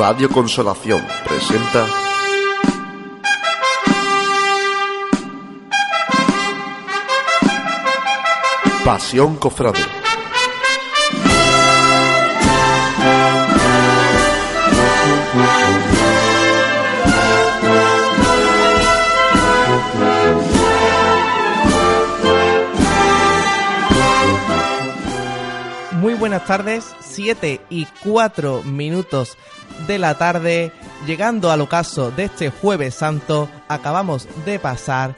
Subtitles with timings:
[0.00, 1.86] Radio Consolación presenta
[8.82, 9.78] Pasión Cofrade.
[25.92, 29.36] Muy buenas tardes, 7 y 4 minutos
[29.86, 30.72] de la tarde,
[31.06, 35.14] llegando al ocaso de este jueves santo, acabamos de pasar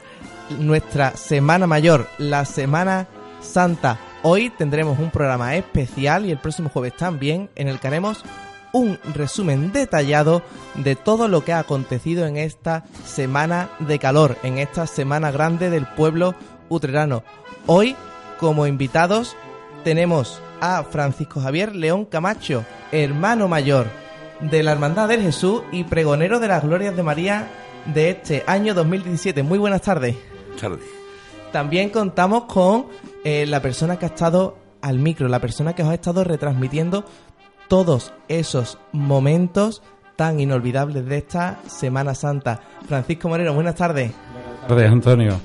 [0.59, 3.07] nuestra Semana Mayor, la Semana
[3.41, 3.99] Santa.
[4.21, 8.23] Hoy tendremos un programa especial y el próximo jueves también en el que haremos
[8.71, 10.41] un resumen detallado
[10.75, 15.69] de todo lo que ha acontecido en esta semana de calor, en esta semana grande
[15.69, 16.35] del pueblo
[16.69, 17.23] utrerano.
[17.67, 17.95] Hoy,
[18.39, 19.35] como invitados,
[19.83, 24.02] tenemos a Francisco Javier León Camacho, hermano mayor
[24.49, 27.47] de la Hermandad del Jesús y pregonero de las Glorias de María
[27.85, 29.43] de este año 2017.
[29.43, 30.15] Muy buenas tardes.
[30.59, 30.79] Tarde.
[31.51, 32.87] También contamos con
[33.23, 37.05] eh, la persona que ha estado al micro, la persona que os ha estado retransmitiendo
[37.67, 39.81] todos esos momentos
[40.15, 42.59] tan inolvidables de esta Semana Santa.
[42.87, 44.11] Francisco Moreno, buenas tardes.
[44.33, 45.39] Buenas tardes, Antonio.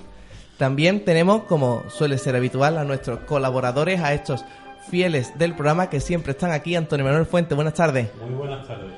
[0.57, 4.45] También tenemos, como suele ser habitual, a nuestros colaboradores, a estos
[4.89, 6.75] fieles del programa que siempre están aquí.
[6.75, 8.11] Antonio Manuel Fuente, buenas tardes.
[8.21, 8.93] Muy buenas tardes.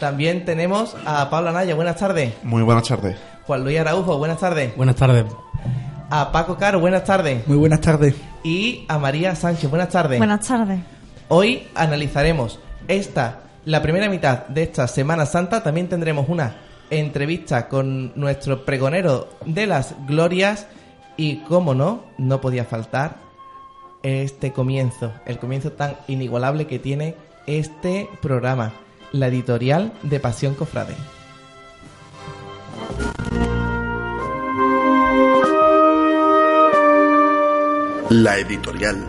[0.00, 2.34] También tenemos a Pablo Anaya, buenas tardes.
[2.42, 3.16] Muy buenas tardes.
[3.46, 4.76] Juan Luis Araujo, buenas tardes.
[4.76, 5.24] Buenas tardes.
[6.10, 7.46] A Paco Caro, buenas tardes.
[7.46, 8.14] Muy buenas tardes.
[8.42, 10.18] Y a María Sánchez, buenas tardes.
[10.18, 10.80] Buenas tardes.
[11.28, 15.62] Hoy analizaremos esta, la primera mitad de esta Semana Santa.
[15.62, 16.56] También tendremos una
[16.90, 20.66] entrevista con nuestro pregonero de las glorias.
[21.16, 23.16] Y como no, no podía faltar
[24.04, 27.16] este comienzo, el comienzo tan inigualable que tiene
[27.46, 28.72] este programa,
[29.12, 30.94] la editorial de Pasión Cofrade.
[38.10, 39.04] La editorial.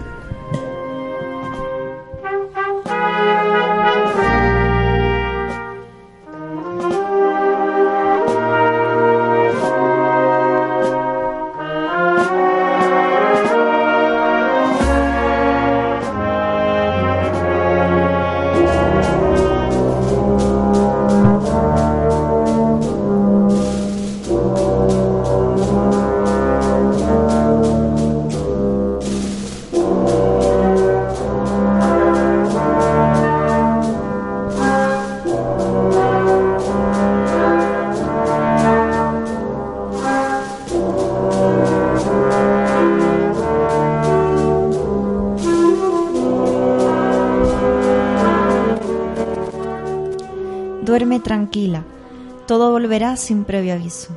[52.85, 54.09] Volverá sin previo aviso.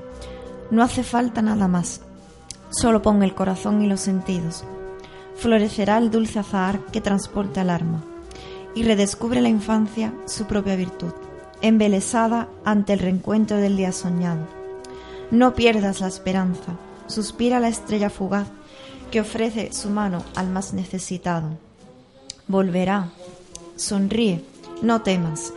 [0.71, 2.03] No hace falta nada más.
[2.69, 4.62] Solo pon el corazón y los sentidos.
[5.37, 8.05] Florecerá el dulce azahar que transporta el alma
[8.75, 11.12] y redescubre la infancia su propia virtud,
[11.62, 14.47] embelesada ante el reencuentro del día soñado.
[15.31, 18.49] No pierdas la esperanza, suspira la estrella fugaz
[19.11, 21.56] que ofrece su mano al más necesitado.
[22.49, 23.09] Volverá,
[23.77, 24.45] sonríe,
[24.83, 25.55] no temas,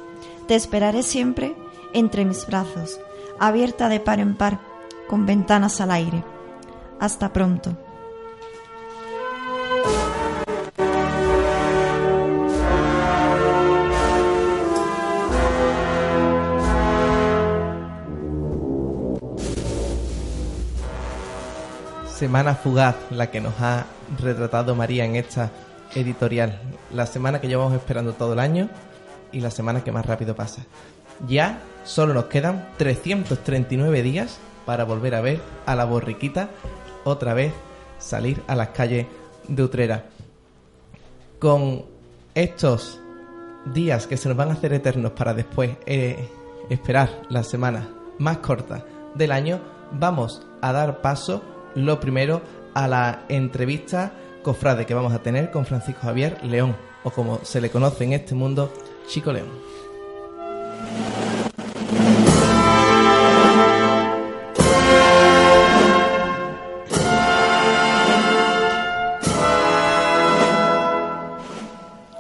[0.48, 1.54] te esperaré siempre
[1.94, 3.00] entre mis brazos,
[3.40, 4.60] abierta de par en par,
[5.08, 6.24] con ventanas al aire.
[7.00, 7.76] Hasta pronto.
[22.22, 23.86] Semana fugaz, la que nos ha
[24.20, 25.50] retratado María en esta
[25.96, 26.62] editorial.
[26.94, 28.70] La semana que llevamos esperando todo el año
[29.32, 30.62] y la semana que más rápido pasa.
[31.28, 36.50] Ya solo nos quedan 339 días para volver a ver a la borriquita
[37.04, 37.54] otra vez
[37.98, 39.08] salir a las calles
[39.48, 40.06] de Utrera.
[41.40, 41.86] Con
[42.36, 43.00] estos
[43.66, 46.30] días que se nos van a hacer eternos para después eh,
[46.70, 48.86] esperar la semana más corta
[49.16, 49.60] del año,
[49.92, 51.44] vamos a dar paso
[51.76, 52.42] lo primero
[52.74, 54.14] a la entrevista
[54.44, 58.14] cofrade que vamos a tener con Francisco Javier León, o como se le conoce en
[58.14, 58.72] este mundo,
[59.08, 59.50] Chico León.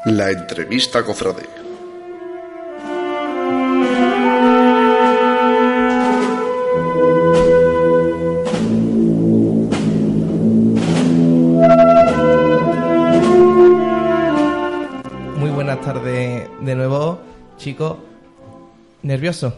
[0.05, 1.47] La entrevista cofrade.
[15.37, 17.21] Muy buenas tardes de nuevo,
[17.57, 18.10] chicos.
[19.03, 19.53] ¿Nervioso?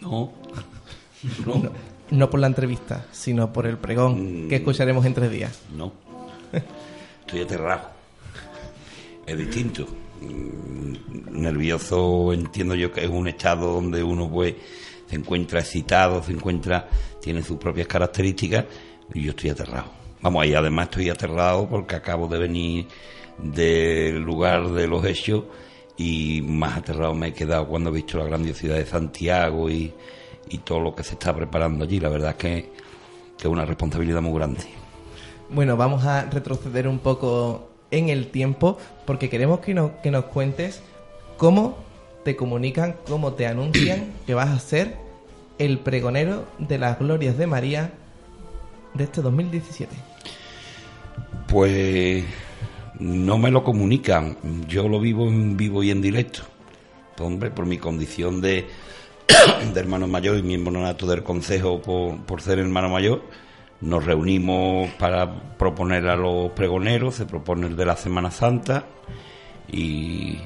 [0.00, 0.32] No.
[1.44, 1.70] No.
[2.10, 5.60] No por la entrevista, sino por el pregón que escucharemos en tres días.
[5.76, 5.92] No.
[7.20, 7.90] Estoy aterrado.
[9.26, 9.86] Es distinto.
[10.22, 14.54] Mm, Nervioso entiendo yo que es un estado donde uno pues
[15.08, 16.88] se encuentra excitado, se encuentra,
[17.20, 18.64] tiene sus propias características
[19.12, 19.90] y yo estoy aterrado.
[20.22, 22.86] Vamos, y además estoy aterrado porque acabo de venir
[23.38, 25.44] del lugar de los hechos
[26.00, 29.92] y más aterrado me he quedado cuando he visto la grandiosidad de Santiago y,
[30.48, 32.00] y todo lo que se está preparando allí.
[32.00, 32.72] La verdad es que,
[33.36, 34.62] que es una responsabilidad muy grande.
[35.50, 40.24] Bueno, vamos a retroceder un poco en el tiempo porque queremos que nos, que nos
[40.24, 40.80] cuentes
[41.36, 41.76] cómo
[42.24, 44.96] te comunican, cómo te anuncian que vas a ser
[45.58, 47.92] el pregonero de las glorias de María
[48.94, 49.94] de este 2017.
[51.46, 52.24] Pues
[53.00, 54.36] no me lo comunican,
[54.68, 56.42] yo lo vivo en vivo y en directo.
[57.18, 58.66] Hombre, por mi condición de,
[59.74, 63.22] de hermano mayor y miembro nato del consejo por, por ser hermano mayor,
[63.80, 68.84] nos reunimos para proponer a los pregoneros, se propone el de la Semana Santa
[69.70, 70.38] y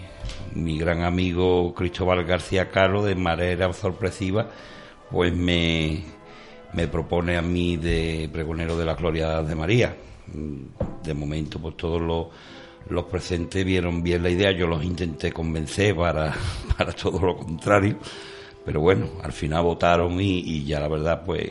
[0.55, 4.49] mi gran amigo Cristóbal García Caro de manera sorpresiva
[5.11, 6.03] pues me,
[6.75, 9.97] me propone a mí de pregonero de la Gloria de María.
[11.03, 12.27] De momento pues todos los,
[12.89, 16.35] los presentes vieron bien la idea, yo los intenté convencer para,
[16.77, 17.97] para todo lo contrario,
[18.65, 21.49] pero bueno, al final votaron y, y ya la verdad pues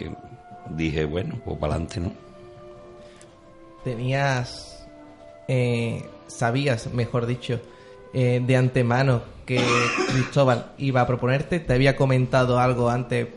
[0.70, 2.12] dije, bueno, pues para adelante, ¿no?
[3.84, 4.88] Tenías,
[5.48, 7.60] eh, sabías, mejor dicho,
[8.14, 9.62] eh, de antemano que
[10.12, 13.28] Cristóbal iba a proponerte, ¿te había comentado algo antes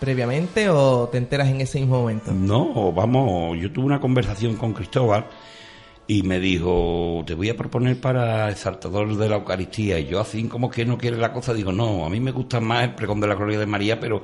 [0.00, 2.32] previamente o te enteras en ese mismo momento?
[2.32, 5.26] No, vamos, yo tuve una conversación con Cristóbal
[6.10, 10.00] y me dijo, te voy a proponer para exaltador de la Eucaristía.
[10.00, 12.58] Y yo así como que no quiere la cosa, digo, no, a mí me gusta
[12.58, 14.22] más el pregón de la Gloria de María, pero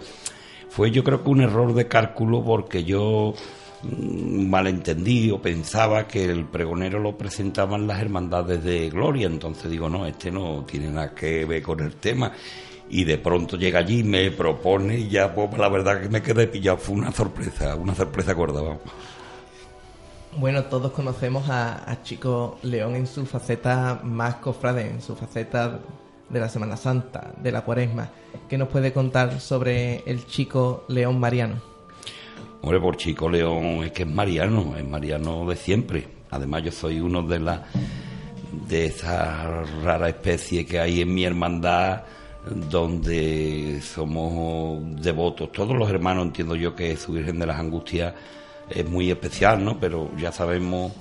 [0.69, 3.35] fue yo creo que un error de cálculo porque yo
[3.85, 9.89] mm, malentendí o pensaba que el pregonero lo presentaban las hermandades de gloria, entonces digo,
[9.89, 12.33] no, este no tiene nada que ver con el tema.
[12.89, 16.47] Y de pronto llega allí, me propone y ya, pues la verdad que me quedé
[16.47, 18.81] pillado, fue una sorpresa, una sorpresa gorda, vamos.
[20.39, 25.81] Bueno, todos conocemos a, a Chico León en su faceta más cofrade, en su faceta
[26.29, 28.11] de la Semana Santa, de la Cuaresma.
[28.49, 31.57] ¿Qué nos puede contar sobre el Chico León Mariano?
[32.63, 36.07] Hombre, por Chico León es que es mariano, es mariano de siempre.
[36.31, 37.61] Además, yo soy uno de las
[38.69, 42.03] de esa rara especie que hay en mi hermandad
[42.47, 45.51] donde somos devotos.
[45.53, 48.15] Todos los hermanos entiendo yo que su Virgen de las Angustias
[48.71, 49.79] es muy especial, ¿no?
[49.79, 50.93] Pero ya sabemos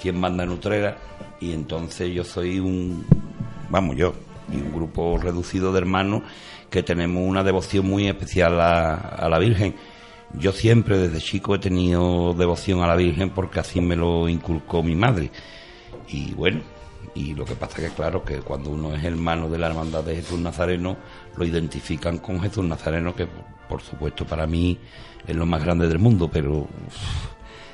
[0.00, 0.96] quién manda en Utrera
[1.40, 3.04] y entonces yo soy un,
[3.68, 4.14] vamos yo,
[4.52, 6.22] y un grupo reducido de hermanos
[6.70, 9.74] que tenemos una devoción muy especial a, a la Virgen.
[10.34, 14.82] Yo siempre desde chico he tenido devoción a la Virgen porque así me lo inculcó
[14.82, 15.30] mi madre.
[16.08, 16.60] Y bueno,
[17.14, 20.16] y lo que pasa que claro que cuando uno es hermano de la hermandad de
[20.16, 20.96] Jesús Nazareno,
[21.36, 23.26] lo identifican con Jesús Nazareno, que
[23.68, 24.78] por supuesto para mí
[25.26, 26.66] es lo más grande del mundo, pero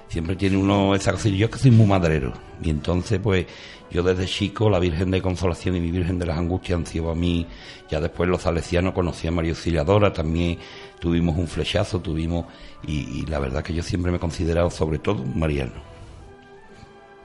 [0.08, 1.36] siempre tiene uno esa cosilla.
[1.36, 2.32] Yo es que soy muy madrero,
[2.62, 3.46] y entonces pues
[3.90, 7.10] yo desde chico la Virgen de Consolación y mi Virgen de las Angustias han sido
[7.10, 7.46] a mí,
[7.88, 10.58] ya después los salesianos conocí a María Auxiliadora, también
[10.98, 12.46] tuvimos un flechazo, tuvimos,
[12.86, 15.87] y, y la verdad que yo siempre me he considerado sobre todo mariano.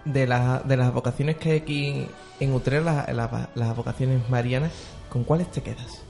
[0.06, 2.08] De, la- de las vocaciones que hay aquí
[2.40, 4.72] en Utrera, las, las- las vocaciones marianas,
[5.10, 6.04] ¿con cuáles te quedas?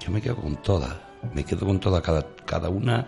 [0.00, 0.94] Yo me quedo con todas,
[1.34, 3.06] me quedo con todas, cada, cada una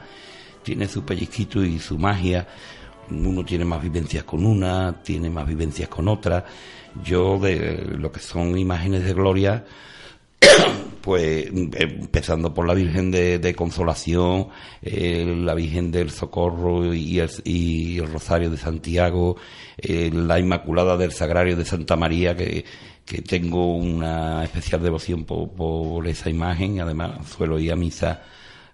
[0.62, 2.46] tiene su pellizquito y su magia,
[3.10, 6.44] uno tiene más vivencias con una, tiene más vivencias con otra,
[7.02, 9.64] yo de lo que son imágenes de gloria,
[11.00, 14.48] pues empezando por la Virgen de, Consolación,
[14.82, 19.36] eh, la Virgen del Socorro y el, Rosario de Santiago,
[19.76, 22.64] eh, la Inmaculada del Sagrario de Santa María, que,
[23.04, 28.22] que tengo una especial devoción por, esa imagen, además suelo ir a misa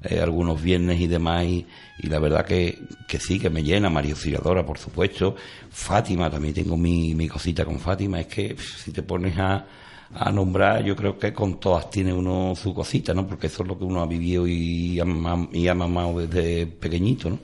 [0.03, 1.67] eh, algunos viernes y demás, y,
[2.03, 5.37] la verdad que, que sí, que me llena, María Auxiliadora, por supuesto,
[5.71, 9.65] Fátima, también tengo mi, mi cosita con Fátima, es que si te pones a,
[10.17, 13.27] a nombrar, yo creo que con todas tiene uno su cosita, ¿no?
[13.27, 16.67] Porque eso es lo que uno ha vivido y ha, mam- y ha mamado desde
[16.67, 17.39] pequeñito, ¿no?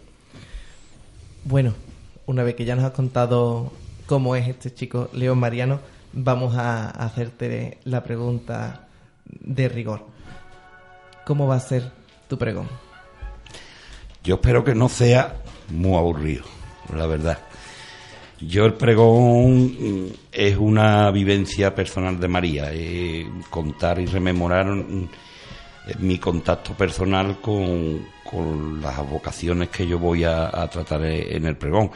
[1.44, 1.74] Bueno,
[2.26, 3.72] una vez que ya nos has contado
[4.06, 5.80] cómo es este chico León Mariano,
[6.12, 8.88] vamos a hacerte la pregunta
[9.24, 10.04] de rigor.
[11.26, 11.90] ¿Cómo va a ser
[12.28, 12.68] tu pregón?
[14.22, 15.36] Yo espero que no sea
[15.70, 16.44] muy aburrido,
[16.94, 17.38] la verdad.
[18.40, 26.18] Yo el pregón es una vivencia personal de María, eh, contar y rememorar eh, mi
[26.18, 31.56] contacto personal con, con las vocaciones que yo voy a, a tratar e- en el
[31.56, 31.90] pregón.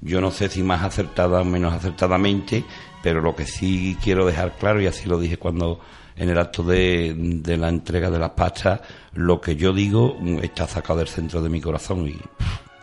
[0.00, 2.64] Yo no sé si más acertada o menos acertadamente,
[3.02, 5.80] pero lo que sí quiero dejar claro, y así lo dije cuando
[6.16, 8.80] en el acto de, de la entrega de las pastas,
[9.14, 12.16] lo que yo digo está sacado del centro de mi corazón y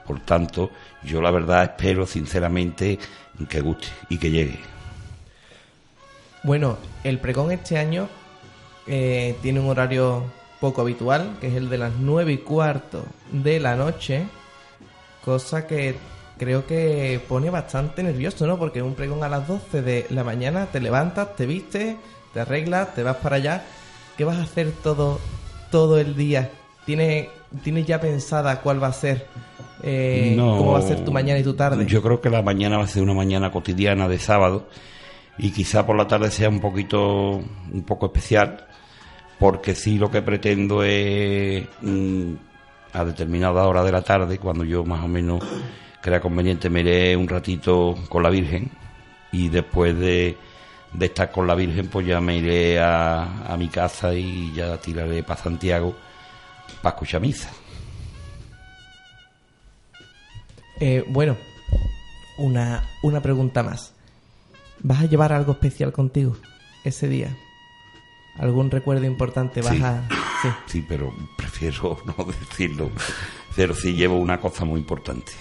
[0.05, 0.71] por tanto
[1.03, 2.99] yo la verdad espero sinceramente
[3.49, 4.59] que guste y que llegue.
[6.43, 8.07] Bueno, el pregón este año
[8.87, 10.23] eh, tiene un horario
[10.59, 14.25] poco habitual, que es el de las nueve y cuarto de la noche,
[15.23, 15.95] cosa que
[16.37, 18.57] creo que pone bastante nervioso, ¿no?
[18.57, 21.95] Porque un pregón a las 12 de la mañana, te levantas, te vistes,
[22.33, 23.63] te arreglas, te vas para allá.
[24.17, 25.19] ¿Qué vas a hacer todo,
[25.71, 26.51] todo el día?
[26.85, 27.27] ¿Tienes,
[27.63, 29.27] ¿Tienes ya pensada cuál va a ser?
[29.85, 31.85] Eh, No, ¿Cómo va a ser tu mañana y tu tarde?
[31.85, 34.67] Yo creo que la mañana va a ser una mañana cotidiana de sábado
[35.37, 38.65] y quizá por la tarde sea un poquito, un poco especial,
[39.39, 42.33] porque sí lo que pretendo es mm,
[42.93, 45.43] a determinada hora de la tarde, cuando yo más o menos
[46.01, 48.71] crea conveniente, me iré un ratito con la Virgen
[49.31, 50.37] y después de,
[50.93, 54.77] de estar con la Virgen, pues ya me iré a, a mi casa y ya
[54.77, 55.95] tiraré para Santiago
[56.81, 57.51] para escuchar misa.
[60.79, 61.37] Eh, bueno,
[62.37, 63.93] una, una pregunta más.
[64.81, 66.35] ¿Vas a llevar algo especial contigo
[66.83, 67.35] ese día?
[68.37, 69.81] ¿Algún recuerdo importante vas Sí.
[69.83, 70.07] a...?
[70.41, 70.49] Sí.
[70.67, 72.91] Sí, pero prefiero no decirlo.
[73.55, 75.31] Pero sí llevo una cosa muy importante.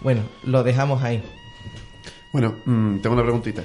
[0.00, 1.22] Bueno, lo dejamos ahí.
[2.32, 3.62] Bueno, mm, tengo una preguntita.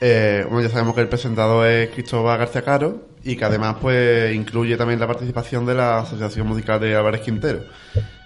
[0.00, 4.34] Eh, bueno, ya sabemos que el presentador es Cristóbal García Caro y que además pues
[4.34, 7.60] incluye también la participación de la Asociación Musical de Álvarez Quintero.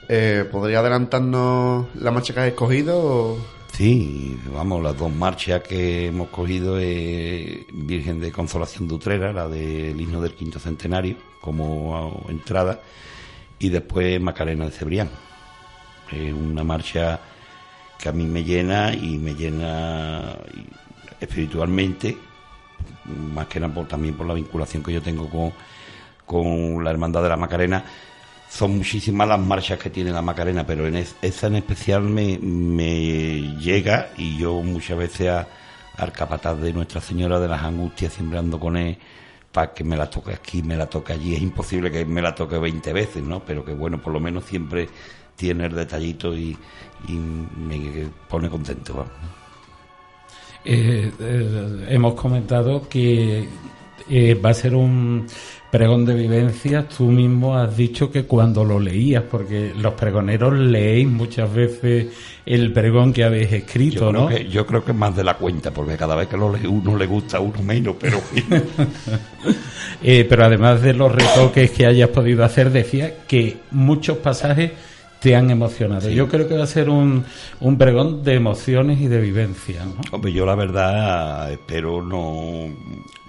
[0.09, 3.37] Eh, ¿Podría adelantarnos la marcha que has escogido?
[3.73, 9.49] Sí, vamos, las dos marchas que hemos cogido es Virgen de Consolación de Utrera, la
[9.49, 12.81] del himno del quinto centenario, como entrada,
[13.59, 15.11] y después Macarena de Cebrián.
[16.11, 17.21] Es una marcha
[17.99, 20.37] que a mí me llena y me llena
[21.21, 22.17] espiritualmente,
[23.35, 25.53] más que nada también por la vinculación que yo tengo con,
[26.25, 27.85] con la Hermandad de la Macarena.
[28.49, 32.39] Son muchísimas las marchas que tiene la Macarena, pero en es- esa en especial me,
[32.39, 35.49] me llega y yo muchas veces a,
[35.97, 38.97] al capataz de Nuestra Señora de las Angustias siempre ando con él
[39.53, 41.35] para que me la toque aquí, me la toque allí.
[41.35, 43.41] Es imposible que me la toque 20 veces, ¿no?
[43.45, 44.89] Pero que bueno, por lo menos siempre
[45.35, 46.57] tiene el detallito y,
[47.09, 49.07] me pone contento.
[50.65, 53.49] Eh, eh, hemos comentado que
[54.09, 55.27] eh, va a ser un
[55.77, 56.89] pregón de vivencias.
[56.89, 62.07] Tú mismo has dicho que cuando lo leías, porque los pregoneros leéis muchas veces
[62.47, 64.27] el pregón que habéis escrito, Yo, ¿no?
[64.29, 66.51] creo que, yo creo que es más de la cuenta, porque cada vez que lo
[66.57, 68.19] lee uno le gusta a uno menos, pero
[70.03, 74.73] Eh, pero además de los retoques que hayas podido hacer, decía que muchos pasajes
[75.27, 76.09] te han emocionado.
[76.09, 77.25] Yo creo que va a ser un,
[77.59, 79.97] un pregón de emociones y de vivencias, ¿no?
[80.13, 82.73] Hombre, yo la verdad espero no...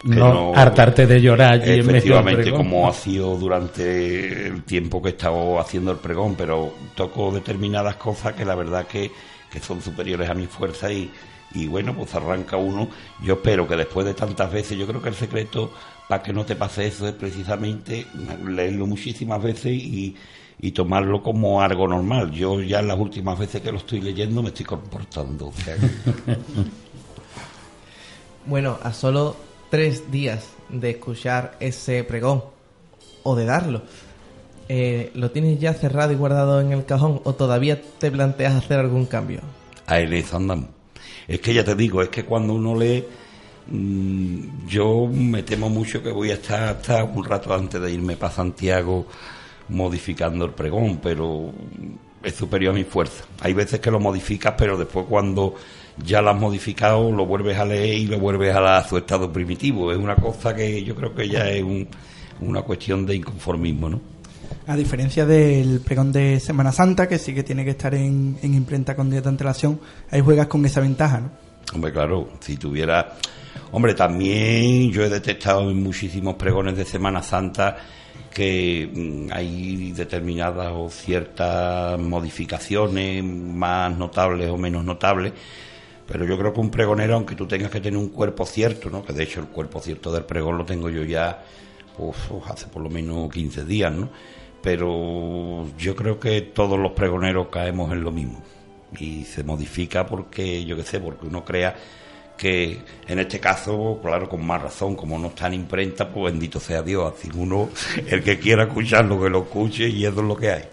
[0.04, 5.12] que No hartarte de llorar allí Efectivamente, como ha sido durante el tiempo que he
[5.14, 9.10] estado haciendo el pregón, pero toco determinadas cosas que la verdad que,
[9.52, 11.10] que son superiores a mi fuerza y,
[11.56, 12.90] y bueno, pues arranca uno.
[13.24, 15.72] Yo espero que después de tantas veces, yo creo que el secreto
[16.08, 18.06] para que no te pase eso es precisamente
[18.48, 20.16] leerlo muchísimas veces y,
[20.60, 22.32] y tomarlo como algo normal.
[22.32, 25.52] Yo ya las últimas veces que lo estoy leyendo me estoy comportando.
[28.46, 29.36] Bueno, a solo
[29.70, 32.46] tres días de escuchar ese pregón
[33.24, 33.82] o de darlo,
[34.70, 38.80] eh, ¿lo tienes ya cerrado y guardado en el cajón o todavía te planteas hacer
[38.80, 39.42] algún cambio?
[39.86, 40.70] a eso andamos.
[41.28, 43.04] Es que ya te digo, es que cuando uno lee,
[43.70, 48.16] mm, yo me temo mucho que voy a estar hasta un rato antes de irme
[48.16, 49.08] para Santiago
[49.70, 51.52] modificando el pregón, pero
[52.24, 53.24] es superior a mi fuerza.
[53.42, 55.56] Hay veces que lo modificas, pero después cuando
[56.04, 58.98] ya lo has modificado, lo vuelves a leer y lo vuelves a, la- a su
[58.98, 59.92] estado primitivo.
[59.92, 61.88] Es una cosa que yo creo que ya es un-
[62.42, 64.02] una cuestión de inconformismo, ¿no?
[64.68, 68.54] A diferencia del pregón de Semana Santa, que sí que tiene que estar en, en
[68.54, 69.80] imprenta con día de antelación,
[70.12, 71.32] ahí juegas con esa ventaja, ¿no?
[71.74, 73.16] Hombre, claro, si tuviera...
[73.72, 77.76] Hombre, también yo he detectado en muchísimos pregones de Semana Santa
[78.38, 85.34] que mm, hay determinadas o ciertas modificaciones más notables o menos notables,
[86.06, 89.04] pero yo creo que un pregonero, aunque tú tengas que tener un cuerpo cierto, ¿no?
[89.04, 91.44] que de hecho el cuerpo cierto del pregón lo tengo yo ya
[92.48, 94.08] hace por lo menos 15 días, ¿no?
[94.62, 98.44] pero yo creo que todos los pregoneros caemos en lo mismo
[99.00, 101.76] y se modifica porque, yo qué sé, porque uno crea
[102.38, 106.60] que en este caso, claro, con más razón, como no está en imprenta, pues bendito
[106.60, 107.70] sea Dios, así uno,
[108.08, 110.64] el que quiera escucharlo, que lo escuche y eso es lo que hay.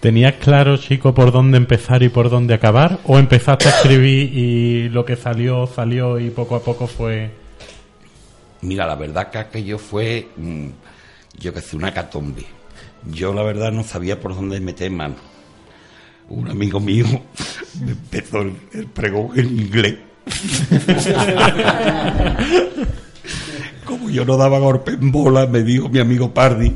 [0.00, 2.98] ¿Tenías claro, chico, por dónde empezar y por dónde acabar?
[3.04, 7.30] ¿O empezaste a escribir y lo que salió, salió y poco a poco fue...?
[8.62, 10.68] Mira, la verdad que aquello fue, mm,
[11.38, 12.44] yo que sé, una catombe.
[13.12, 15.14] Yo la verdad no sabía por dónde meter mano.
[16.28, 17.06] Un amigo mío
[17.80, 19.98] me empezó el, el pregón en inglés.
[23.84, 26.74] Como yo no daba golpe en bola, me dijo mi amigo Pardi,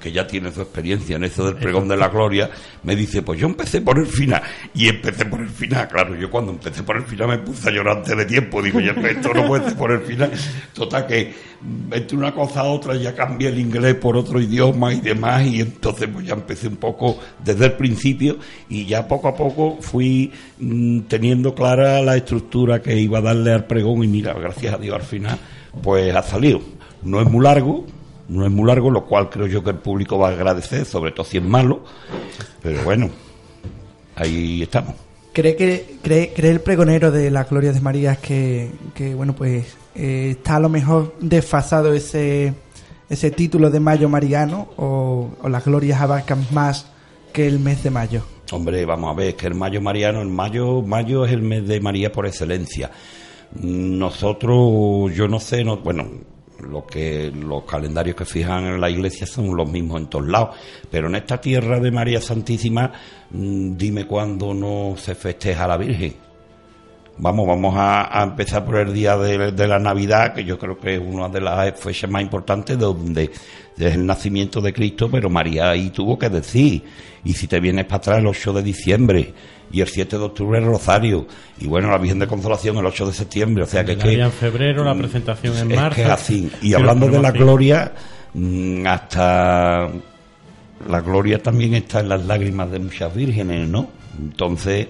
[0.00, 2.50] que ya tiene su experiencia en eso del pregón de la gloria,
[2.84, 4.42] me dice, pues yo empecé por el final.
[4.74, 7.72] Y empecé por el final, claro, yo cuando empecé por el final me puse a
[7.72, 10.30] llorar antes de tiempo, digo, ya esto no puede ser por el final.
[10.72, 14.92] Total que mm, entre una cosa a otra ya cambié el inglés por otro idioma
[14.92, 18.38] y demás, y entonces pues ya empecé un poco desde el principio
[18.68, 23.52] y ya poco a poco fui mm, teniendo clara la estructura que iba a darle
[23.52, 25.38] al pregón y mira, gracias a Dios al final,
[25.82, 26.60] pues ha salido.
[27.02, 27.86] No es muy largo,
[28.28, 31.12] no es muy largo, lo cual creo yo que el público va a agradecer, sobre
[31.12, 31.82] todo si es malo,
[32.62, 33.10] pero bueno,
[34.16, 34.94] ahí estamos.
[35.32, 39.76] ¿Cree, que, cree, cree el pregonero de las glorias de María que, que bueno, pues
[39.94, 42.54] eh, está a lo mejor desfasado ese,
[43.08, 46.90] ese título de mayo mariano o, o las glorias abarcan más
[47.32, 48.22] que el mes de mayo?
[48.50, 51.80] Hombre, vamos a ver, que el mayo mariano, el mayo, mayo es el mes de
[51.80, 52.90] María por excelencia.
[53.60, 56.06] Nosotros, yo no sé, no, bueno,
[56.60, 60.56] lo que los calendarios que fijan en la iglesia son los mismos en todos lados,
[60.90, 62.92] pero en esta tierra de María Santísima,
[63.30, 66.27] mm, dime cuándo no se festeja la Virgen.
[67.18, 70.78] Vamos, vamos a, a empezar por el día de, de la Navidad, que yo creo
[70.78, 73.30] que es una de las fechas más importantes donde
[73.78, 76.82] es el nacimiento de Cristo, pero María ahí tuvo que decir.
[77.24, 79.34] Y si te vienes para atrás el 8 de diciembre
[79.70, 81.26] y el 7 de octubre el Rosario
[81.60, 84.12] y bueno, la Virgen de Consolación el 8 de septiembre, o sea que es que
[84.14, 85.96] en febrero, la presentación en es marzo.
[85.96, 86.50] que es así.
[86.62, 87.92] Y hablando de la gloria,
[88.34, 89.88] mm, hasta
[90.88, 93.90] la gloria también está en las lágrimas de muchas vírgenes, ¿no?
[94.18, 94.88] Entonces,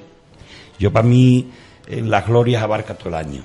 [0.79, 1.50] yo para mí,
[1.88, 3.42] las glorias abarca todo el año,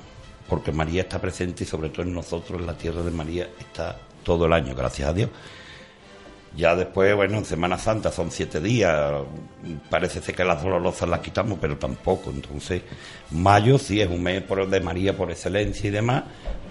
[0.48, 3.96] porque María está presente y sobre todo en nosotros, en la tierra de María, está
[4.22, 5.30] todo el año, gracias a Dios.
[6.56, 9.12] Ya después, bueno, en Semana Santa son siete días,
[9.90, 12.30] parece ser que las dolorosas las quitamos, pero tampoco.
[12.30, 12.82] Entonces,
[13.32, 16.22] mayo sí es un mes de María por excelencia y demás,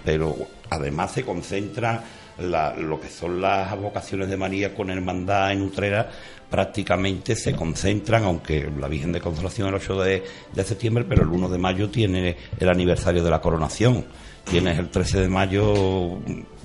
[0.02, 0.34] pero
[0.70, 2.02] además se concentra
[2.38, 6.08] la- lo que son las vocaciones de María con hermandad en Utrera,
[6.50, 11.28] prácticamente se concentran, aunque la Virgen de Consolación el 8 de, de septiembre, pero el
[11.28, 14.04] 1 de mayo tiene el aniversario de la coronación.
[14.48, 16.18] Tienes el 13 de mayo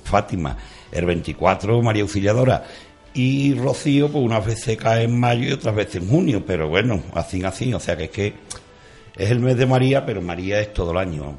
[0.03, 0.57] Fátima,
[0.91, 2.63] el 24 María Auxiliadora
[3.13, 7.01] y Rocío, pues unas veces cae en mayo y otras veces en junio, pero bueno,
[7.13, 8.33] así así, o sea que es que
[9.17, 11.35] es el mes de María, pero María es todo el año.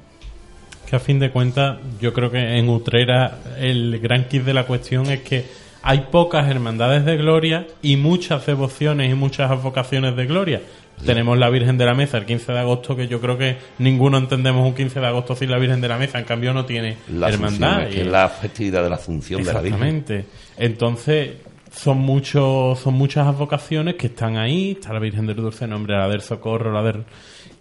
[0.90, 4.64] Que a fin de cuentas, yo creo que en Utrera el gran kit de la
[4.66, 5.44] cuestión es que
[5.82, 10.60] hay pocas hermandades de gloria y muchas devociones y muchas advocaciones de gloria.
[11.06, 14.18] Tenemos la Virgen de la Mesa el 15 de agosto, que yo creo que ninguno
[14.18, 16.18] entendemos un 15 de agosto sin la Virgen de la Mesa.
[16.18, 17.70] En cambio, no tiene La hermandad.
[17.82, 19.82] Asunción, es que y- es la festividad de la Asunción de la Virgen.
[19.82, 20.24] Exactamente.
[20.58, 21.30] Entonces,
[21.72, 24.72] son muchos, son muchas advocaciones que están ahí.
[24.72, 27.04] Está la Virgen del Dulce Nombre, la del Socorro, la del.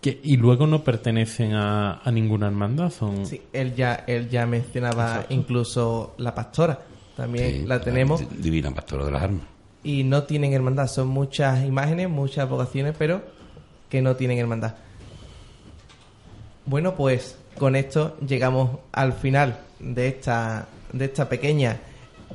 [0.01, 2.89] Que, y luego no pertenecen a, a ninguna hermandad.
[2.89, 6.79] Son, Sí, él ya, él ya mencionaba incluso la pastora.
[7.17, 8.23] También Sí, la tenemos.
[8.41, 9.41] Divina Pastora de las Armas.
[9.83, 10.87] y no tienen hermandad.
[10.87, 13.21] Son muchas imágenes, muchas vocaciones, pero
[13.89, 14.75] que no tienen hermandad.
[16.65, 21.77] Bueno, pues con esto llegamos al final de esta, de esta pequeña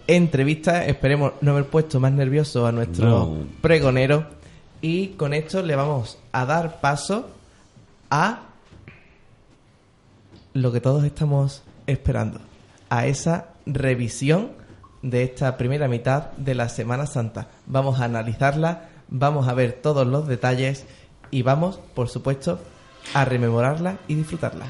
[0.06, 0.84] entrevista.
[0.86, 3.38] Esperemos no haber puesto más nervioso a nuestro No.
[3.62, 4.26] pregonero.
[4.82, 7.30] Y con esto le vamos a dar paso
[8.14, 8.42] a
[10.52, 12.38] lo que todos estamos esperando.
[12.88, 14.52] A esa revisión
[15.02, 17.48] de esta primera mitad de la Semana Santa.
[17.66, 20.86] Vamos a analizarla, vamos a ver todos los detalles
[21.32, 22.60] y vamos, por supuesto,
[23.14, 24.66] a rememorarla y disfrutarla.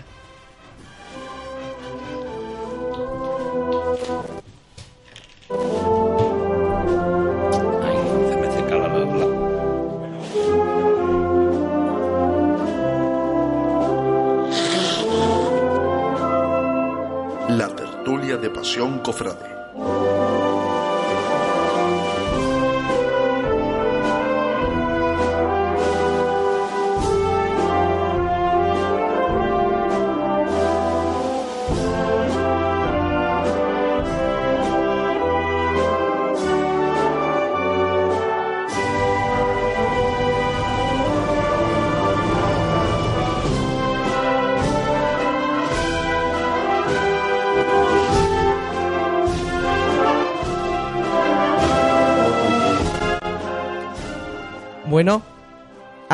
[18.44, 19.53] De Pasión Cofrade.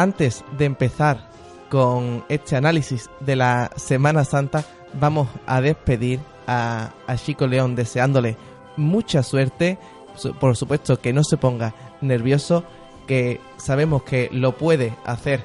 [0.03, 1.29] Antes de empezar
[1.69, 8.37] con este análisis de la Semana Santa, vamos a despedir a, a Chico León deseándole
[8.77, 9.79] mucha suerte,
[10.17, 12.65] su- por supuesto que no se ponga nervioso,
[13.07, 15.45] que sabemos que lo puede hacer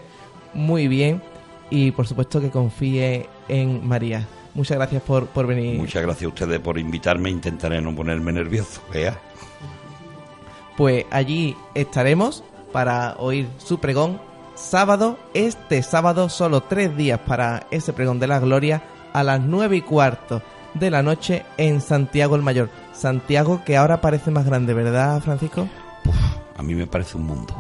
[0.54, 1.22] muy bien
[1.70, 4.28] y por supuesto que confíe en María.
[4.54, 5.78] Muchas gracias por, por venir.
[5.78, 7.30] Muchas gracias a ustedes por invitarme.
[7.30, 8.82] Intentaré no ponerme nervioso.
[8.94, 9.20] Vea.
[10.78, 14.20] Pues allí estaremos para oír su pregón
[14.56, 19.78] sábado, este sábado, solo tres días para ese pregón de la gloria, a las nueve
[19.78, 20.42] y cuarto
[20.74, 22.70] de la noche en Santiago el Mayor.
[22.94, 25.68] Santiago que ahora parece más grande, ¿verdad, Francisco?
[26.58, 27.54] A mí me parece un mundo.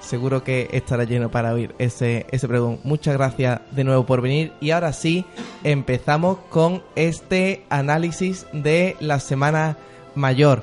[0.00, 2.78] Seguro que estará lleno para oír ese, ese pregón.
[2.84, 4.52] Muchas gracias de nuevo por venir.
[4.60, 5.24] Y ahora sí,
[5.62, 9.78] empezamos con este análisis de la Semana
[10.14, 10.62] Mayor.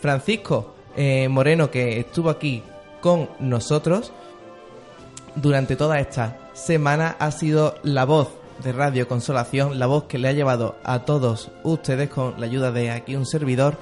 [0.00, 2.62] Francisco eh, Moreno, que estuvo aquí
[3.04, 4.14] con nosotros
[5.36, 8.30] durante toda esta semana, ha sido la voz
[8.62, 12.72] de Radio Consolación, la voz que le ha llevado a todos ustedes con la ayuda
[12.72, 13.76] de aquí un servidor.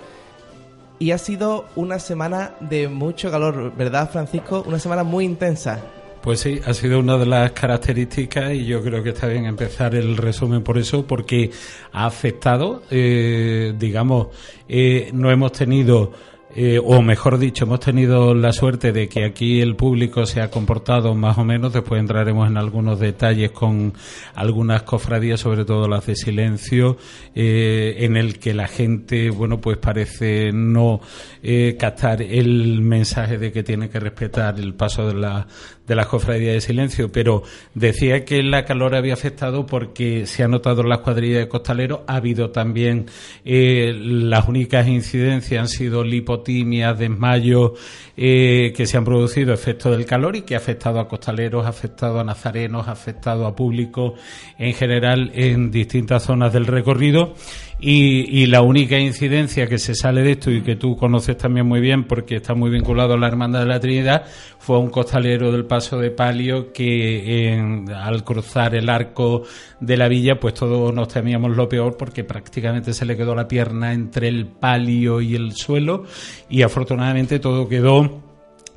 [0.98, 4.64] Y ha sido una semana de mucho calor, ¿verdad, Francisco?
[4.66, 5.78] Una semana muy intensa.
[6.20, 9.94] Pues sí, ha sido una de las características y yo creo que está bien empezar
[9.94, 11.52] el resumen por eso, porque
[11.92, 14.28] ha afectado, eh, digamos,
[14.68, 16.10] eh, no hemos tenido,
[16.54, 20.50] eh, o mejor dicho, hemos tenido la suerte de que aquí el público se ha
[20.50, 23.94] comportado más o menos, después entraremos en algunos detalles con
[24.34, 26.98] algunas cofradías, sobre todo las de silencio,
[27.34, 31.00] eh, en el que la gente, bueno, pues parece no
[31.42, 35.46] eh, captar el mensaje de que tiene que respetar el paso de la
[35.86, 37.42] de las cofradías de silencio, pero
[37.74, 42.00] decía que la calor había afectado porque se ha notado en las cuadrillas de costaleros,
[42.06, 43.06] ha habido también
[43.44, 46.04] las únicas incidencias han sido
[46.42, 47.72] lipotimias, desmayos
[48.16, 51.70] eh, que se han producido efecto del calor y que ha afectado a costaleros, ha
[51.70, 54.14] afectado a nazarenos, ha afectado a público
[54.58, 57.34] en general en distintas zonas del recorrido.
[57.84, 61.66] Y, y la única incidencia que se sale de esto y que tú conoces también
[61.66, 64.22] muy bien porque está muy vinculado a la Hermandad de la Trinidad
[64.60, 69.42] fue un costalero del Paso de Palio que en- al cruzar el arco
[69.80, 73.48] de la villa pues todos nos temíamos lo peor porque prácticamente se le quedó la
[73.48, 76.04] pierna entre el palio y el suelo
[76.48, 78.22] y afortunadamente todo quedó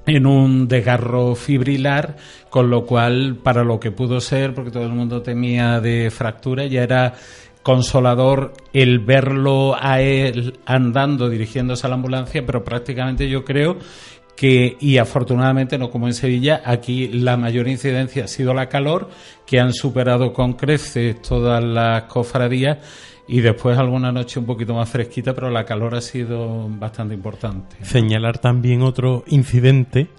[0.08, 2.16] en un desgarro fibrilar,
[2.50, 6.66] con lo cual, para lo que pudo ser, porque todo el mundo temía de fractura,
[6.68, 7.14] ya era
[7.66, 13.78] consolador el verlo a él andando, dirigiéndose a la ambulancia, pero prácticamente yo creo
[14.36, 19.10] que, y afortunadamente no como en Sevilla, aquí la mayor incidencia ha sido la calor,
[19.48, 22.78] que han superado con creces todas las cofradías,
[23.28, 27.78] y después alguna noche un poquito más fresquita, pero la calor ha sido bastante importante.
[27.82, 30.10] Señalar también otro incidente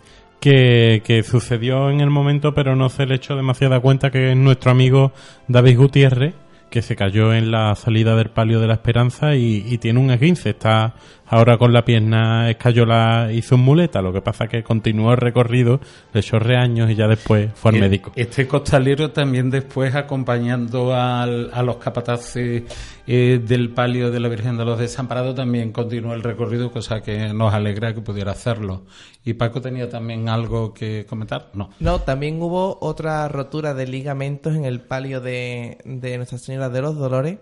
[0.40, 4.36] que, que sucedió en el momento, pero no se le echó demasiada cuenta, que es
[4.36, 5.12] nuestro amigo
[5.46, 6.34] David Gutiérrez,
[6.70, 10.10] que se cayó en la salida del palio de la Esperanza y, y tiene un
[10.10, 10.50] esguince.
[10.50, 10.94] Está
[11.28, 14.02] ahora con la pierna escayola, hizo un muleta.
[14.02, 15.80] Lo que pasa que continuó el recorrido,
[16.12, 18.12] le echó reaños y ya después fue al médico.
[18.16, 22.64] Este costalero también después acompañando al- a los capataces
[23.06, 27.32] eh, del palio de la Virgen de los Desamparados también continuó el recorrido, cosa que
[27.32, 28.82] nos alegra que pudiera hacerlo.
[29.24, 31.50] ¿Y Paco tenía también algo que comentar?
[31.54, 31.70] No.
[31.80, 36.82] No, también hubo otra rotura de ligamentos en el palio de, de Nuestra Señora de
[36.82, 37.38] los Dolores,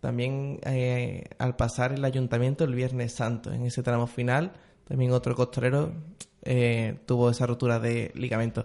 [0.00, 4.52] también eh, al pasar el ayuntamiento el Viernes Santo, en ese tramo final,
[4.86, 5.92] también otro costalero
[6.42, 8.64] eh, tuvo esa rotura de ligamentos.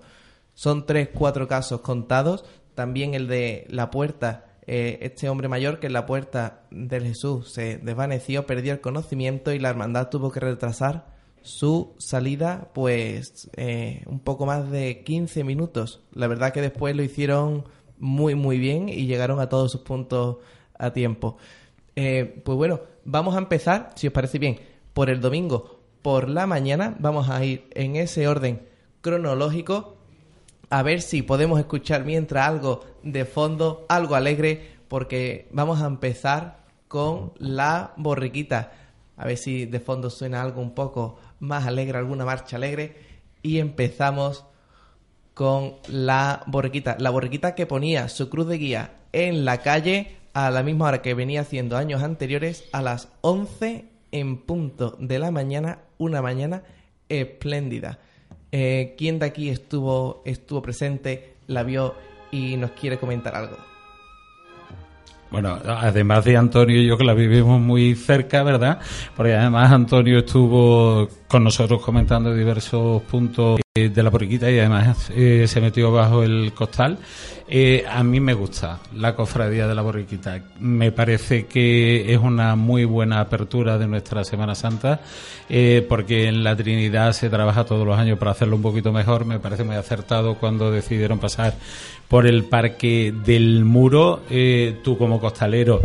[0.53, 5.87] Son tres, cuatro casos contados, también el de la puerta, eh, este hombre mayor que
[5.87, 10.39] en la puerta del Jesús se desvaneció, perdió el conocimiento y la hermandad tuvo que
[10.39, 16.01] retrasar su salida pues eh, un poco más de 15 minutos.
[16.13, 17.65] La verdad que después lo hicieron
[18.03, 20.37] muy muy bien y llegaron a todos sus puntos
[20.77, 21.37] a tiempo.
[21.95, 24.59] Eh, pues bueno, vamos a empezar, si os parece bien,
[24.93, 26.95] por el domingo por la mañana.
[26.99, 28.61] Vamos a ir en ese orden
[29.01, 29.95] cronológico
[30.69, 36.63] a ver si podemos escuchar mientras algo de fondo, algo alegre, porque vamos a empezar
[36.87, 38.71] con la borriquita.
[39.15, 42.95] A ver si de fondo suena algo un poco más alegre, alguna marcha alegre.
[43.43, 44.45] Y empezamos
[45.33, 46.97] con la borriquita.
[46.99, 51.01] La borriquita que ponía su cruz de guía en la calle a la misma hora
[51.01, 56.63] que venía haciendo años anteriores, a las 11 en punto de la mañana, una mañana
[57.07, 57.99] espléndida.
[58.51, 61.95] Eh, ¿Quién de aquí estuvo, estuvo presente, la vio
[62.31, 63.57] y nos quiere comentar algo?
[65.31, 68.79] Bueno, además de Antonio y yo que la vivimos muy cerca, ¿verdad?
[69.15, 75.09] Porque además Antonio estuvo con nosotros comentando diversos puntos eh, de la porriquita y además
[75.15, 76.99] eh, se metió bajo el costal.
[77.47, 80.43] Eh, a mí me gusta la cofradía de la borriquita.
[80.59, 84.99] Me parece que es una muy buena apertura de nuestra Semana Santa,
[85.89, 89.25] porque en la Trinidad se trabaja todos los años para hacerlo un poquito mejor.
[89.25, 91.55] Me parece muy acertado cuando decidieron pasar
[92.07, 94.21] por el Parque del Muro.
[94.83, 95.81] tú como costalero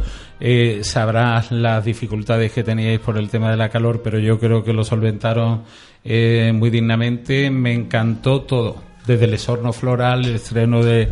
[0.83, 4.73] sabrás las dificultades que teníais por el tema de la calor, pero yo creo que
[4.73, 5.65] lo solventaron
[6.05, 7.51] eh, muy dignamente.
[7.51, 11.09] Me encantó todo, desde el esorno floral, el estreno de,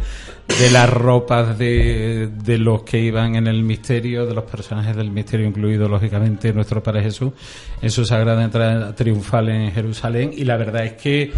[0.60, 5.10] de las ropas de, de, los que iban en el misterio, de los personajes del
[5.10, 7.32] misterio, incluido lógicamente nuestro Padre Jesús,
[7.82, 10.30] en su sagrada entrada triunfal en Jerusalén.
[10.32, 11.32] Y la verdad es que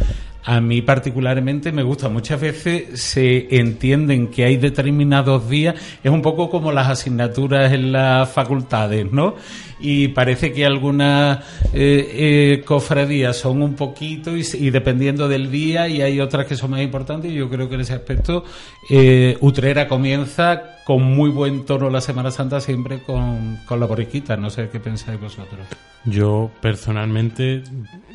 [0.49, 2.09] a mí particularmente me gusta.
[2.09, 7.93] Muchas veces se entienden que hay determinados días, es un poco como las asignaturas en
[7.93, 9.35] las facultades, ¿no?
[9.81, 11.39] y parece que algunas
[11.73, 16.71] eh, eh, cofradías son un poquito y, dependiendo del día y hay otras que son
[16.73, 18.45] más importantes yo creo que en ese aspecto
[18.91, 24.51] eh, Utrera comienza con muy buen tono la Semana Santa siempre con, la borriquita, no
[24.51, 25.67] sé qué pensáis vosotros.
[26.11, 27.63] Yo personalmente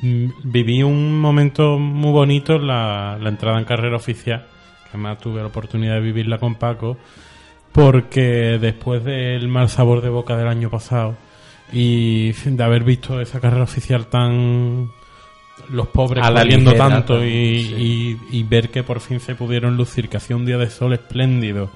[0.01, 4.45] mm, viví un momento muy bonito la, la entrada en carrera oficial,
[4.83, 6.97] que además tuve la oportunidad de vivirla con Paco,
[7.71, 11.15] porque después del mal sabor de boca del año pasado,
[11.71, 14.91] y de haber visto esa carrera oficial tan
[15.69, 20.35] los pobres saliendo tanto y, y, ver que por fin se pudieron lucir que hacía
[20.35, 21.69] un día de sol espléndido.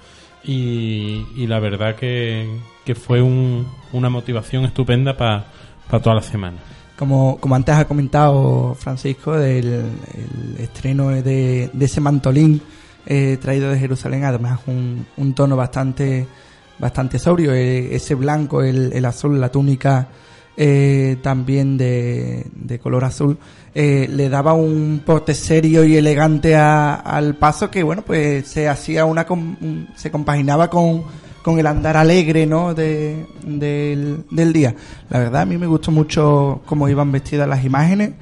[0.44, 2.48] Y, y la verdad que,
[2.86, 5.46] que fue un, una motivación estupenda para
[5.89, 6.58] toda la semana.
[6.97, 12.60] Como, como antes ha comentado Francisco del el estreno de, de ese mantolín
[13.06, 16.28] eh, traído de Jerusalén además un, un tono bastante
[16.80, 20.08] bastante sobrio, eh, ese blanco, el, el, azul, la túnica
[20.56, 23.38] eh, también de, de, color azul,
[23.73, 29.06] eh, le daba un porte serio y elegante al paso que, bueno, pues se hacía
[29.06, 29.26] una,
[29.95, 31.04] se compaginaba con,
[31.48, 32.74] con el andar alegre, ¿no?
[32.74, 34.76] De, del, del día.
[35.10, 38.16] La verdad, a mí me gustó mucho cómo iban vestidas las imágenes,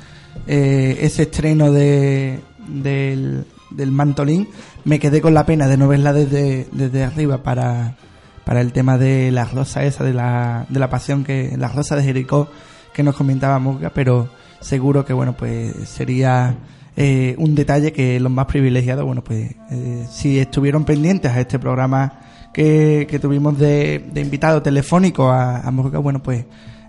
[0.46, 4.48] ese estreno de, del, del mantolín,
[4.84, 7.98] me quedé con la pena de no verla desde, desde arriba para,
[8.44, 11.96] para el tema de la rosa esa, de la, de la pasión, que la rosa
[11.96, 12.48] de Jericó
[12.94, 16.56] que nos comentaba Muga, pero seguro que, bueno, pues sería
[16.96, 21.58] eh, un detalle que los más privilegiados, bueno, pues eh, si estuvieron pendientes a este
[21.58, 22.20] programa
[22.56, 26.46] que, tuvimos de, invitado telefónico a, a bueno, pues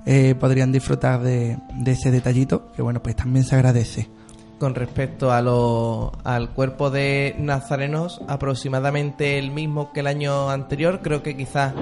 [0.06, 4.08] eh, podrían disfrutar de, de ese detallito, que, bueno, pues también se agradece
[4.58, 11.00] con respecto a lo, al cuerpo de nazarenos, aproximadamente el mismo que el año anterior,
[11.02, 11.74] creo que quizás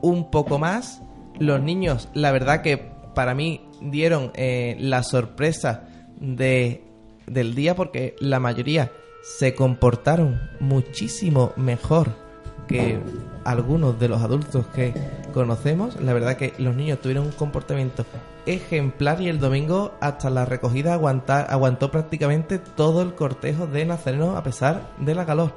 [0.00, 1.02] un poco más.
[1.38, 2.78] Los niños, la verdad que
[3.14, 5.82] para mí dieron eh, la sorpresa
[6.18, 6.84] de,
[7.26, 8.92] del día porque la mayoría
[9.22, 12.29] se comportaron muchísimo mejor
[12.70, 13.00] que
[13.44, 14.94] algunos de los adultos que
[15.34, 16.00] conocemos.
[16.00, 18.06] La verdad que los niños tuvieron un comportamiento
[18.46, 24.36] ejemplar y el domingo hasta la recogida aguantar, aguantó prácticamente todo el cortejo de Nazareno
[24.36, 25.52] a pesar de la calor.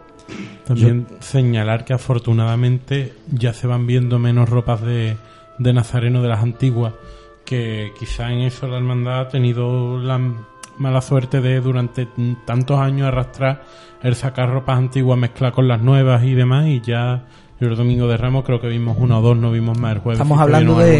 [0.66, 5.16] También señalar que afortunadamente ya se van viendo menos ropas de,
[5.60, 6.94] de Nazareno de las antiguas,
[7.46, 10.20] que quizá en eso la hermandad ha tenido la
[10.78, 12.08] mala suerte de durante
[12.46, 13.64] tantos años arrastrar
[14.02, 17.26] el sacar ropas antiguas mezclar con las nuevas y demás y ya
[17.70, 20.20] el domingo de Ramos creo que vimos uno o dos, no vimos más el jueves.
[20.20, 21.00] Estamos hablando de,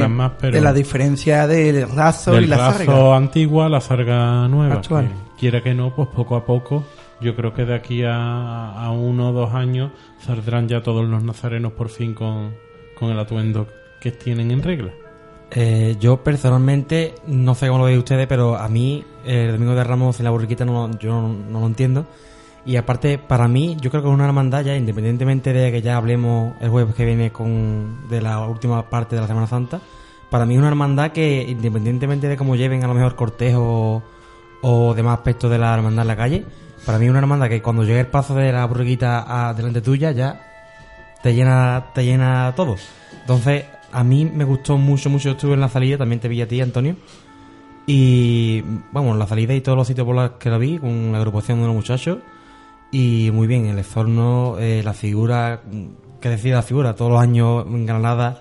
[0.52, 4.76] de, la diferencia del raso y la raso antigua, la sarga nueva.
[4.76, 5.10] Actual.
[5.38, 6.84] quiera que no, pues poco a poco,
[7.22, 11.24] yo creo que de aquí a, a uno o dos años saldrán ya todos los
[11.24, 12.54] nazarenos por fin con,
[12.98, 13.68] con el atuendo
[14.00, 14.92] que tienen en regla.
[15.56, 19.84] Eh, yo personalmente, no sé cómo lo veis ustedes, pero a mí el domingo de
[19.84, 22.08] Ramos en la burriquita no, yo no, no lo entiendo.
[22.66, 25.98] Y aparte, para mí, yo creo que es una hermandad ya, independientemente de que ya
[25.98, 29.80] hablemos el jueves que viene con de la última parte de la Semana Santa,
[30.32, 34.02] para mí es una hermandad que, independientemente de cómo lleven a lo mejor cortejo
[34.62, 36.46] o demás aspectos de la hermandad en la calle,
[36.86, 39.82] para mí es una hermandad que cuando llegue el paso de la burriquita a delante
[39.82, 40.42] tuya ya
[41.22, 42.76] te llena, te llena todo.
[43.22, 45.32] Entonces, a mí me gustó mucho, mucho.
[45.32, 46.96] Estuve en la salida, también te vi a ti, Antonio.
[47.86, 51.18] Y, vamos, la salida y todos los sitios por los que la vi, con la
[51.18, 52.20] agrupación de unos muchachos
[52.94, 55.64] y muy bien, el exorno, eh, la figura,
[56.22, 58.40] que decía la figura, todos los años en Granada.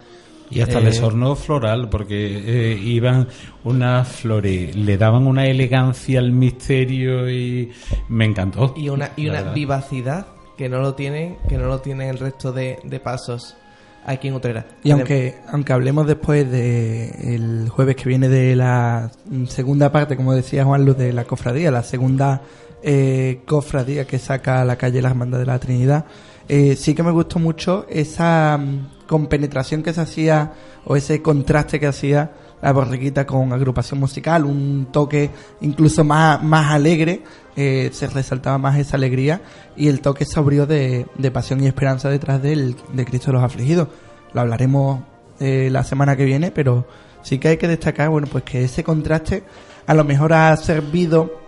[0.50, 3.26] Y hasta el exorno floral, porque eh, iban
[3.64, 7.72] unas flores, le daban una elegancia al misterio y
[8.10, 8.74] me encantó.
[8.76, 10.26] Y una, y una vivacidad
[10.58, 13.56] que no lo tienen, que no lo tienen el resto de, pasos.
[14.04, 14.66] Aquí en Utrera.
[14.82, 19.10] Y aunque, aunque hablemos después de el jueves que viene de la
[19.48, 22.42] segunda parte, como decía Juan Luz, de la cofradía, la segunda
[22.82, 26.04] eh, cofradía que saca a la calle la Hermandad de la Trinidad,
[26.48, 30.52] eh, sí que me gustó mucho esa mm, compenetración que se hacía
[30.84, 36.70] o ese contraste que hacía la borriquita con agrupación musical, un toque incluso más, más
[36.70, 37.22] alegre,
[37.56, 39.42] eh, se resaltaba más esa alegría
[39.76, 43.42] y el toque sobrio de, de pasión y esperanza detrás del, de Cristo de los
[43.42, 43.88] afligidos.
[44.32, 45.02] Lo hablaremos
[45.40, 46.86] eh, la semana que viene, pero
[47.22, 49.42] sí que hay que destacar, bueno, pues que ese contraste
[49.86, 51.40] a lo mejor ha servido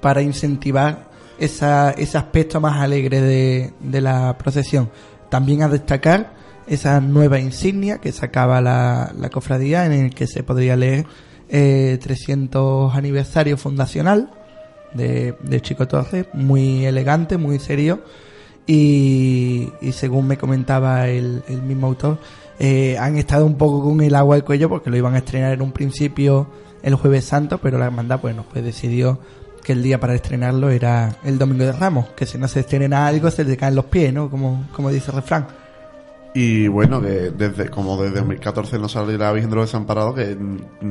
[0.00, 4.90] para incentivar esa, ese aspecto más alegre de, de la procesión.
[5.28, 6.32] También a destacar
[6.66, 11.06] esa nueva insignia que sacaba la, la cofradía en el que se podría leer
[11.48, 14.30] eh, 300 aniversario fundacional
[14.94, 18.02] de, de Chico Torres, muy elegante, muy serio
[18.66, 22.18] y, según me comentaba el, el mismo autor,
[22.58, 25.52] eh, han estado un poco con el agua al cuello porque lo iban a estrenar
[25.52, 26.48] en un principio
[26.82, 29.18] el jueves santo, pero la hermandad bueno pues decidió
[29.62, 33.06] que el día para estrenarlo era el domingo de Ramos, que si no se estrena
[33.06, 34.30] algo se le caen los pies, ¿no?
[34.30, 35.46] Como, como dice el refrán.
[36.36, 40.36] Y bueno, que desde como desde 2014 no salió la Virgen de los Desamparados, que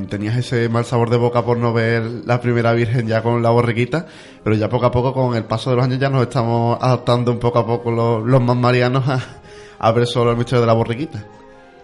[0.08, 3.50] tenías ese mal sabor de boca por no ver la primera Virgen ya con la
[3.50, 4.06] borriquita,
[4.42, 7.34] pero ya poco a poco con el paso de los años ya nos estamos adaptando
[7.34, 9.20] un poco a poco los, los más marianos a,
[9.80, 11.26] a ver solo el misterio de la borriquita.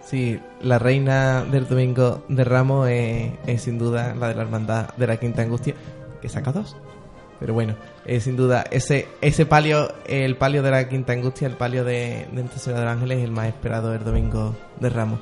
[0.02, 4.94] Sí, la reina del domingo de Ramos es, es sin duda la de la hermandad
[4.96, 5.74] de la Quinta Angustia,
[6.22, 6.78] que saca dos.
[7.38, 7.74] Pero bueno,
[8.10, 12.26] es sin duda ese ese palio, el palio de la Quinta Angustia, el palio de,
[12.32, 15.20] de Nuestra Señora de los Ángeles, es el más esperado del domingo de Ramos.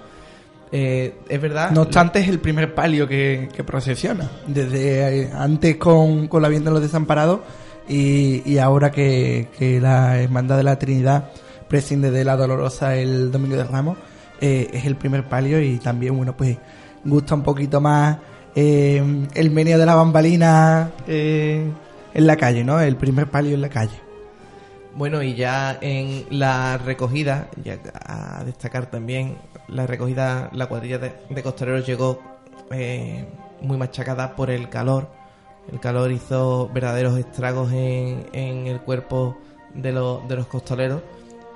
[0.73, 1.71] Eh, es verdad.
[1.71, 4.31] No obstante, es el primer palio que, que procesiona.
[4.47, 7.41] Desde eh, antes con, con la Virgen de los Desamparados
[7.87, 11.31] y, y ahora que, que la Hermandad de la Trinidad
[11.69, 13.99] prescinde de la Dolorosa el Domingo de Ramos,
[14.41, 16.57] eh, es el primer palio y también, bueno, pues
[17.05, 18.17] gusta un poquito más
[18.55, 21.71] eh, el meneo de la bambalina eh,
[22.15, 22.81] en la calle, ¿no?
[22.81, 23.99] El primer palio en la calle.
[24.95, 29.37] Bueno, y ya en la recogida, ya a destacar también,
[29.69, 32.21] la recogida, la cuadrilla de, de llegó
[32.71, 33.25] eh,
[33.61, 35.09] muy machacada por el calor.
[35.71, 39.37] El calor hizo verdaderos estragos en, el cuerpo
[39.75, 41.03] de, los de los costaleros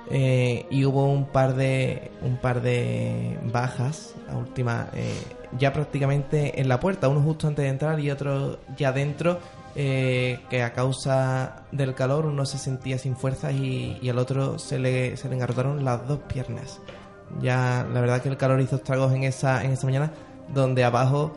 [0.09, 5.13] eh, y hubo un par de un par de bajas a última eh,
[5.57, 9.39] ya prácticamente en la puerta uno justo antes de entrar y otro ya dentro
[9.75, 14.59] eh, que a causa del calor uno se sentía sin fuerzas y, y al otro
[14.59, 16.79] se le, se le engarrotaron las dos piernas.
[17.41, 20.11] Ya la verdad que el calor hizo estragos en esa en esa mañana
[20.53, 21.31] donde abajo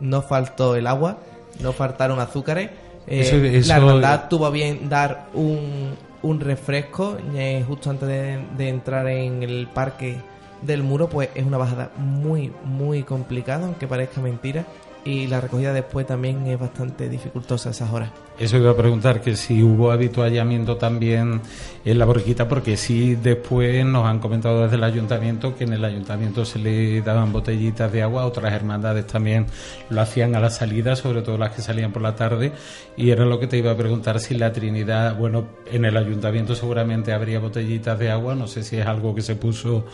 [0.00, 1.18] no faltó el agua
[1.60, 2.70] no faltaron azúcares.
[3.06, 8.42] Eh, Eso- eso- la hermandad tuvo bien dar un, un refresco eh, justo antes de,
[8.56, 10.16] de entrar en el parque
[10.62, 14.64] del muro, pues es una bajada muy, muy complicada, aunque parezca mentira.
[15.04, 18.10] Y la recogida después también es bastante dificultosa esas horas.
[18.36, 21.40] Eso iba a preguntar, que si hubo habituallamiento también
[21.84, 25.84] en la borriquita, porque sí después nos han comentado desde el ayuntamiento que en el
[25.84, 29.46] ayuntamiento se le daban botellitas de agua, otras hermandades también
[29.88, 32.50] lo hacían a la salida, sobre todo las que salían por la tarde,
[32.96, 36.56] y era lo que te iba a preguntar si la Trinidad, bueno, en el ayuntamiento
[36.56, 39.86] seguramente habría botellitas de agua, no sé si es algo que se puso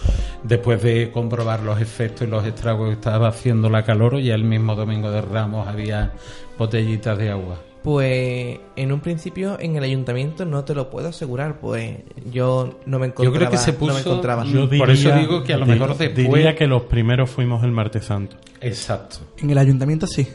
[0.45, 4.35] después de comprobar los efectos y los estragos que estaba haciendo la calor, o ya
[4.35, 6.13] el mismo domingo de Ramos había
[6.57, 7.70] botellitas de agua.
[7.83, 11.97] Pues en un principio en el ayuntamiento no te lo puedo asegurar, pues
[12.31, 13.37] yo no me Yo encontraba.
[13.39, 14.45] creo que se no me puso- encontraba.
[14.45, 17.65] Yo Por eso diría- digo que a lo mejor después- Diría que los primeros fuimos
[17.65, 18.37] el martes santo.
[18.61, 19.17] Exacto.
[19.39, 20.29] En el ayuntamiento sí.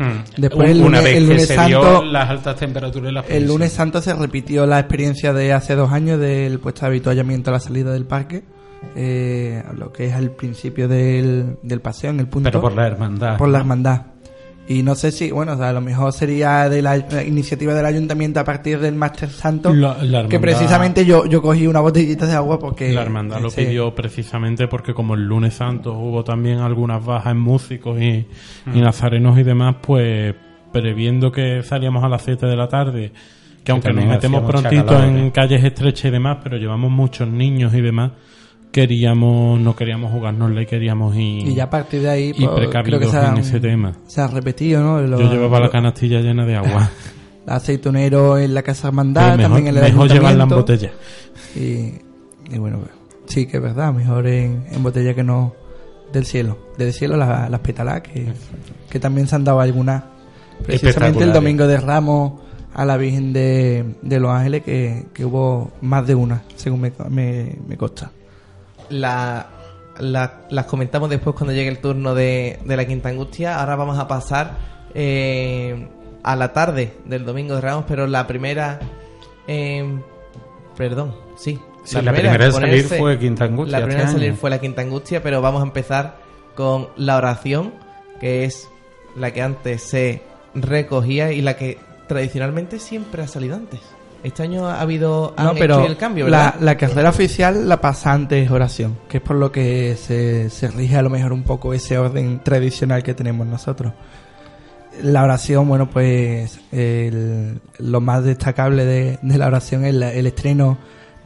[0.00, 0.24] Hmm.
[0.36, 3.10] Después Un- el una lunes- vez el que lunes se santo- dio las altas temperaturas
[3.10, 6.80] y las El lunes santo se repitió la experiencia de hace dos años del puesto
[6.80, 8.42] de habituallamiento a la salida del parque,
[8.96, 12.48] eh, lo que es al principio del, del paseo, en el punto.
[12.48, 13.36] Pero por la hermandad.
[13.36, 14.02] por la hermandad.
[14.72, 17.74] Y no sé si, bueno, o sea, a lo mejor sería de la, la iniciativa
[17.74, 21.80] del ayuntamiento a partir del Máster Santo, La- la que precisamente yo, yo cogí una
[21.80, 22.92] botellita de agua porque...
[22.92, 27.40] La hermandad lo pidió precisamente porque como el lunes santo hubo también algunas bajas en
[27.40, 28.26] músicos y,
[28.72, 30.36] y nazarenos y demás, pues
[30.72, 33.12] previendo que salíamos a las 7 de la tarde,
[33.64, 35.32] que aunque nos metemos prontito en ¿eh?
[35.34, 38.12] calles estrechas y demás, pero llevamos muchos niños y demás,
[38.72, 42.68] queríamos, no queríamos jugárnosla y queríamos ir, Y ya a partir de ahí, y pues,
[42.84, 43.96] creo que se, en ese tema.
[44.06, 45.00] se ha repetido, ¿no?
[45.00, 46.90] Lo- Yo llevaba la lo- canastilla llena de agua.
[47.46, 50.92] aceitunero en la Casa Hermandad, mejor, también en el mejor llevarla en botella.
[51.56, 51.94] Y,
[52.54, 52.78] y bueno,
[53.26, 55.54] sí que es verdad, mejor en, en botella que no
[56.12, 56.58] del cielo.
[56.78, 58.26] Del cielo la- las pétalas, que,
[58.88, 60.04] que también se han dado algunas.
[60.64, 62.40] Precisamente el domingo de Ramos
[62.74, 66.92] a la Virgen de, de los Ángeles, que, que hubo más de una, según me,
[67.08, 68.12] me, me consta.
[68.90, 69.48] La
[69.98, 73.60] la- las comentamos después cuando llegue el turno de, de la Quinta Angustia.
[73.60, 74.56] Ahora vamos a pasar
[74.94, 75.88] eh,
[76.22, 78.78] a la tarde del Domingo de Ramos, pero la primera...
[79.46, 79.84] eh,
[80.76, 81.58] perdón, sí.
[81.84, 84.58] Sí, la primera en salir ponerse- fue Quinta Angustia La primera este salir fue la
[84.60, 86.16] Quinta Angustia, pero vamos a empezar
[86.54, 87.72] con la oración,
[88.20, 88.68] que es
[89.16, 90.22] la que antes se
[90.54, 93.80] recogía y la que tradicionalmente siempre ha salido antes.
[94.22, 97.80] Este año ha habido han No, pero hecho el cambio, la, la carrera oficial la
[97.80, 101.42] pasa antes oración, que es por lo que se, se rige a lo mejor un
[101.42, 103.92] poco ese orden tradicional que tenemos nosotros.
[105.02, 110.26] La oración, bueno, pues el- lo más destacable de, de la oración es la- el
[110.26, 110.76] estreno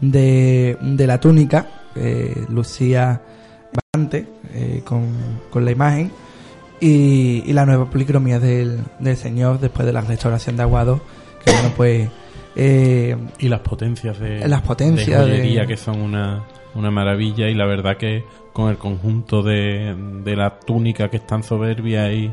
[0.00, 1.66] de, de la túnica,
[1.96, 3.20] eh, lucía
[3.72, 5.08] bastante eh, con,
[5.50, 6.12] con la imagen,
[6.80, 11.00] y, y la nueva policromía del, del Señor después de la restauración de Aguado,
[11.44, 12.08] que bueno, pues...
[12.56, 16.44] eh, Y las potencias de, Las potencias de joyería de- que son una,
[16.74, 19.94] una maravilla y la verdad que con el conjunto de,
[20.24, 22.32] de la túnica que es tan soberbia y,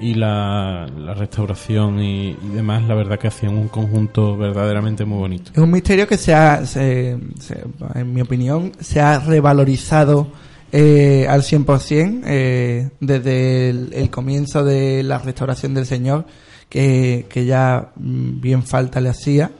[0.00, 5.18] y la, la restauración y, y demás, la verdad que hacían un conjunto verdaderamente muy
[5.18, 5.50] bonito.
[5.52, 7.64] Es un misterio que se ha, se- se-
[7.94, 10.28] en mi opinión, se ha revalorizado
[10.72, 16.24] eh, al 100% eh, desde el, el comienzo de la restauración del Señor,
[16.68, 19.50] que, que ya mm, bien falta le hacía,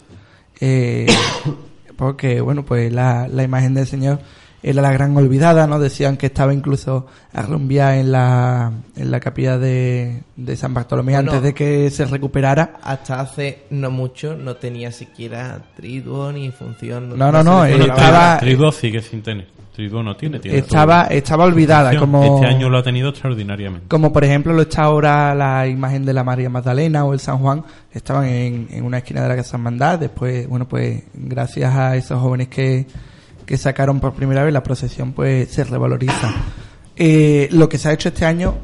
[0.60, 1.06] eh,
[1.96, 4.20] porque, bueno, pues la, la imagen del Señor
[4.62, 5.78] era la gran olvidada, ¿no?
[5.78, 11.30] Decían que estaba incluso arrumbiada en la, en la capilla de, de San Bartolomé Bueno.
[11.30, 12.74] antes de que se recuperara.
[12.82, 17.16] Hasta hace no mucho no tenía siquiera triduo ni función.
[17.16, 18.38] No, no, no, eh, podía estaba-.
[18.40, 19.46] Triduo sigue sin tener.
[19.78, 20.40] Triduo no tiene.
[20.40, 21.16] tiene Estaba, todo.
[21.16, 22.34] estaba olvidada, como...
[22.34, 23.86] Este año lo ha tenido extraordinariamente.
[23.86, 27.38] Como por ejemplo lo está ahora la imagen de la María Magdalena o el San
[27.38, 27.62] Juan,
[27.92, 30.00] estaban en, en una esquina de la Casa Hermandad.
[30.00, 32.88] Después, bueno, pues gracias a esos jóvenes que,
[33.46, 36.28] que sacaron por primera vez la procesión, pues se revaloriza.
[37.00, 38.56] Eh, lo que se ha hecho este año,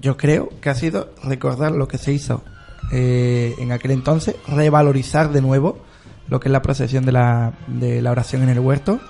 [0.00, 2.42] yo creo que ha sido recordar lo que se hizo
[2.90, 5.80] eh, en aquel entonces, revalorizar de nuevo
[6.28, 9.00] lo que es la procesión de la, de la oración en el huerto.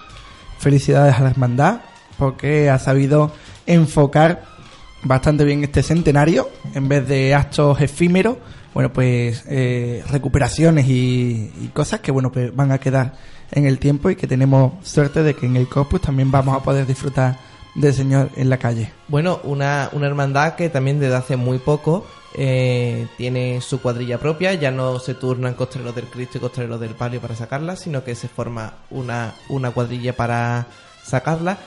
[0.59, 1.81] Felicidades a la hermandad
[2.19, 3.33] porque ha sabido
[3.67, 4.45] enfocar
[5.03, 8.37] bastante bien este centenario en vez de actos efímeros.
[8.73, 13.15] Bueno pues eh, recuperaciones y, cosas que bueno pues van a quedar
[13.53, 16.63] en el tiempo y que tenemos suerte de que en el corpus también vamos a
[16.63, 17.39] poder disfrutar
[17.75, 18.93] del señor en la calle.
[19.09, 24.55] Bueno, una, una hermandad que también desde hace muy poco eh, tiene su cuadrilla propia,
[24.55, 28.15] ya no se turnan costreros del Cristo y costreros del Palio para sacarla, sino que
[28.15, 30.67] se forma una, una cuadrilla para
[31.03, 31.59] sacarla.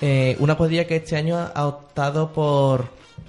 [0.00, 2.88] Eh, una cuadrilla que este año ha optado por,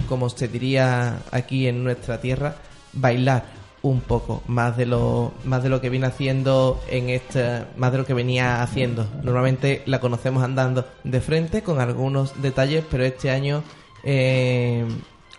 [0.09, 2.55] como se diría aquí en nuestra tierra,
[2.93, 3.56] bailar
[3.89, 7.97] un poco más de lo más de lo que viene haciendo en este más de
[7.97, 9.07] lo que venía haciendo.
[9.23, 13.63] Normalmente la conocemos andando de frente con algunos detalles pero este año
[14.03, 14.85] eh,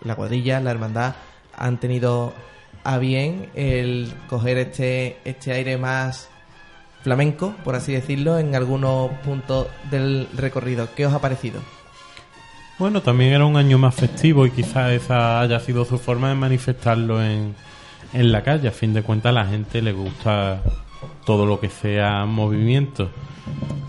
[0.03, 1.15] la cuadrilla la hermandad
[1.55, 2.33] han tenido
[2.83, 6.29] a bien el coger este este aire más
[7.03, 10.89] flamenco por así decirlo en algunos puntos del recorrido.
[10.95, 11.61] Qué os ha parecido
[12.77, 16.35] Bueno, también era un año más festivo y quizás esa haya sido su forma de
[16.35, 17.55] manifestarlo en,
[18.13, 18.67] en la calle.
[18.67, 20.61] A fin de cuentas, a la gente le gusta
[21.25, 23.09] todo lo que sea movimiento.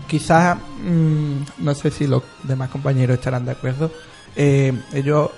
[0.07, 3.91] quizás mm, no sé si los demás compañeros estarán de acuerdo
[4.35, 4.73] eh,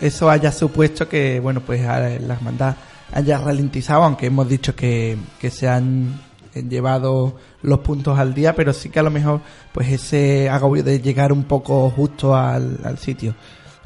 [0.02, 2.76] eso haya supuesto que bueno pues la hermandad
[3.14, 6.20] haya ralentizado aunque hemos dicho que, que se han
[6.54, 11.00] llevado los puntos al día pero sí que a lo mejor pues ese agobio de
[11.00, 13.34] llegar un poco justo al, al sitio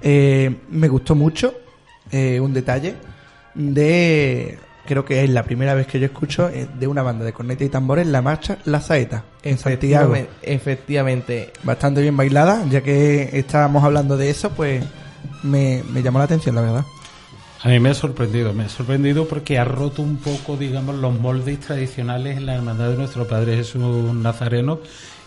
[0.02, 1.54] Eh, me gustó mucho
[2.12, 2.96] eh, un detalle
[3.56, 7.34] de creo que es la primera vez que yo escucho eh, de una banda de
[7.34, 12.82] corneta y tambores la marcha La Saeta en Santiago Efectivamente- efectivamente bastante bien bailada, ya
[12.82, 14.84] que estábamos hablando de eso, pues
[15.44, 16.86] me, me llamó la atención, la verdad.
[17.64, 21.20] A mí me ha sorprendido, me ha sorprendido porque ha roto un poco, digamos, los
[21.20, 23.82] moldes tradicionales en la hermandad de nuestro Padre Jesús
[24.14, 24.80] Nazareno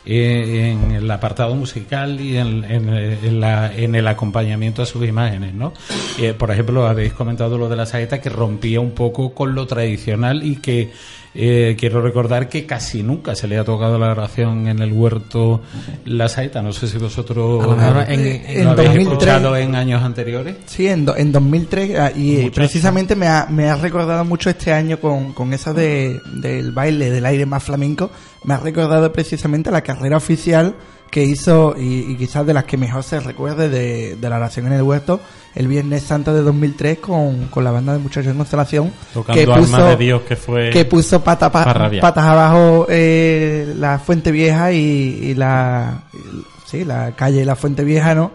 [0.07, 5.07] eh, en el apartado musical y en, en, en la- en el acompañamiento a sus
[5.07, 5.73] imágenes, ¿no?
[6.19, 9.67] Eh, por ejemplo, habéis comentado lo de la saeta que rompía un poco con lo
[9.67, 10.91] tradicional y que
[11.35, 15.61] eh, quiero recordar que casi nunca se le ha tocado la oración en el huerto
[16.05, 16.61] la saeta.
[16.63, 19.03] No sé si vosotros A lo en- en- lo habéis 2003.
[19.03, 20.57] escuchado en años anteriores.
[20.67, 24.73] Sí, en, do- en 2003, ah, y precisamente me ha, me ha recordado mucho este
[24.73, 28.11] año con, con eso de, del baile, del aire más flamenco,
[28.45, 30.75] me ha recordado precisamente la carrera oficial
[31.11, 34.67] que hizo, y, y quizás de las que mejor se recuerde de, de la oración
[34.67, 35.21] en el huerto,
[35.55, 39.79] el Viernes Santo de 2003 con, con la banda de muchachos en constelación, Tocando Alma
[39.91, 41.65] de Dios, que fue que puso pata pa-
[42.01, 47.83] patas abajo eh, la Fuente Vieja y, y la y- sí la calle La Fuente
[47.83, 48.31] Vieja no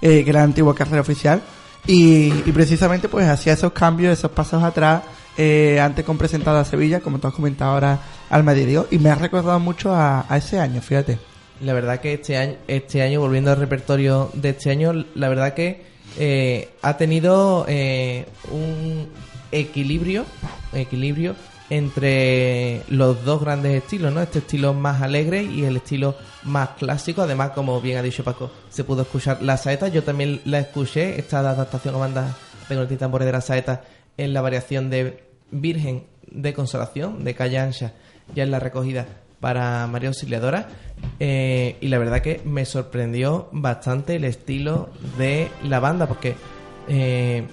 [0.00, 1.42] eh, que era la antigua carrera oficial.
[1.86, 5.02] Y, y precisamente pues hacía esos cambios, esos pasos atrás,
[5.36, 8.78] eh, antes con presentada a Sevilla, como tú has comentado ahora al Madrid.
[8.90, 11.18] Y me ha recordado mucho a, a ese año, fíjate.
[11.60, 15.54] La verdad que este año, este año, volviendo al repertorio de este año, la verdad
[15.54, 15.82] que
[16.18, 19.08] eh, ha tenido eh, un
[19.52, 20.24] equilibrio,
[20.72, 21.36] equilibrio
[21.68, 24.20] entre los dos grandes estilos, ¿no?
[24.20, 27.22] Este estilo más alegre y el estilo más clásico.
[27.22, 29.88] Además, como bien ha dicho Paco, se pudo escuchar la saeta.
[29.88, 32.36] Yo también la escuché, esta adaptación a banda
[32.68, 33.82] de y tambores de la saeta
[34.16, 37.92] en la variación de Virgen de Consolación, de Calle Ancha,
[38.34, 39.06] ya en la recogida
[39.40, 40.68] para María Auxiliadora.
[41.18, 46.36] Eh, y la verdad que me sorprendió bastante el estilo de la banda, porque.
[46.88, 47.46] eh,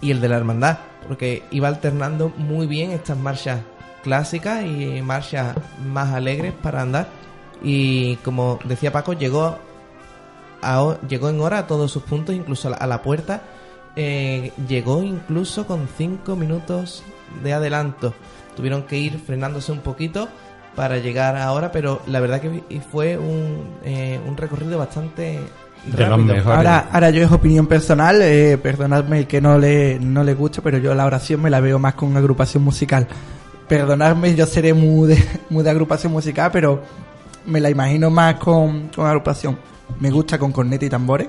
[0.00, 3.62] y el de la hermandad, porque iba alternando muy bien estas marchas
[4.04, 7.08] clásicas y marchas más alegres para andar.
[7.64, 9.58] Y como decía Paco, llegó,
[10.62, 13.42] a- llegó en hora a todos sus puntos, incluso a la, puerta.
[13.96, 17.02] Eh, llegó incluso con 5 minutos
[17.42, 18.14] de adelanto.
[18.54, 20.28] Tuvieron que ir frenándose un poquito
[20.78, 22.62] para llegar ahora, pero la verdad que
[22.92, 25.40] fue un, eh, un recorrido bastante
[25.86, 26.34] De los rápido.
[26.36, 26.56] mejores.
[26.56, 30.62] Ahora, ahora yo es opinión personal, eh, perdonadme el que no le, no le guste,
[30.62, 33.08] pero yo la oración me la veo más con agrupación musical.
[33.66, 36.80] Perdonadme, yo seré muy de, muy de agrupación musical, pero
[37.44, 39.58] me la imagino más con, con agrupación.
[39.98, 41.26] Me gusta con corneta y tambores,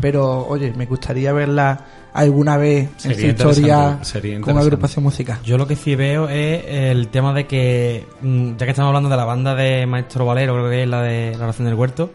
[0.00, 1.78] pero oye, me gustaría verla
[2.12, 4.60] alguna vez en su historia con interesante.
[4.60, 5.38] agrupación musical.
[5.44, 9.08] Yo lo que sí veo es el tema de que, mm, ya que estamos hablando
[9.08, 12.10] de la banda de Maestro Valero, creo que es la de la oración del huerto,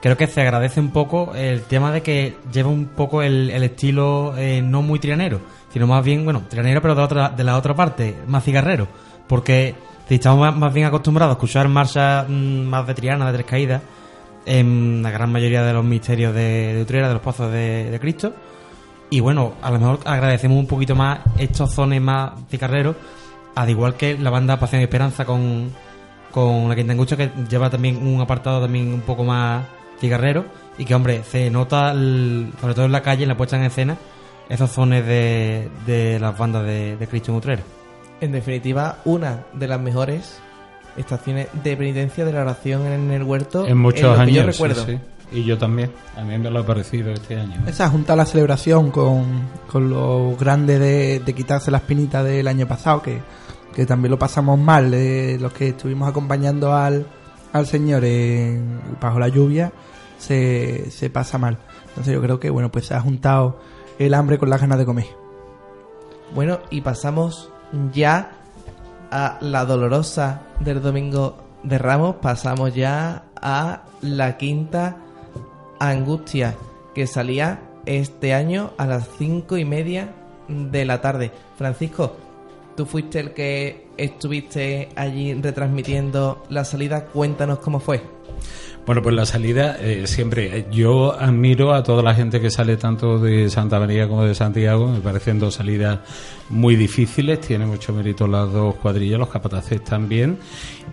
[0.00, 3.62] creo que se agradece un poco el tema de que lleva un poco el, el
[3.62, 5.40] estilo eh, no muy trianero,
[5.72, 8.88] sino más bien, bueno, trianero pero de, otra, de la otra parte, más cigarrero,
[9.28, 9.74] porque
[10.08, 13.46] si estamos más, más bien acostumbrados a escuchar marchas mm, más de triana, de tres
[13.46, 13.82] caídas,
[14.46, 18.00] en la gran mayoría de los misterios de, de Utrera, de los pozos de, de
[18.00, 18.34] Cristo,
[19.10, 22.96] y bueno, a lo mejor agradecemos un poquito más estos zones más cigarreros,
[23.54, 25.70] al igual que la banda Pasión y Esperanza con,
[26.30, 29.64] con la Quinta Angustia, que lleva también un apartado también un poco más
[30.00, 30.44] cigarrero,
[30.76, 33.96] y que, hombre, se nota, sobre todo en la calle, en la puesta en escena,
[34.48, 37.62] esos zones de, de las bandas de, de Cristo en Utrera.
[38.20, 40.40] En definitiva, una de las mejores
[40.96, 44.34] estaciones de penitencia de la oración en el huerto En muchos lo que años.
[44.36, 44.86] yo sí, recuerdo.
[44.86, 44.98] sí.
[45.32, 45.90] Y yo también.
[46.16, 47.54] A mí me lo ha parecido este año.
[47.66, 47.70] ¿eh?
[47.70, 49.24] Esa junta la celebración con,
[49.66, 53.20] con lo grande de, de quitarse las pinitas del año pasado, que,
[53.74, 57.06] que también lo pasamos mal, eh, los que estuvimos acompañando al,
[57.52, 59.72] al Señor en- bajo la lluvia,
[60.18, 61.58] se, se pasa mal.
[61.88, 63.58] Entonces yo creo que bueno pues se ha juntado
[63.98, 65.06] el hambre con las ganas de comer.
[66.34, 67.50] Bueno, y pasamos
[67.92, 68.38] ya
[69.14, 72.16] a la dolorosa del domingo de Ramos.
[72.16, 74.96] Pasamos ya a la quinta
[75.78, 76.56] angustia
[76.96, 80.12] que salía este año a las cinco y media
[80.48, 81.30] de la tarde.
[81.56, 82.16] Francisco,
[82.76, 87.04] tú fuiste el que estuviste allí retransmitiendo la salida.
[87.04, 88.02] Cuéntanos cómo fue.
[88.86, 92.76] Bueno, pues la salida, eh, siempre, eh, yo admiro a toda la gente que sale
[92.76, 96.00] tanto de Santa María como de Santiago, me parecen dos salidas
[96.50, 100.36] muy difíciles, tiene mucho mérito las dos cuadrillas, los capataces también.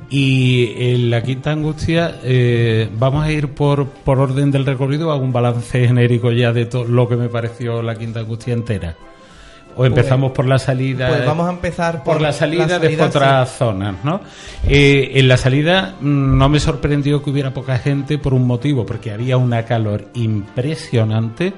[0.10, 5.24] Y en la Quinta Angustia eh, vamos a ir por, por orden del recorrido, hago
[5.24, 8.96] un balance genérico ya de todo lo que me pareció la Quinta Angustia entera.
[9.76, 11.08] O empezamos por la salida.
[11.10, 14.22] Pues vamos a empezar por, la salida, la después otras zonas, ¿no?
[14.68, 18.86] Eh, en la salida mm, no me sorprendió que hubiera poca gente por un motivo,
[18.86, 21.54] porque había una calor impresionante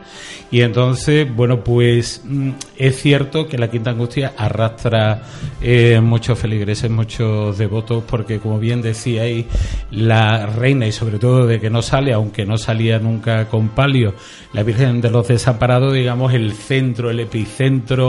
[0.51, 5.23] y entonces, bueno, pues mm, es cierto que la Quinta Angustia arrastra
[5.61, 9.45] eh, muchos feligreses, muchos devotos, porque como bien decíais,
[9.91, 14.13] la reina y sobre todo de que no sale, aunque no salía nunca con palio,
[14.53, 18.02] la Virgen de los Desamparados, digamos, el centro, el epicentro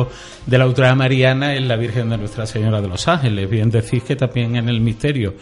[0.47, 3.49] de la ultramariana es la Virgen de Nuestra Señora de los Ángeles.
[3.49, 5.35] Bien decís que también en el misterio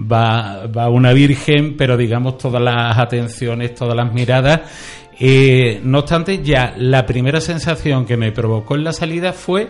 [0.00, 4.60] va, va una Virgen, pero digamos todas las atenciones, todas las miradas.
[5.18, 9.68] Eh, no obstante, ya la primera sensación que me provocó en la salida fue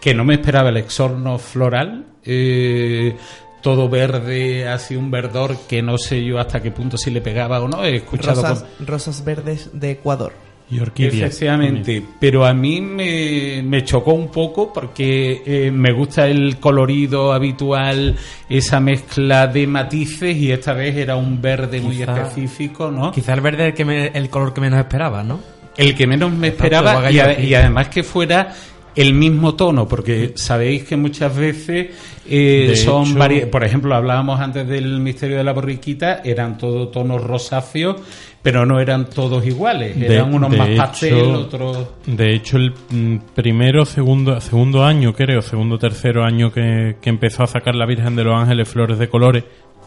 [0.00, 2.04] que no me esperaba el exorno floral.
[2.24, 3.16] eh,
[3.62, 7.60] todo verde, así un verdor que no sé yo hasta qué punto si le pegaba
[7.60, 7.82] o no.
[7.84, 10.32] He escuchado Rosas, con- rosas verdes de Ecuador.
[10.68, 11.14] Y orquídeas.
[11.14, 17.32] Efectivamente, pero a mí me, me chocó un poco porque eh, me gusta el colorido
[17.32, 18.16] habitual,
[18.48, 23.12] esa mezcla de matices y esta vez era un verde muy específico, ¿no?
[23.12, 25.38] Quizá el verde es el, que me- el color que menos esperaba, ¿no?
[25.76, 27.10] El que menos me esperaba a-
[27.40, 28.52] y además que fuera
[28.96, 31.88] el mismo tono, porque sabéis que muchas veces
[32.28, 36.90] eh, son hecho- vari- por ejemplo, hablábamos antes del misterio de la borriquita, eran todos
[36.90, 37.96] tonos rosáceos,
[38.42, 41.88] pero no eran todos iguales, De- eran unos de más hecho- pastel, otros...
[42.06, 47.42] De hecho, el mm, primero, segundo, segundo año, creo, segundo, tercero año que, que empezó
[47.42, 49.44] a sacar la Virgen de los Ángeles flores de colores,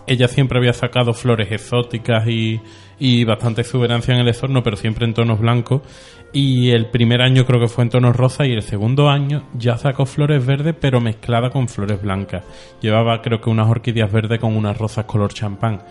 [0.07, 2.59] ella siempre había sacado flores exóticas y,
[2.99, 5.81] y bastante exuberancia en el exorno, pero siempre en tonos blancos.
[6.31, 9.77] Y el primer año creo que fue en tonos rosa y el segundo año ya
[9.77, 12.43] sacó flores verdes, pero mezclada con flores blancas.
[12.81, 15.81] Llevaba creo que unas orquídeas verdes con unas rosas color champán.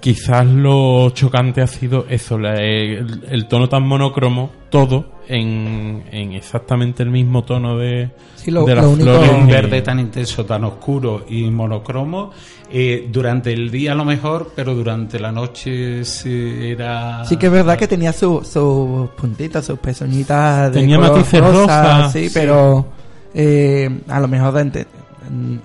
[0.00, 7.02] Quizás lo chocante ha sido eso, el, el tono tan monocromo, todo en, en exactamente
[7.02, 9.30] el mismo tono de, Sí, lo- de las lo único- flores.
[9.32, 12.30] un verde tan intenso, tan oscuro y monocromo,
[12.70, 17.24] eh, durante el día a lo mejor, pero durante la noche se era...
[17.24, 21.40] Sí que es verdad que tenía su- sus puntitas, sus pezuñitas de Tenía color matices
[21.40, 21.52] rosa,
[21.98, 22.30] rosa, sí, sí.
[22.34, 22.86] pero
[23.34, 24.52] eh, a lo mejor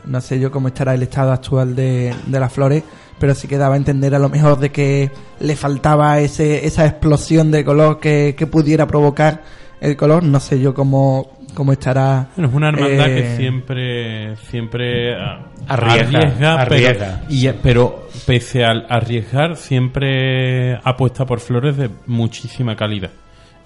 [0.05, 2.84] no sé yo cómo estará el estado actual de, de las flores,
[3.22, 5.10] pero sí que daba a entender a lo mejor de que
[5.40, 9.44] le faltaba ese, esa explosión de color que, que pudiera provocar
[9.80, 10.24] el color.
[10.24, 12.30] No sé yo cómo, cómo estará.
[12.36, 17.22] Bueno, es una hermandad eh, que siempre siempre ah, Arriesga, pero- arriesga.
[17.30, 23.12] y- pero, pese al arriesgar siempre apuesta por flores de muchísima calidad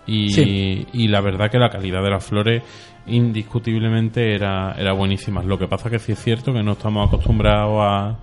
[0.05, 0.85] y, Sí.
[0.93, 2.61] y la verdad que la calidad de las flores
[3.07, 7.77] indiscutiblemente era, era buenísima lo que pasa que sí es cierto que no estamos acostumbrados
[7.81, 8.15] a,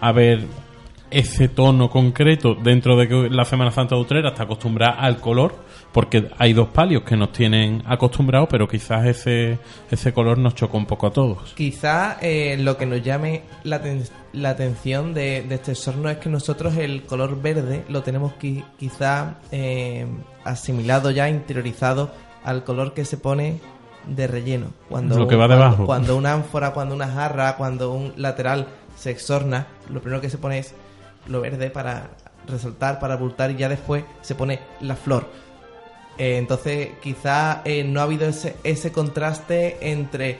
[0.00, 0.40] a ver
[1.18, 5.54] ese tono concreto dentro de que la Semana Santa de Utrera está acostumbrada al color
[5.92, 9.58] porque hay dos palios que nos tienen acostumbrados pero quizás ese
[9.90, 13.80] ese color nos chocó un poco a todos Quizá eh, lo que nos llame la,
[14.32, 18.64] la atención de, de este sorno es que nosotros el color verde lo tenemos qui-
[18.78, 20.06] quizá eh,
[20.44, 22.10] asimilado ya, interiorizado
[22.42, 23.60] al color que se pone
[24.06, 24.66] de relleno.
[24.88, 25.86] Cuando Lo que un- va cuando- debajo.
[25.86, 30.36] Cuando una ánfora, cuando una jarra, cuando un lateral se exorna, lo primero que se
[30.36, 30.74] pone es
[31.26, 32.10] lo verde para
[32.46, 35.28] resaltar, para abultar y ya después se pone la flor.
[36.18, 40.38] Eh, entonces, quizá eh, no ha habido ese, ese contraste entre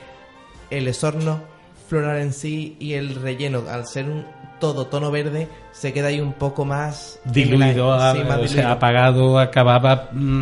[0.69, 1.41] el esorno
[1.89, 3.63] floral en sí y el relleno.
[3.69, 4.25] Al ser un
[4.59, 8.37] todo tono verde, se queda ahí un poco más diluido, en la- a- sí, más
[8.37, 8.69] o sea, diluido.
[8.71, 10.41] apagado, acababa mm,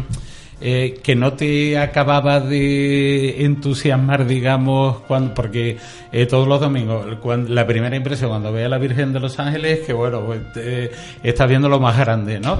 [0.66, 5.78] eh, que no te acababa de entusiasmar, digamos, cuando, porque
[6.12, 9.38] eh, todos los domingos, cuando, la primera impresión cuando ve a la Virgen de los
[9.40, 10.90] Ángeles es que, bueno, pues, eh,
[11.22, 12.60] estás viendo lo más grande, ¿no?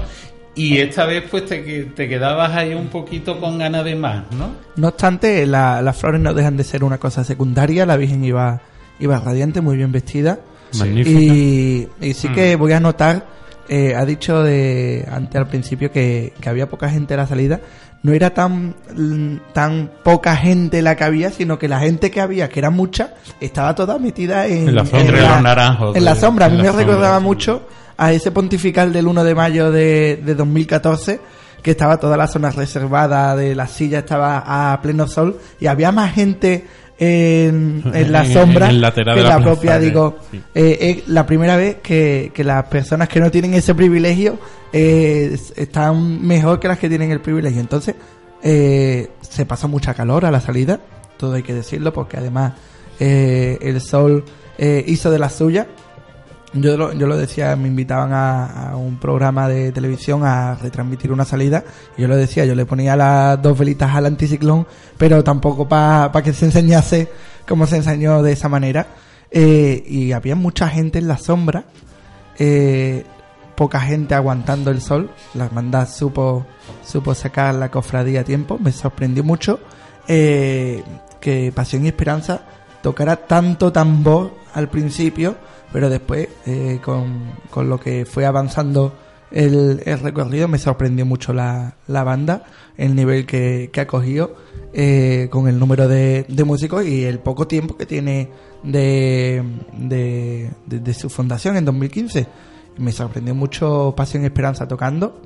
[0.56, 4.24] Y esta vez, pues, te, que- te quedabas ahí un poquito con ganas de más,
[4.38, 4.50] ¿no?
[4.76, 7.86] No obstante, la- las flores no dejan de ser una cosa secundaria.
[7.86, 8.60] La Virgen iba,
[9.00, 10.38] iba radiante, muy bien vestida.
[10.78, 13.26] magnífica Y, y sí que voy a notar,
[13.68, 17.60] eh, ha dicho de antes al principio que, que había poca gente a la salida.
[18.04, 18.74] No era tan,
[19.54, 23.14] tan poca gente la que había, sino que la gente que había, que era mucha,
[23.40, 25.00] estaba toda metida en, En la sombra.
[25.00, 25.96] Entre los naranjos.
[25.96, 26.46] en la sombra.
[26.46, 27.24] A mí en me la sombra, recordaba sí.
[27.24, 31.18] mucho a ese pontifical del 1 de mayo de, de 2014,
[31.62, 35.90] que estaba toda la zona reservada de la silla, estaba a pleno sol, y había
[35.90, 36.66] más gente
[36.98, 40.40] en, en la sombra en la propia, digo, sí.
[40.54, 44.38] eh, es la primera vez que, que las personas que no tienen ese privilegio
[44.72, 47.60] eh, están mejor que las que tienen el privilegio.
[47.60, 47.94] Entonces,
[48.42, 50.80] eh, se pasó mucha calor a la salida,
[51.16, 52.54] todo hay que decirlo, porque además
[53.00, 54.24] el sol
[54.58, 55.66] hizo de la suya.
[56.54, 61.24] Yo lo, yo lo decía, me invitaban a, un programa de televisión a retransmitir una
[61.24, 61.64] salida.
[61.96, 66.22] Y yo lo decía, yo le ponía las dos velitas al anticiclón, pero tampoco para
[66.22, 67.08] que se enseñase
[67.48, 68.86] como se enseñó de esa manera.
[69.30, 71.64] Eh, y había mucha gente en la sombra,
[72.38, 73.04] eh,
[73.56, 75.10] poca gente aguantando el sol.
[75.34, 76.46] La hermandad supo,
[76.84, 79.58] supo sacar la cofradía a tiempo, me sorprendió mucho
[80.06, 80.84] eh,
[81.20, 82.42] que Pasión y Esperanza
[82.80, 85.36] tocara tanto tambor al principio,
[85.74, 88.94] pero después, eh, con, con lo que fue avanzando
[89.32, 92.44] el, recorrido, me sorprendió mucho la, la banda,
[92.76, 94.36] el nivel que, que ha cogido,
[94.72, 98.30] eh, con el número de, de músicos y el poco tiempo que tiene
[98.62, 99.42] de,
[99.76, 102.26] de, de- de su fundación en 2015.
[102.78, 105.20] Me sorprendió mucho Pasión y Esperanza tocando.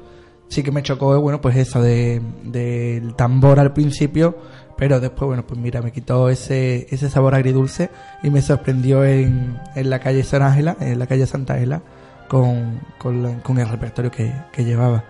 [0.48, 4.38] Sí que me chocó, bueno, pues eso de, del tambor al principio,
[4.78, 7.90] pero después, bueno, pues mira, me quitó ese, ese sabor agridulce
[8.22, 11.82] y me sorprendió en, en la calle San Ángela, en la calle Santa Ángela,
[12.28, 15.04] con, con, el repertorio que, que llevaba.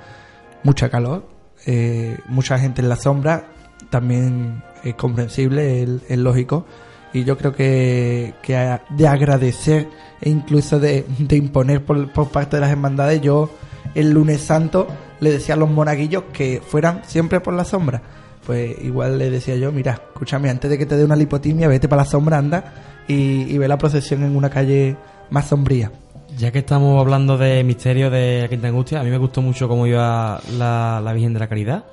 [0.63, 1.29] Mucha calor,
[1.67, 3.45] eh, mucha gente en la sombra,
[3.91, 6.65] también es comprensible, es, lógico,
[7.13, 9.89] y yo creo que, que de agradecer
[10.23, 13.51] e incluso de, de imponer por, por parte de las hermandades, yo
[13.95, 14.87] el lunes santo
[15.21, 18.03] le decía a los monaguillos que fueran siempre por la sombra,
[18.49, 21.87] pues igual le decía yo, mira, escúchame, antes de que te dé una lipotimia, vete
[21.87, 22.73] para la sombra, anda
[23.07, 24.97] y, y ve la procesión en una calle
[25.29, 25.93] más sombría.
[26.39, 29.69] Ya que estamos hablando de misterio de la Quinta Angustia, a mí me gustó mucho
[29.69, 31.85] cómo iba la, la Virgen de la Caridad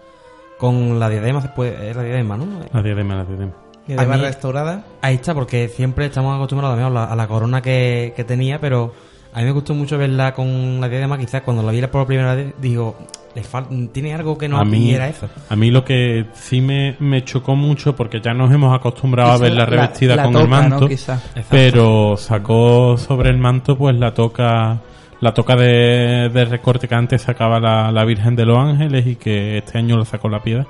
[0.57, 2.45] con la diadema, después es la diadema, ¿no?
[2.71, 3.51] La diadema, la diadema.
[3.87, 4.85] Y A además mí- restaurada.
[5.01, 8.93] Ahí está, porque siempre estamos acostumbrados a la, a la corona que, que tenía, pero
[9.35, 11.17] a mí me gustó mucho verla con la diadema.
[11.17, 12.95] Quizás cuando la vi por primera vez, digo,
[13.35, 13.43] le
[13.89, 15.27] tiene algo que no a mí, era eso.
[15.49, 19.37] a mí lo que sí me, me chocó mucho, porque ya nos hemos acostumbrado a
[19.37, 20.87] verla la- revestida la con toca, el manto,
[21.49, 24.79] pero sacó sobre el manto pues la toca
[25.21, 29.15] la toca de, de recorte que antes sacaba la, la Virgen de los Ángeles y
[29.15, 30.65] que este año lo sacó la piedad.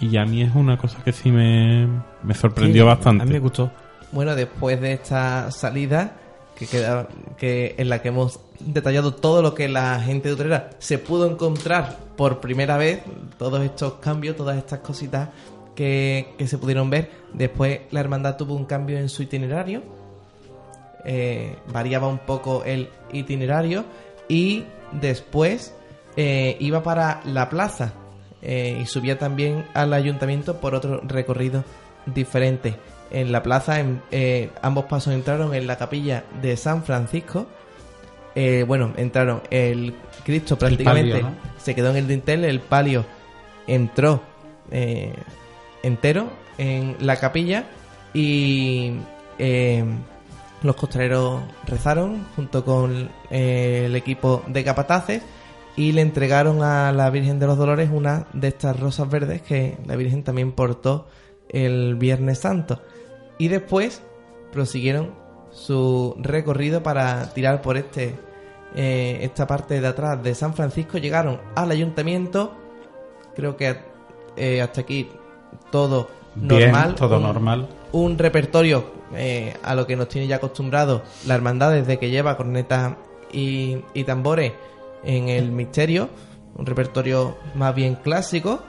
[0.00, 1.86] Y a mí es una cosa que sí me,
[2.22, 3.22] me sorprendió Sí, bastante.
[3.22, 3.70] A mí me gustó.
[4.12, 6.12] Bueno, después de esta salida,
[6.58, 10.70] que queda, que en la que hemos detallado todo lo que la gente de Utrera
[10.80, 13.00] se pudo encontrar por primera vez,
[13.38, 15.28] todos estos cambios, todas estas cositas
[15.76, 17.12] que, que se pudieron ver.
[17.32, 19.82] Después la hermandad tuvo un cambio en su itinerario,
[21.04, 23.84] eh, variaba un poco el itinerario
[24.28, 25.72] y después
[26.16, 27.92] eh, iba para la plaza
[28.42, 31.62] eh, y subía también al ayuntamiento por otro recorrido
[32.06, 32.74] diferente.
[33.10, 37.46] En la plaza en- eh, ambos pasos entraron en la capilla de San Francisco.
[38.34, 39.94] Eh, bueno, entraron el
[40.24, 41.34] Cristo prácticamente palio, ¿no?
[41.60, 43.04] se quedó en el dintel, el palio
[43.66, 44.22] entró
[44.70, 45.14] eh,
[45.82, 46.28] entero
[46.58, 47.64] en la capilla
[48.14, 48.92] y
[49.38, 49.84] eh,
[50.62, 55.22] los costaleros rezaron junto con el equipo de capataces
[55.76, 59.78] y le entregaron a la Virgen de los Dolores una de estas rosas verdes que
[59.86, 61.08] la Virgen también portó
[61.48, 62.82] el Viernes Santo.
[63.38, 64.02] Y después
[64.52, 65.14] prosiguieron
[65.50, 68.14] su recorrido para tirar por este
[68.74, 70.98] eh, esta parte de atrás de San Francisco.
[70.98, 72.52] Llegaron al ayuntamiento.
[73.34, 73.76] Creo que
[74.36, 75.08] eh, hasta aquí
[75.70, 76.94] todo Bien, normal.
[76.94, 77.68] todo Un- normal.
[77.92, 78.84] un repertorio
[79.14, 82.94] eh, a lo que nos tiene ya acostumbrado la hermandad desde que lleva cornetas
[83.32, 84.52] y, y tambores
[85.04, 86.08] en el misterio,
[86.56, 88.60] un repertorio más bien clásico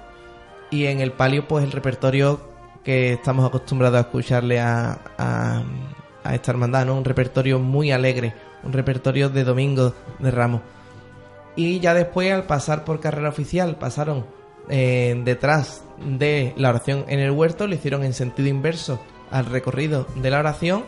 [0.72, 2.40] y en el palio pues el repertorio
[2.84, 5.64] que estamos acostumbrados a escucharle a, a,
[6.24, 6.96] a esta hermandad, ¿no?
[6.96, 10.62] un repertorio muy alegre, un repertorio de domingo de Ramos.
[11.56, 14.26] Y ya después, al pasar por carrera oficial, pasaron
[14.70, 19.00] eh, detrás de la oración en el huerto, lo hicieron en sentido inverso
[19.32, 20.86] al recorrido de la oración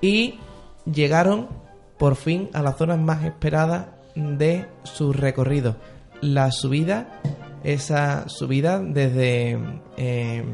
[0.00, 0.38] y
[0.84, 1.48] llegaron
[1.96, 5.76] por fin a las zonas más esperadas de su recorrido.
[6.20, 7.20] La subida,
[7.64, 9.58] esa subida desde...
[9.96, 10.44] eh,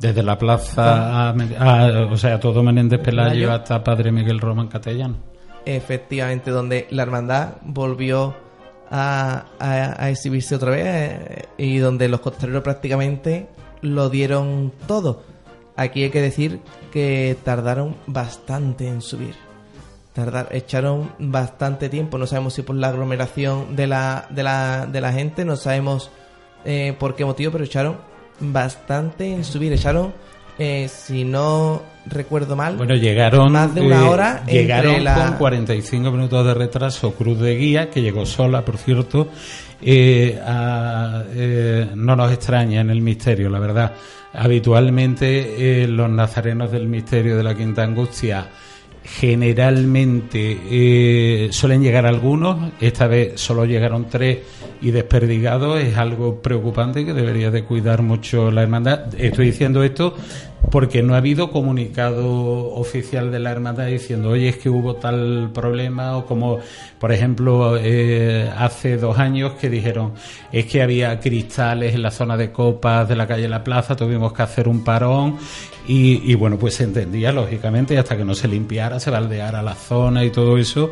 [0.00, 5.16] Desde la plaza, a, a- o sea, todo Menéndez Pelayo hasta Padre Miguel Román Catellano.
[5.64, 8.34] efectivamente donde la hermandad volvió
[8.90, 13.48] a, a- a exhibirse otra vez eh, y donde los costaleros prácticamente
[13.80, 15.22] lo dieron todo.
[15.76, 16.60] Aquí hay que decir
[16.92, 19.34] que tardaron bastante en subir.
[20.14, 22.16] Tardar, echaron bastante tiempo.
[22.16, 26.10] No sabemos si por la aglomeración de la, de la, de la gente, no sabemos
[26.64, 27.98] eh, por qué motivo, pero echaron
[28.40, 29.72] bastante en subir.
[29.72, 30.12] Echaron,
[30.58, 33.52] eh, si no recuerdo mal, Bueno, llegaron.
[33.52, 37.12] más de una eh, hora Llegaron la- con 45 minutos de retraso.
[37.14, 39.28] Cruz de Guía, que llegó sola, por cierto.
[39.82, 43.92] eh, a- eh, no nos extraña en el misterio, la verdad.
[44.32, 48.46] Habitualmente los nazarenos del misterio de la Quinta Angustia
[49.06, 54.38] generalmente eh, suelen llegar algunos, esta vez solo llegaron tres
[54.82, 59.14] y desperdigados, es algo preocupante que debería de cuidar mucho la hermandad.
[59.16, 60.14] Estoy diciendo esto
[60.70, 65.50] porque no ha habido comunicado oficial de la hermandad diciendo, oye, es que hubo tal
[65.54, 66.58] problema, o como,
[66.98, 70.12] por ejemplo, eh, hace dos años que dijeron,
[70.52, 74.32] es que había cristales en la zona de copas de la calle La Plaza, tuvimos
[74.32, 75.38] que hacer un parón,
[75.86, 79.62] y, y bueno, pues se entendía, lógicamente, y hasta que no se limpiara, se baldeara
[79.62, 80.90] la zona y todo eso,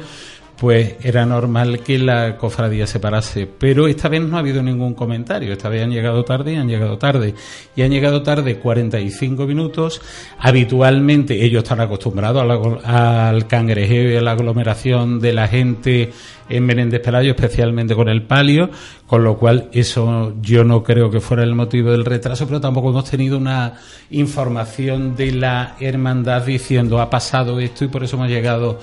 [0.58, 3.46] pues era normal que la cofradía se parase.
[3.46, 5.52] Pero esta vez no ha habido ningún comentario.
[5.52, 7.34] Esta vez han llegado tarde y han llegado tarde.
[7.74, 10.00] Y han llegado tarde 45 minutos.
[10.38, 12.44] Habitualmente ellos están acostumbrados
[12.84, 16.12] al cangrejeo y a la aglomeración de la gente
[16.48, 18.70] en Menéndez Pelayo, especialmente con el palio,
[19.06, 22.90] con lo cual eso yo no creo que fuera el motivo del retraso, pero tampoco
[22.90, 23.74] hemos tenido una
[24.10, 28.78] información de la hermandad diciendo ha pasado esto y por eso hemos llegado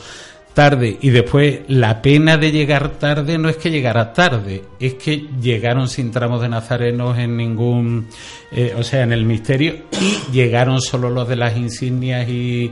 [0.53, 5.27] tarde y después la pena de llegar tarde no es que llegara tarde, es que
[5.41, 8.07] llegaron sin tramos de nazarenos en ningún,
[8.51, 12.71] eh, o sea, en el misterio y llegaron solo los de las insignias y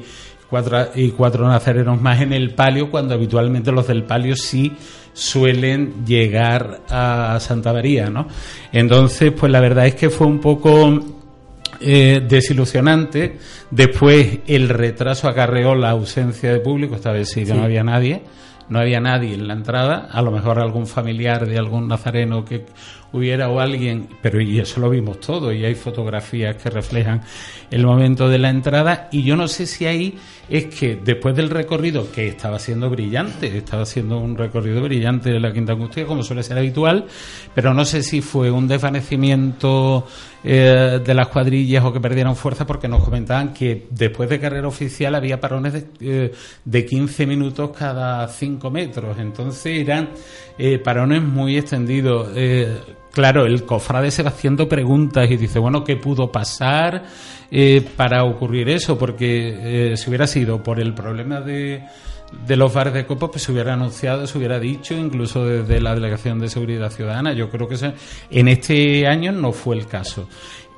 [0.50, 4.74] cuatro, y cuatro nazarenos más en el palio cuando habitualmente los del palio sí
[5.14, 8.28] suelen llegar a Santa María, ¿no?
[8.72, 11.19] Entonces, pues la verdad es que fue un poco
[11.82, 13.38] eh, desilusionante.
[13.72, 18.24] Después el retraso acarreó la ausencia de público, esta vez sí que no había nadie.
[18.70, 22.68] No había nadie en la entrada, a lo mejor algún familiar de algún nazareno que
[23.12, 27.22] hubiera o alguien, pero y eso lo vimos todo y hay fotografías que reflejan
[27.72, 30.18] el momento de la entrada y yo no sé si ahí
[30.50, 35.40] es que después del recorrido que estaba siendo brillante, estaba siendo un recorrido brillante de
[35.40, 37.06] la Quinta Angustia como suele ser habitual,
[37.54, 40.08] pero no sé si fue un desvanecimiento
[40.44, 44.68] eh, de las cuadrillas o que perdieron fuerza porque nos comentaban que después de carrera
[44.68, 46.32] oficial había parones de, eh,
[46.66, 50.10] de 15 minutos cada 5 metros, entonces eran
[50.58, 52.30] eh, parones muy extendidos.
[53.20, 57.04] Eh, claro, el cofrade se va haciendo preguntas y dice, bueno, ¿qué pudo pasar
[57.52, 58.98] eh, para ocurrir eso?
[58.98, 61.84] Porque si hubiera sido por el problema de,
[62.48, 65.94] de los bares de copas, pues se hubiera anunciado, se hubiera dicho, incluso desde la
[65.96, 67.34] Delegación de Seguridad Ciudadana.
[67.34, 67.78] Yo creo que
[68.32, 70.28] en este año no fue el caso.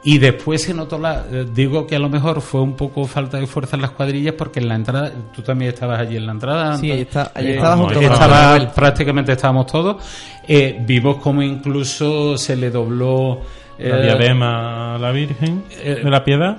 [0.04, 1.26] Y después se notó la.
[1.32, 4.34] eh, digo que a lo mejor fue un poco falta de fuerza en las cuadrillas
[4.36, 5.12] porque en la entrada.
[5.34, 6.78] Tú también estabas allí en la entrada.
[6.78, 9.98] Sí, allí está- allí Eh, estaba junto estaba- prácticamente estábamos todos.
[10.48, 13.42] Eh, vimos como incluso se le dobló.
[13.78, 16.58] La eh, diadema a la Virgen eh, de la Piedad.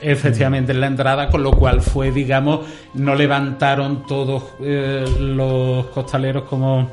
[0.00, 2.60] Efectivamente, en la entrada, con lo cual fue, digamos,
[2.94, 6.90] no levantaron todos eh, los costaleros como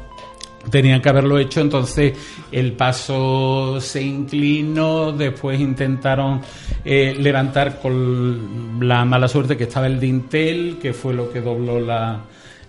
[0.69, 2.13] tenían que haberlo hecho, entonces
[2.51, 6.41] el paso se inclinó, después intentaron
[6.85, 11.79] eh, levantar con la mala suerte que estaba el dintel, que fue lo que dobló
[11.79, 12.21] la,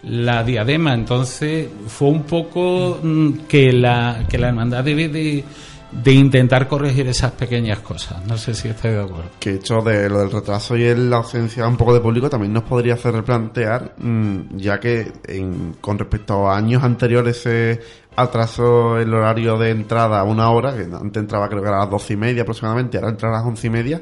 [0.04, 5.44] la diadema, entonces fue un poco mm, que la, que la hermandad debe de,
[5.92, 9.30] de intentar corregir esas pequeñas cosas, no sé si estáis de acuerdo.
[9.38, 12.62] Que hecho de lo del retraso y la ausencia un poco de público también nos
[12.62, 17.80] podría hacer replantear, mm, ya que en- con respecto a años anteriores se
[18.16, 21.90] atrasó el horario de entrada a una hora, que antes entraba creo que a las
[21.90, 24.00] doce y media aproximadamente, ahora entra a las once y media,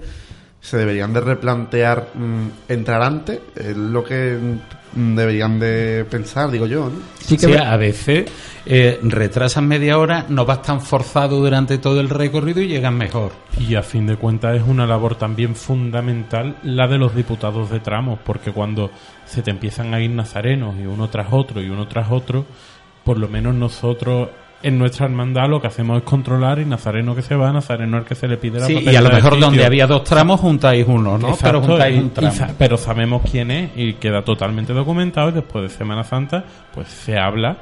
[0.61, 4.37] se deberían de replantear mm, entrar antes, es lo que
[4.93, 6.99] deberían de pensar, digo yo, ¿no?
[7.19, 8.31] Sí que Sí, a veces
[8.67, 13.33] eh, retrasan media hora, no vas tan forzado durante todo el recorrido y llegan mejor.
[13.59, 17.81] Y a fin de cuentas es una labor también fundamental la de los diputados de
[17.81, 18.91] tramos, porque cuando
[19.25, 22.45] se te empiezan a ir nazarenos y uno tras otro y uno tras otro,
[23.05, 24.29] por lo menos nosotros
[24.63, 28.05] en nuestra hermandad lo que hacemos es controlar y nazareno que se va, nazareno al
[28.05, 30.85] que se le pide la Sí, y a lo mejor donde había dos tramos juntáis
[30.87, 31.29] uno, ¿no?
[31.31, 32.35] Exacto, Pero juntáis y- un tramo.
[32.59, 36.45] pero sabemos quién es y queda totalmente documentado y después de Semana Santa
[36.75, 37.57] pues se habla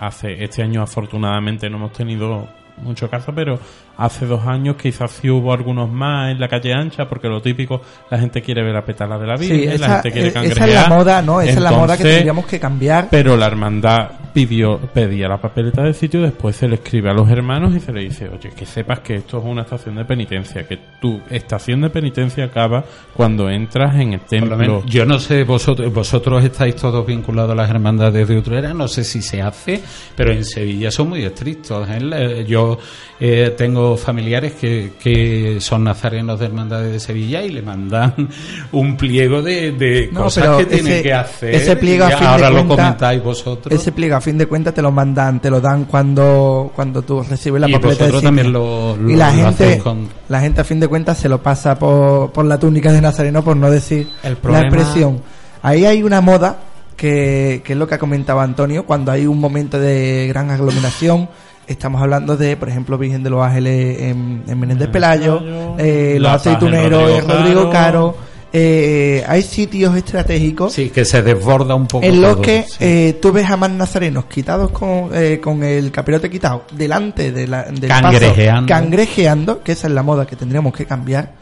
[0.00, 3.58] hace este año afortunadamente no hemos tenido mucho caso pero
[3.98, 7.80] hace dos años quizás sí hubo algunos más en la calle ancha porque lo típico
[8.10, 10.42] la gente quiere ver a petala de la Virgen Sí, la gente quiere eh, esa
[10.44, 10.90] es cangrejear.
[10.90, 11.40] la moda, ¿no?
[11.40, 13.08] Esa es la moda que tendríamos que cambiar.
[13.10, 17.26] pero la hermandad pidió, pedía la papeleta del sitio, después se le escribe a los
[17.30, 20.68] hermanos y se le dice, oye, que sepas que esto es una estación de penitencia,
[20.68, 22.84] que tu estación de penitencia acaba
[23.14, 24.58] cuando entras en el templo.
[24.58, 28.88] menos, yo no sé, vosotros, vosotros estáis todos vinculados a las hermandades de Utrera, no
[28.88, 29.80] sé si se hace,
[30.14, 31.88] pero en Sevilla son muy estrictos.
[31.88, 32.00] ¿eh?
[32.02, 32.78] La- Yo
[33.18, 38.14] eh, tengo familiares que, que son nazarenos de hermandades de Sevilla y le mandan
[38.72, 41.54] un pliego de, de No, cosas que tienen que hacer.
[41.54, 43.72] ese pliego, a fin de ahora lo cuenta- comentáis vosotros.
[43.72, 47.22] Ese pliego a fin de cuentas te lo mandan, te lo dan cuando, cuando tú
[47.22, 48.20] recibes la Y papeleta sitio.
[48.22, 51.28] también lo- lo- y la lo gente, con- la gente a fin de cuentas se
[51.28, 55.20] lo pasa por, por la túnica de Nazareno por no decir El la expresión.
[55.62, 56.58] Ahí hay una moda
[56.96, 61.28] que, que es lo que ha comentado Antonio, cuando hay un momento de gran aglomeración,
[61.66, 65.40] estamos hablando de, por ejemplo, Virgen de los Ángeles en, en Menéndez Pelayo,
[65.78, 68.12] eh, los aceituneros Rodrigo en Rodrigo Caro.
[68.12, 72.06] Caro, eh, hay sitios estratégicos Sí, que se desborda un poco.
[72.06, 72.76] en los que sí.
[72.80, 77.46] eh, tú ves a más nazarenos quitados con, eh, con el capirote quitado delante de
[77.46, 78.66] la, del Cangrejeando.
[78.66, 81.32] paso, cangrejeando, que esa es la moda que tendríamos que cambiar.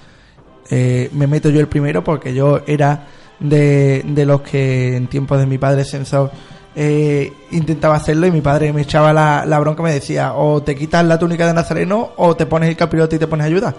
[0.70, 3.05] Eh, me meto yo el primero porque yo era
[3.39, 6.33] de, de los que en tiempos de mi padre censor
[6.77, 10.62] eh, intentaba hacerlo y mi padre me echaba la, la bronca y me decía o
[10.62, 13.75] te quitas la túnica de nazareno o te pones el capirote y te pones ayuda.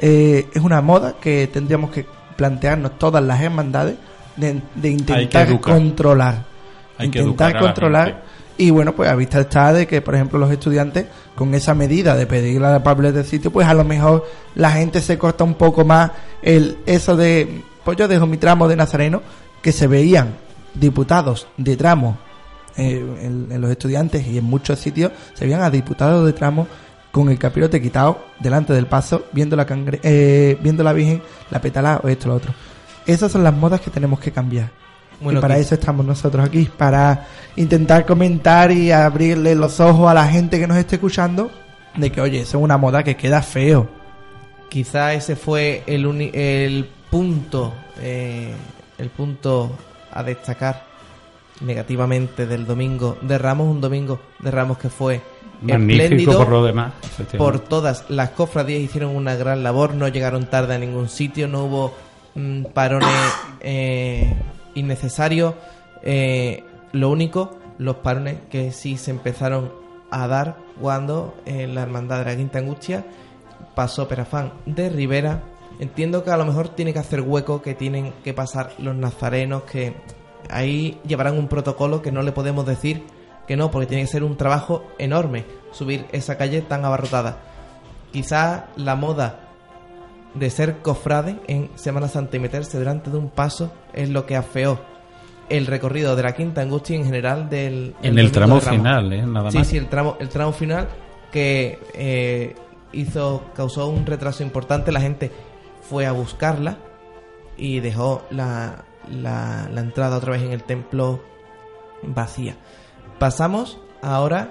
[0.00, 3.96] Eh, es una moda que tendríamos que plantearnos todas las hermandades
[4.36, 6.44] de, de intentar controlar.
[6.96, 8.22] Hay intentar controlar.
[8.56, 12.16] Y bueno, pues a vista está de que, por ejemplo, los estudiantes, con esa medida
[12.16, 14.26] de pedir la papeleta del sitio, pues a lo mejor
[14.56, 16.10] la gente se corta un poco más
[16.42, 19.22] el eso de, pues yo dejo mi tramo de Nazareno,
[19.62, 20.34] que se veían
[20.74, 22.18] diputados de tramo
[22.78, 26.66] eh, en, en los estudiantes y en muchos sitios, se veían a diputados de tramo
[27.10, 31.60] con el capirote quitado delante del paso, viendo la, cangre eh, viendo la Virgen, la
[31.60, 32.54] petala o esto o lo otro.
[33.06, 34.70] Esas son las modas que tenemos que cambiar.
[35.20, 37.26] Bueno, y para que- eso estamos nosotros aquí, para
[37.56, 41.50] intentar comentar y abrirle los ojos a la gente que nos esté escuchando
[41.96, 43.88] de que, oye, eso es una moda que queda feo.
[44.68, 48.52] Quizá ese fue el, uni- el punto eh,
[48.98, 49.74] el punto
[50.12, 50.84] a destacar
[51.60, 55.20] negativamente del domingo de Ramos, un domingo de Ramos que fue
[55.60, 56.92] Magnífico espléndido por lo demás.
[57.36, 61.64] por todas las cofradías hicieron una gran labor, no llegaron tarde a ningún sitio, no
[61.64, 61.94] hubo
[62.34, 63.08] mm, parones
[63.60, 64.36] eh,
[64.74, 65.54] innecesarios.
[66.02, 69.72] Eh, lo único, los parones que sí se empezaron
[70.10, 73.04] a dar cuando en la Hermandad de la Quinta Angustia
[73.74, 75.42] pasó Perafán de Rivera.
[75.80, 79.62] Entiendo que a lo mejor tiene que hacer hueco, que tienen que pasar los nazarenos,
[79.62, 79.94] que
[80.50, 83.02] ahí llevarán un protocolo que no le podemos decir
[83.46, 87.38] que no, porque tiene que ser un trabajo enorme subir esa calle tan abarrotada.
[88.12, 89.40] Quizá la moda
[90.34, 94.36] de ser cofrade en Semana Santa y meterse delante de un paso es lo que
[94.36, 94.78] afeó
[95.48, 97.94] el recorrido de la Quinta Angustia en general del...
[98.02, 99.22] En el tramo final, ¿eh?
[99.26, 99.66] Nada Sí, más.
[99.66, 100.88] sí, el tramo, el tramo final
[101.32, 102.54] que eh,
[102.92, 104.92] hizo, causó un retraso importante.
[104.92, 105.30] La gente
[105.88, 106.76] fue a buscarla
[107.56, 111.22] y dejó la, la, la entrada otra vez en el templo
[112.02, 112.56] vacía.
[113.18, 114.48] Pasamos ahora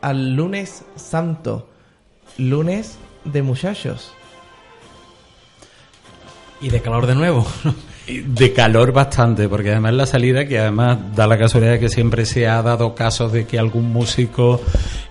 [0.00, 1.68] al lunes santo,
[2.38, 4.12] lunes de muchachos.
[6.60, 7.46] Y de calor de nuevo.
[8.06, 12.26] De calor bastante, porque además la salida, que además da la casualidad de que siempre
[12.26, 14.60] se ha dado casos de que algún músico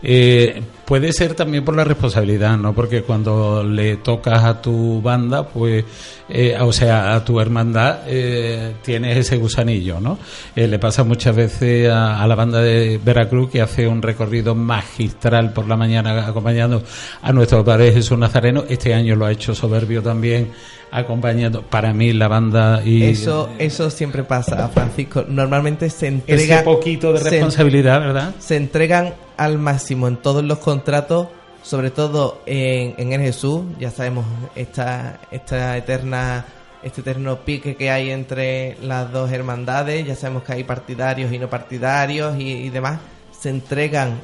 [0.04, 2.74] eh, puede ser también por la responsabilidad, ¿no?
[2.74, 5.86] Porque cuando le tocas a tu banda, pues,
[6.30, 10.18] eh, o sea, a tu hermandad, eh, tienes ese gusanillo, ¿no?
[10.56, 14.56] Eh, le pasa muchas veces a, a la banda de Veracruz que hace un recorrido
[14.56, 16.84] magistral por la mañana acompañando
[17.22, 18.66] a nuestro Padre Jesús Nazareno.
[18.70, 20.52] Este año lo ha hecho soberbio también
[20.92, 25.26] acompañando para mí la banda y Eso, eso siempre pasa, Francisco.
[25.28, 26.56] Normalmente se entrega...
[26.58, 28.36] ese poquito de se- responsabilidad, ¿verdad?
[28.38, 31.28] se entregan al máximo en todos los contratos,
[31.62, 33.64] sobre todo en, en el Jesús.
[33.80, 34.26] Ya sabemos
[34.56, 36.46] esta, esta eterna,
[36.82, 40.06] este eterno pique que hay entre las dos hermandades.
[40.06, 43.00] Ya sabemos que hay partidarios y no partidarios y, y demás.
[43.38, 44.20] Se entregan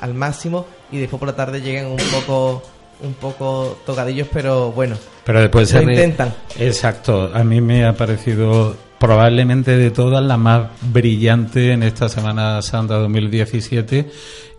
[0.00, 2.62] al máximo y después por la tarde llegan un poco,
[3.02, 6.34] un poco tocadillos, pero bueno, Pero después lo intentan.
[6.58, 12.62] Exacto, a mí me ha parecido probablemente de todas la más brillante en esta Semana
[12.62, 14.08] Santa 2017,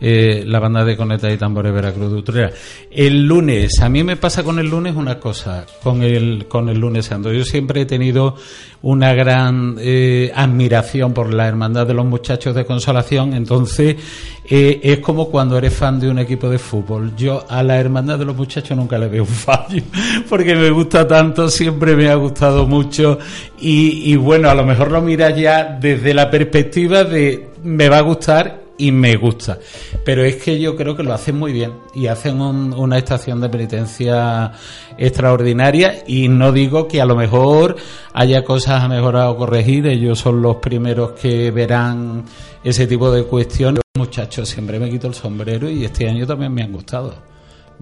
[0.01, 2.51] eh, la banda de Coneta y Tambores Veracruz de Utrera.
[2.91, 6.77] El lunes, a mí me pasa con el lunes una cosa, con el, con el
[6.77, 7.31] lunes santo.
[7.31, 8.35] Yo siempre he tenido
[8.81, 13.95] una gran eh, admiración por la hermandad de los muchachos de consolación, entonces
[14.43, 17.15] eh, es como cuando eres fan de un equipo de fútbol.
[17.15, 19.81] Yo a la hermandad de los muchachos nunca le veo un fallo,
[20.29, 23.17] porque me gusta tanto, siempre me ha gustado mucho
[23.57, 27.97] y, y bueno, a lo mejor lo mira ya desde la perspectiva de me va
[27.99, 29.59] a gustar y me gusta.
[30.03, 33.39] Pero es que yo creo que lo hacen muy bien y hacen un- una estación
[33.39, 34.51] de penitencia
[34.97, 37.75] extraordinaria y no digo que a lo mejor
[38.13, 42.25] haya cosas a mejorar o corregir, ellos son los primeros que verán
[42.63, 43.81] ese tipo de cuestiones.
[43.95, 47.13] Muchachos, siempre me quito el sombrero y este año también me han gustado.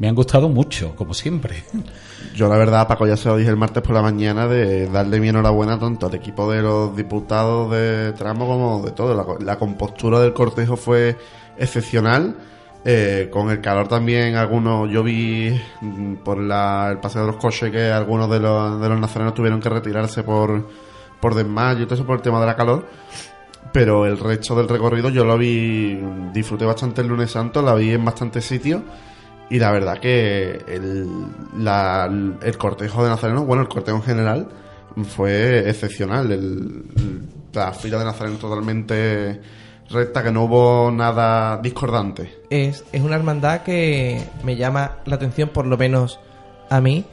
[0.01, 1.63] Me han gustado mucho, como siempre.
[2.33, 5.19] Yo la verdad, Paco, ya se lo dije el martes por la mañana de darle
[5.19, 9.13] mi enhorabuena tanto al equipo de los diputados de tramo como de todo.
[9.13, 11.17] La, co- la compostura del cortejo fue
[11.55, 12.35] excepcional.
[12.83, 17.35] Eh, con el calor también, algunos, yo vi mm, por la- el paseo de los
[17.35, 20.67] coches que algunos de los, de los nazarenos tuvieron que retirarse por,
[21.19, 22.87] por desmayo y todo eso por el tema de la calor.
[23.71, 26.01] Pero el resto del recorrido yo lo vi,
[26.33, 28.81] disfruté bastante el lunes santo, la vi en bastantes sitios.
[29.51, 31.07] Y la verdad que el,
[32.41, 34.47] el cortejo de Nazareno, bueno, el cortejo en general,
[35.03, 36.83] fue excepcional.
[37.53, 39.41] La fila de Nazareno totalmente
[39.89, 42.33] recta, que no hubo nada discordante.
[42.49, 46.19] es, es una hermandad que me llama la atención, por lo menos
[46.69, 47.03] a mí,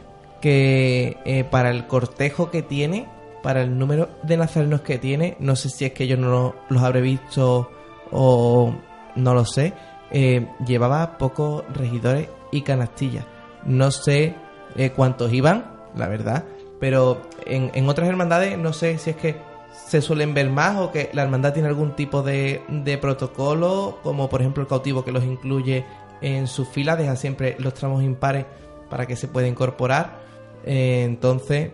[0.41, 3.09] que eh, para el cortejo que tiene,
[3.43, 6.55] para el número de nazarenos que tiene, no sé si es que yo no lo-
[6.69, 7.69] los habré visto
[8.13, 8.73] o
[9.17, 9.73] no lo sé,
[10.11, 13.27] eh, llevaba pocos regidores y canastillas.
[13.65, 14.35] No sé
[14.77, 16.45] eh, cuántos iban, la verdad,
[16.81, 19.37] pero en, en otras hermandades no sé si es que
[19.71, 24.29] se suelen ver más o que la hermandad tiene algún tipo de, de protocolo, como
[24.29, 25.85] por ejemplo el cautivo que los incluye
[26.21, 28.47] en su fila, deja siempre los tramos impares
[28.91, 30.21] para que se pueda incorporar.
[30.65, 31.71] Eh, entonces,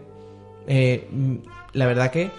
[1.73, 2.31] la verdad que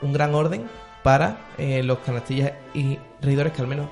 [0.00, 0.64] un gran orden
[1.02, 3.88] para los canastillas y regidores que al menos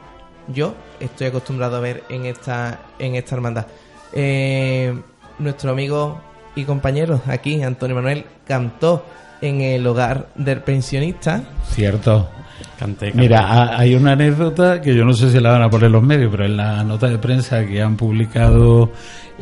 [0.53, 3.67] yo estoy acostumbrado a ver en esta, en esta hermandad.
[4.13, 4.95] Eh,
[5.39, 6.21] nuestro amigo
[6.55, 9.05] y compañero aquí, Antonio Manuel, cantó
[9.41, 11.43] en el hogar del pensionista.
[11.69, 12.29] Cierto.
[12.79, 13.13] Canté, canté.
[13.15, 16.03] Mira, ha- hay una anécdota que yo no sé si la van a poner los
[16.03, 18.91] medios, pero en la nota de prensa que han publicado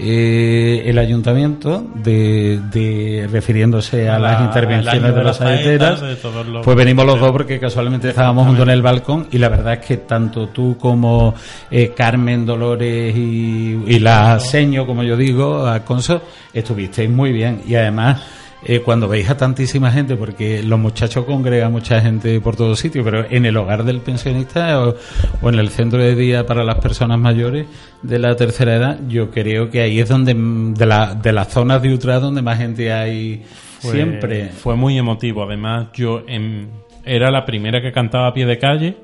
[0.00, 5.64] eh, el ayuntamiento de, de refiriéndose a La- las intervenciones de las las saetas,
[5.98, 9.26] saeteras, de todos los- pues venimos los dos porque casualmente estábamos juntos en el balcón
[9.32, 11.34] y la verdad es que tanto tú como
[11.70, 17.62] eh, Carmen Dolores y, y la seño, como yo digo, Alconso, estuvisteis muy bien.
[17.66, 18.22] Y además
[18.64, 23.04] eh, cuando veis a tantísima gente, porque los muchachos congregan mucha gente por todos sitios,
[23.04, 24.96] pero en el hogar del pensionista o,
[25.42, 27.66] o en el centro de día para las personas mayores
[28.02, 31.80] de la tercera edad, yo creo que ahí es donde, de, la, de las zonas
[31.82, 33.44] de ultra donde más gente hay
[33.80, 34.48] Fue- siempre.
[34.48, 35.44] Fue muy emotivo.
[35.44, 36.68] Además, yo en-
[37.04, 38.96] era la primera que cantaba a pie de calle.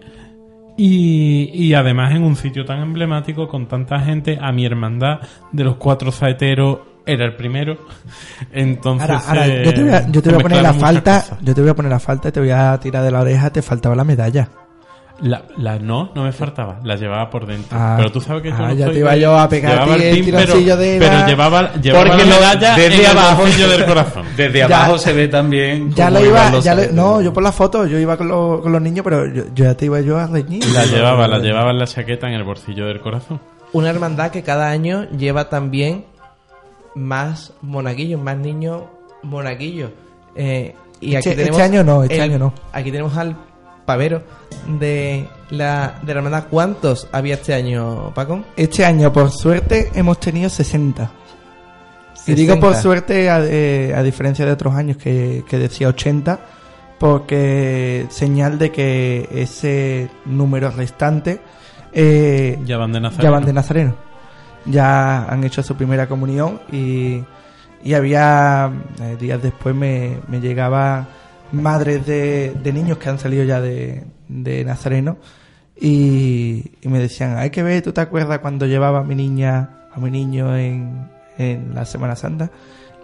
[0.77, 5.21] Y, y además en un sitio tan emblemático con tanta gente, a mi hermandad
[5.53, 7.79] de los cuatro saeteros era el primero.
[8.53, 10.75] Entonces, Ahora, ahora, eh, yo te voy a, yo te se voy a poner la
[10.75, 11.39] falta, cosas.
[11.43, 13.51] yo te voy a poner la falta y te voy a tirar de la oreja,
[13.51, 14.49] te faltaba la medalla.
[15.21, 17.79] La, la- no, no me faltaba, la llevaba por dentro.
[17.81, 17.95] Ah.
[17.97, 19.79] pero tú sabes que yo Ah, no ya soy te iba de- yo a pegar
[19.79, 22.75] a ti el pin, pero, tironcillo de pero la- llevaba, llevaba Porque la lo- medalla
[22.77, 24.27] desde en el abajo- bolsillo del corazón.
[24.37, 25.93] Desde Ya- abajo se ve también.
[25.95, 28.61] Ya lo iban iba, ya le- no, yo por la foto, yo iba con, los-
[28.61, 30.65] con los niños, pero yo, yo ya te iba yo a reñir.
[30.75, 33.41] La llevaba, la llevaba en la chaqueta en el bolsillo del corazón.
[33.73, 36.07] Una hermandad que cada año lleva también
[36.95, 38.83] más monaguillos, más niños
[39.23, 39.91] monaguillos.
[40.35, 42.55] Eh, y aquí Este- tenemos este año no, este el- año no.
[42.73, 43.37] Aquí tenemos al
[43.85, 44.23] pavero
[44.79, 46.47] de la, de la hermandad.
[46.49, 48.43] ¿Cuántos había este año, Paco?
[48.57, 51.11] Este año, por suerte, hemos tenido 60.
[52.27, 52.83] Y digo por 60.
[52.83, 56.41] suerte, a, eh, a diferencia de otros años que, que decía 80,
[56.99, 61.41] porque señal de que ese número restante
[61.93, 63.23] eh, Ya van de Nazareno.
[63.23, 63.95] ya van de Nazareno.
[64.67, 67.23] Ya han hecho su primera comunión y,
[67.83, 71.07] y había, eh, días después me, me llegaba
[71.53, 75.19] madres de, de niños que han salido ya de, de Nazareno
[75.81, 79.99] y, me decían, hay que ver, ¿tú te acuerdas cuando llevaba a mi niña, a
[79.99, 82.51] mi niño en, en la Semana Santa?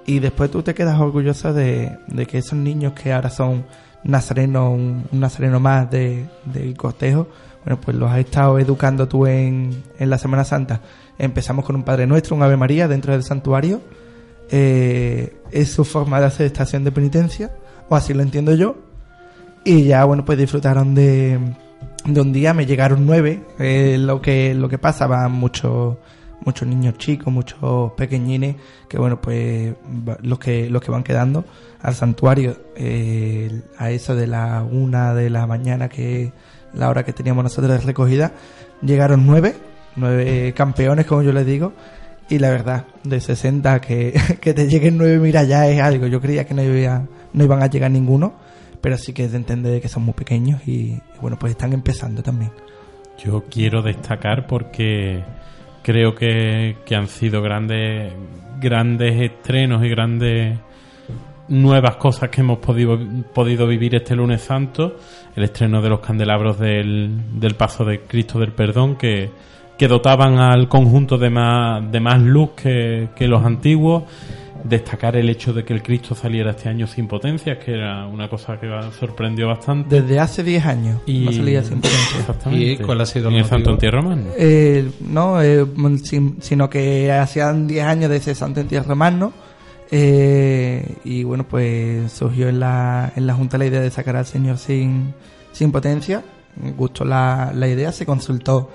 [0.07, 3.67] Y después tú te quedas orgulloso de, de que esos niños que ahora son
[4.05, 7.29] nazarenos, un, un nazareno más de, del cortejo,
[7.65, 10.81] bueno, pues los has estado educando tú en, en la Semana Santa.
[11.21, 13.81] Empezamos con un Padre Nuestro, un Ave María dentro del santuario.
[14.51, 17.53] Eh, es su forma de hacer estación de penitencia,
[17.89, 18.77] o así lo entiendo yo.
[19.65, 21.39] Y ya, bueno, pues disfrutaron de,
[22.07, 23.45] de un día, me llegaron nueve.
[23.59, 25.97] Eh, lo que lo que pasa, van muchos
[26.45, 28.57] muchos niños chicos, muchos pequeñines,
[28.89, 29.75] que bueno, pues
[30.23, 31.45] los que los que van quedando
[31.83, 36.33] al santuario eh, a eso de la una de la mañana, que es
[36.73, 38.33] la hora que teníamos nosotros de recogida,
[38.83, 39.55] llegaron nueve,
[39.97, 41.73] nueve campeones, como yo les digo.
[42.29, 46.07] Y la verdad, de 60 que, que te lleguen nueve, mira, ya es algo.
[46.07, 48.35] Yo creía que no, iba, no iban a llegar ninguno,
[48.81, 51.73] pero sí que es de entender que son muy pequeños y, y bueno, pues están
[51.73, 52.53] empezando también.
[53.23, 55.23] Yo quiero destacar porque
[55.83, 58.13] creo que, que han sido grandes
[58.61, 60.59] grandes estrenos y grandes
[61.49, 62.99] nuevas cosas que hemos podido,
[63.35, 64.97] podido vivir este lunes santo.
[65.35, 69.31] El estreno de los candelabros del, del Paso de Cristo del Perdón que,
[69.81, 74.03] que dotaban al conjunto de más, de más luz que, que los antiguos.
[74.63, 78.29] Destacar el hecho de que el Cristo saliera este año sin potencias, que era una
[78.29, 78.69] cosa que
[78.99, 80.03] sorprendió bastante.
[80.03, 82.19] Desde hace 10 años Y- no salía sin potencia.
[82.21, 82.73] Exactamente.
[82.73, 83.47] ¿Y cuál ha sido el en el?
[83.47, 84.25] Santo Entierro Romano.
[84.37, 85.65] Eh, no, eh,
[86.03, 89.33] sin- sino que hacían 10 años de ese Santo Entierro Magno.
[89.91, 94.27] eh, y bueno, pues surgió en la, en la Junta la idea de sacar al
[94.27, 95.15] Señor sin,
[95.53, 96.23] sin potencia.
[96.77, 98.69] Gustó la, la idea, se consultó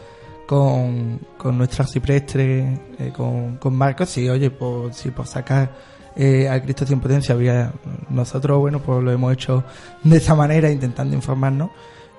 [0.46, 5.72] con, con nuestro arciprestre, eh, con, con Marcos, sí, oye, por, sí, por sacar
[6.16, 7.74] eh, al Cristo sin potencia había
[8.10, 9.64] nosotros, bueno, pues lo hemos hecho
[10.04, 11.72] de esa manera, intentando informarnos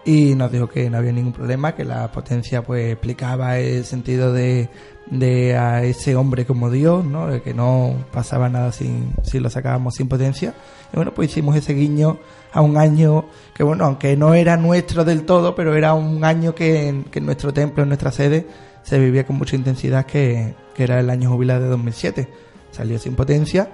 [0.04, 4.32] y nos dijo que no había ningún problema, que la potencia pues explicaba el sentido
[4.32, 4.68] de,
[5.06, 7.42] de a ese hombre como Dios, ¿no?
[7.42, 10.54] Que no pasaba nada sin, si lo sacábamos sin potencia.
[10.92, 12.18] Y bueno, pues hicimos ese guiño
[12.52, 16.54] a un año que bueno, aunque no era nuestro del todo, pero era un año
[16.54, 18.46] que en, que en nuestro templo, en nuestra sede,
[18.82, 22.28] se vivía con mucha intensidad que, que era el año jubilado de 2007.
[22.70, 23.70] Salió sin potencia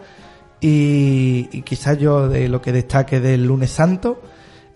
[0.61, 4.23] y, quizás yo de lo que destaque del lunes santo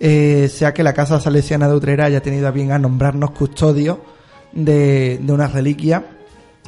[0.00, 3.98] eh, sea que la Casa Salesiana de Utrera haya tenido a bien a nombrarnos custodios
[4.52, 6.04] de, de una reliquia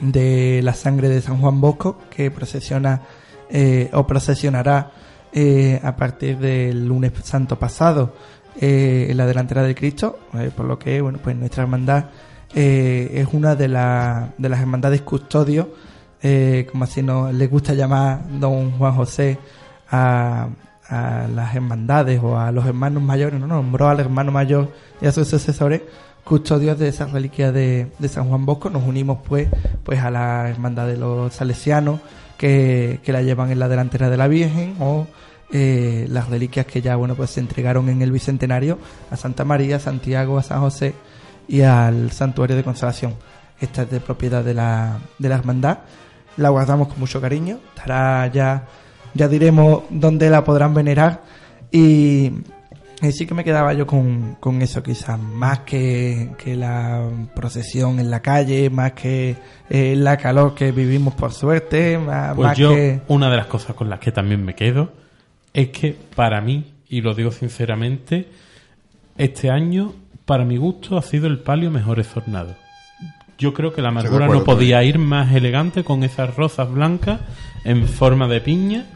[0.00, 3.02] de la sangre de San Juan Bosco que procesiona
[3.50, 4.92] eh, o procesionará
[5.32, 8.14] eh, a partir del lunes santo pasado
[8.60, 12.06] eh, en la delantera de Cristo, eh, por lo que bueno pues nuestra hermandad
[12.55, 15.66] es una de, la- de las hermandades custodios,
[16.72, 19.38] como así nos le gusta llamar don Juan José
[19.90, 20.48] a,
[20.90, 24.72] las hermandades o a los hermanos mayores, no nombró al hermano mayor
[25.02, 25.82] y a sus sucesores
[26.24, 28.70] custodios de esas reliquias de, de San Juan Bosco.
[28.70, 29.48] Nos unimos pues,
[29.84, 32.00] pues a la hermandad de los salesianos
[32.39, 35.06] que, la llevan en la delantera de la Virgen o
[35.51, 38.78] eh, las reliquias que ya bueno pues se entregaron en el bicentenario
[39.10, 40.94] a Santa María, a Santiago, a San José
[41.47, 43.15] y al santuario de consolación.
[43.60, 45.78] Esta es de propiedad de la, de la hermandad.
[46.36, 47.59] La guardamos con mucho cariño.
[47.74, 48.66] Estará ya,
[49.15, 51.23] ya diremos dónde la podrán venerar.
[51.73, 52.32] Y,
[53.06, 58.00] y sí que me quedaba yo con, con eso, quizás, más que, que la procesión
[58.00, 59.36] en la calle, más que
[59.70, 63.00] eh, la calor que vivimos por suerte, más, Pues más yo, que...
[63.08, 64.92] una de las cosas con las que también me quedo
[65.52, 68.28] es que para mí, y lo digo sinceramente,
[69.16, 69.92] este año,
[70.24, 72.56] para mi gusto, ha sido el palio mejor estornado.
[73.38, 77.20] Yo creo que la amargura acuerdo no podía ir más elegante con esas rosas blancas
[77.64, 78.86] en forma de piña.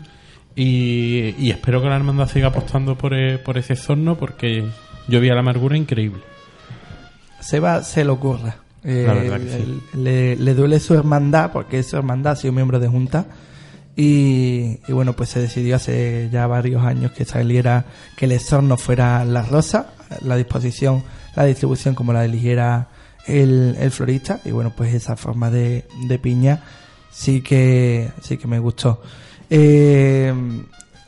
[0.54, 4.64] Y, y espero que la hermandad siga apostando por, e- por ese sorno porque
[5.08, 6.20] yo vi a la amargura increíble.
[7.40, 8.56] Seba se lo ocurra.
[8.84, 9.82] Eh, La verdad que sí.
[9.98, 13.26] le, le duele su hermandad, porque su hermandad ha sido miembro de Junta.
[13.94, 17.84] Y, y bueno, pues se decidió hace ya varios años que saliera,
[18.16, 19.92] que el exorno fuera la rosa,
[20.22, 21.02] la disposición,
[21.36, 22.88] la distribución como la eligiera
[23.26, 24.40] el, el florista.
[24.44, 26.62] Y bueno, pues esa forma de, de piña
[27.10, 29.02] sí que, sí que me gustó.
[29.54, 30.32] Eh,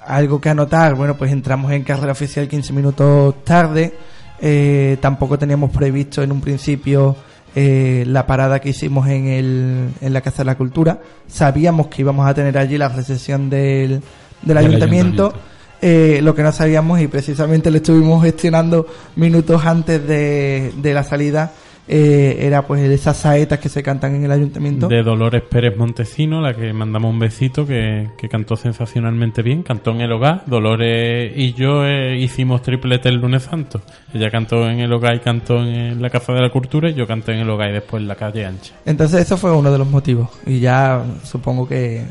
[0.06, 3.94] algo que anotar, bueno, pues entramos en carrera oficial 15 minutos tarde.
[4.38, 7.16] Eh, tampoco teníamos previsto en un principio
[7.54, 11.00] eh, la parada que hicimos en, el, en la Casa de la Cultura.
[11.26, 14.02] Sabíamos que íbamos a tener allí la recesión del,
[14.42, 15.28] del ayuntamiento.
[15.28, 15.54] ayuntamiento.
[15.80, 21.02] Eh, lo que no sabíamos y precisamente lo estuvimos gestionando minutos antes de, de la
[21.02, 21.52] salida
[21.86, 24.88] eh, era pues esas saetas que se cantan en el ayuntamiento.
[24.88, 29.62] De Dolores Pérez Montesino, la que mandamos un besito, que, que cantó sensacionalmente bien.
[29.62, 30.42] Cantó en el hogar.
[30.46, 33.82] Dolores y yo eh, hicimos triplete el lunes santo.
[34.12, 37.06] Ella cantó en el hogar y cantó en la Casa de la Cultura y yo
[37.06, 38.74] canté en el hogar y después en la calle ancha.
[38.86, 40.28] Entonces eso fue uno de los motivos.
[40.46, 42.04] Y ya supongo que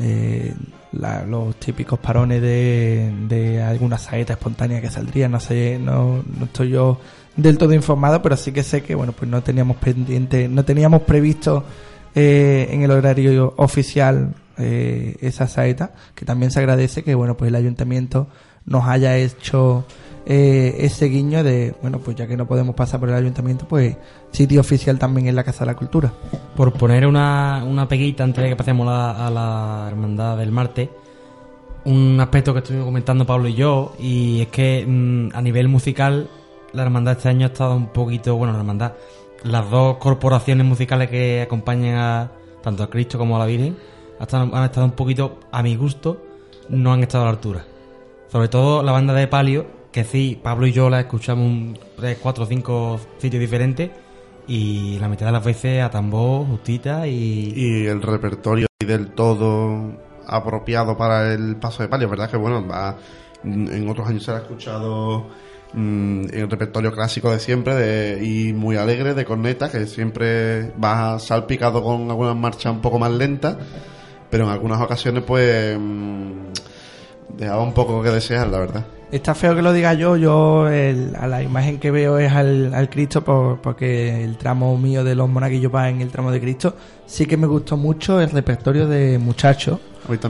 [0.00, 0.54] eh,
[0.92, 6.44] la- los típicos parones de, de alguna saeta espontánea que saldría, no sé, no, no
[6.44, 7.00] estoy yo
[7.36, 11.02] del todo informado, pero sí que sé que bueno pues no teníamos pendiente, no teníamos
[11.02, 11.64] previsto
[12.14, 17.48] eh, en el horario oficial eh, esa saeta, que también se agradece que bueno pues
[17.48, 18.28] el ayuntamiento
[18.64, 19.84] nos haya hecho
[20.24, 23.96] eh, ese guiño de bueno pues ya que no podemos pasar por el ayuntamiento pues
[24.32, 26.12] sitio oficial también en la Casa de la Cultura.
[26.56, 30.88] Por poner una, una peguita antes de que pasemos la- a la hermandad del martes,
[31.84, 36.28] un aspecto que estuvimos comentando Pablo y yo, y es que mm, a nivel musical,
[36.72, 38.92] la hermandad este año ha estado un poquito, bueno, la hermandad,
[39.42, 42.30] las dos corporaciones musicales que acompañan a
[42.62, 43.76] tanto a Cristo como a la Virgen,
[44.18, 46.22] han estado, un poquito, a mi gusto,
[46.68, 47.64] no han estado a la altura.
[48.28, 52.18] Sobre todo la banda de Palio, que sí, Pablo y yo la escuchamos en 3,
[52.20, 53.90] 4, 5 sitios diferentes,
[54.48, 57.52] y la mitad de las veces a tambor, justita y...
[57.54, 59.92] y el repertorio del todo
[60.26, 62.30] apropiado para el paso de palio, ¿verdad?
[62.30, 62.96] Que bueno, va,
[63.44, 65.26] en otros años se ha escuchado
[65.72, 71.18] mm, el repertorio clásico de siempre de, y muy alegre de corneta, que siempre va
[71.18, 73.56] salpicado con algunas marchas un poco más lentas,
[74.30, 76.30] pero en algunas ocasiones pues mm,
[77.38, 78.86] dejaba un poco que desear, la verdad.
[79.12, 82.74] Está feo que lo diga yo, yo el- a la imagen que veo es al,
[82.74, 86.40] al Cristo por- porque el tramo mío de los monaguillos va en el tramo de
[86.40, 86.74] Cristo.
[87.06, 89.78] Sí que me gustó mucho el repertorio de muchachos.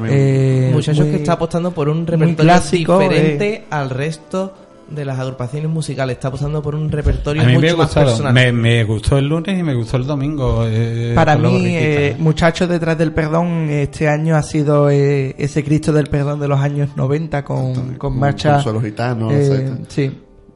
[0.09, 3.65] Eh, Muchachos muy- que está apostando por un repertorio clásico, diferente eh.
[3.71, 4.53] al resto
[4.89, 6.17] de las agrupaciones musicales.
[6.17, 8.33] Está apostando por un repertorio A mí me mucho ha más personal.
[8.35, 10.65] Me, me gustó el lunes y me gustó el domingo.
[10.67, 12.17] eh, Para con los mí, eh.
[12.19, 16.61] Muchachos detrás del perdón, este año ha sido eh, ese Cristo del perdón de los
[16.61, 18.55] años 90 con, con marcha.
[18.55, 20.05] Consuelo Gitano, eh, sí.
[20.07, 20.11] a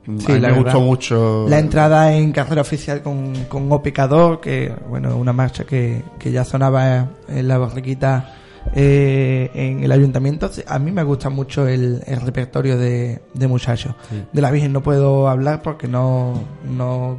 [0.06, 0.62] Sí, mí la me verdad.
[0.62, 5.64] gustó mucho La entrada en carrera oficial con, con O Pecador, que bueno, una marcha
[5.64, 8.36] que, que ya sonaba en la borriquita
[8.74, 10.50] eh, en el ayuntamiento.
[10.66, 13.94] A mí me gusta mucho el, el repertorio de, de muchachos.
[14.32, 16.34] De la Virgen no puedo hablar porque no,
[16.64, 17.16] no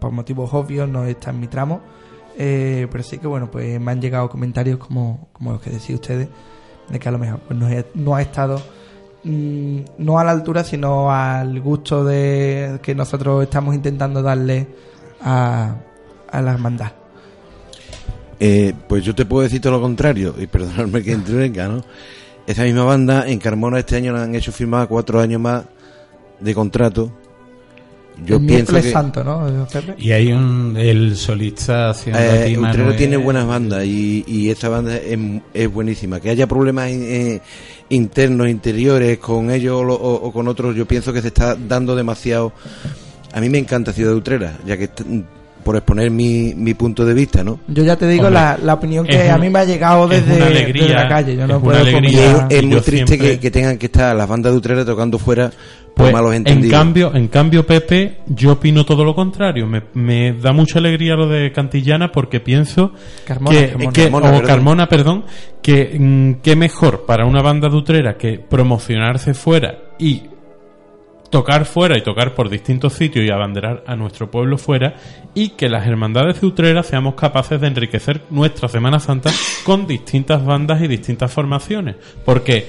[0.00, 1.80] por motivos obvios no está en mi tramo.
[2.38, 5.94] Eh, pero sí que bueno, pues me han llegado comentarios como, como los que decís
[5.94, 6.28] ustedes,
[6.88, 8.60] de que a lo mejor pues no, he- no ha estado
[9.24, 14.66] mm, no a la altura, sino al gusto de que nosotros estamos intentando darle
[15.22, 15.76] a,
[16.30, 16.92] a la hermandad.
[18.38, 21.84] Eh, pues yo te puedo decir todo lo contrario, y perdonadme que entrevenga, ¿no?
[22.46, 25.64] Esa misma banda en Carmona este año la han hecho firmar cuatro años más
[26.38, 27.10] de contrato
[28.24, 29.66] Yo el pienso que santo, ¿no?
[29.98, 32.44] Y hay un, el solista haciendo eh,
[32.96, 35.18] tiene buenas bandas y, y esta banda es,
[35.54, 36.20] es buenísima.
[36.20, 37.40] Que haya problemas eh,
[37.88, 41.56] internos, interiores con ellos o, lo- o- o con otros, yo pienso que se está
[41.56, 42.52] dando demasiado.
[43.32, 44.88] A mí me encanta Ciudad de Utrera, ya que
[45.66, 47.58] por exponer mi, mi punto de vista, ¿no?
[47.66, 50.24] Yo ya te digo Hombre, la, la opinión que a mí me ha llegado es
[50.24, 51.34] desde, alegría, desde la calle.
[51.34, 52.46] Yo es no puedo alegría.
[52.48, 54.84] Es, es muy yo triste siempre- que, que tengan que estar las bandas de Utrera
[54.84, 56.78] tocando fuera por Pues, malos en entendidos.
[56.78, 59.66] cambio, en cambio, Pepe, yo opino todo lo contrario.
[59.66, 62.92] Me, me da mucha alegría lo de Cantillana porque pienso
[63.24, 63.92] Carmona, que, Carmona.
[63.92, 64.46] que- Carmona, o perdón.
[64.46, 65.24] Carmona, perdón,
[65.62, 70.22] que mm, qué mejor para una banda de Utrera que promocionarse fuera y
[71.30, 74.96] tocar fuera y tocar por distintos sitios y abanderar a nuestro pueblo fuera
[75.34, 79.30] y que las hermandades de Utrera seamos capaces de enriquecer nuestra Semana Santa
[79.64, 81.96] con distintas bandas y distintas formaciones.
[82.24, 82.68] Porque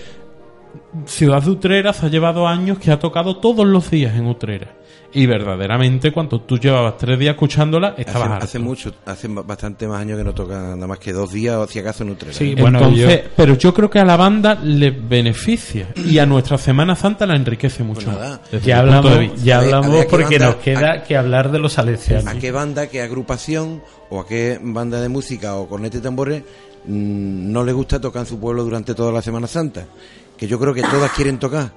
[1.06, 4.76] Ciudad de Utrera se ha llevado años que ha tocado todos los días en Utrera.
[5.14, 9.88] Y verdaderamente, cuando tú llevabas tres días escuchándola, estabas Hace, hace mucho, hace ba- bastante
[9.88, 12.34] más años que no toca nada más que dos días o si acaso en Utrera.
[12.34, 12.56] Sí, ¿eh?
[12.62, 16.58] bueno, Entonces, yo- pero yo creo que a la banda le beneficia y a nuestra
[16.58, 18.06] Semana Santa la enriquece mucho.
[18.06, 18.42] Pues nada.
[18.52, 20.56] desde Ya hablamos, de ya A ver, a hablamos ver, ¿a qué porque banda- nos
[20.58, 22.28] queda que hablar de los salesianos.
[22.28, 26.44] ¿A qué banda, qué agrupación o a qué banda de música o corneta y tambores
[26.86, 29.86] mm, no le gusta tocar en su pueblo durante toda la Semana Santa?
[30.38, 31.72] Que yo creo que todas quieren tocar.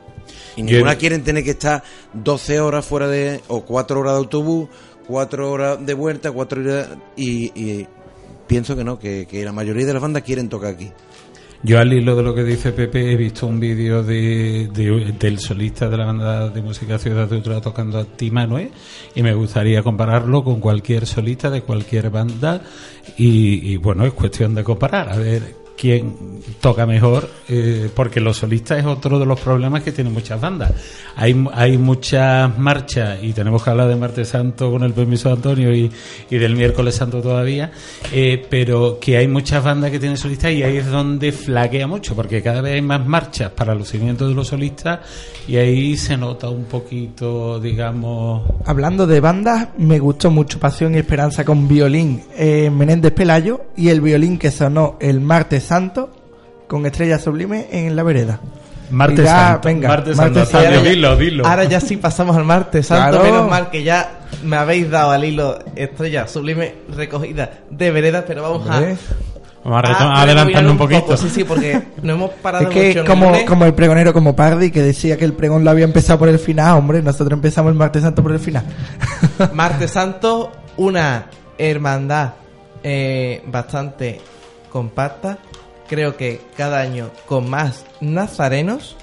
[0.56, 1.82] Y Yo- ninguna quieren tener que estar
[2.14, 3.40] 12 horas fuera de.
[3.48, 4.68] o 4 horas de autobús,
[5.06, 6.88] 4 horas de vuelta, 4 horas.
[7.16, 7.86] Y, y
[8.46, 10.90] pienso que no, que, que la mayoría de las bandas quieren tocar aquí.
[11.62, 15.38] Yo al hilo de lo que dice Pepe he visto un vídeo de, de- del
[15.38, 18.70] solista de la banda de música Ciudad de Utrera tocando a Ti Manuel
[19.14, 22.62] y me gustaría compararlo con cualquier solista de cualquier banda
[23.18, 26.14] y, y, bueno, es cuestión de comparar, a ver quién
[26.60, 30.72] toca mejor, eh, porque los solistas es otro de los problemas que tienen muchas bandas.
[31.16, 35.36] Hay, hay muchas marchas y tenemos que hablar de Martes Santo con el permiso de
[35.36, 35.90] Antonio y,
[36.28, 37.70] y del miércoles santo todavía,
[38.12, 42.14] eh, pero que hay muchas bandas que tienen solistas y ahí es donde flaquea mucho,
[42.14, 45.00] porque cada vez hay más marchas para lucimiento de los solistas
[45.48, 50.98] y ahí se nota un poquito, digamos, Hablando de bandas, me gustó mucho Pasión y
[50.98, 56.10] Esperanza con violín eh, Menéndez Pelayo y el violín que sonó el martes santo
[56.68, 58.40] con Estrella Sublime en la vereda.
[58.90, 59.68] Martes ya, Santo.
[59.68, 60.68] venga, Martes Martes Santo, Santo.
[60.68, 61.46] Antonio, dilo, dilo.
[61.46, 63.24] Ahora ya sí pasamos al martes santo, Claro.
[63.32, 68.42] menos mal que ya me habéis dado al hilo estrella sublime recogida de vereda, pero
[68.42, 68.96] vamos a, Hombre.
[69.62, 71.00] Vamos a, retom- a a adelantarnos un poquito.
[71.02, 74.34] poco, Sí, sí, porque no hemos parado Es que mucho el como el pregonero como
[74.34, 77.70] Pardi que decía que el pregón lo había empezado por el final, hombre, nosotros empezamos
[77.70, 78.64] el martes santo por el final.
[79.54, 81.26] Martes Santo, una
[81.58, 82.30] hermandad
[82.82, 84.20] eh, bastante
[84.68, 85.38] compacta.
[85.90, 88.96] Creo que cada año con más nazarenos.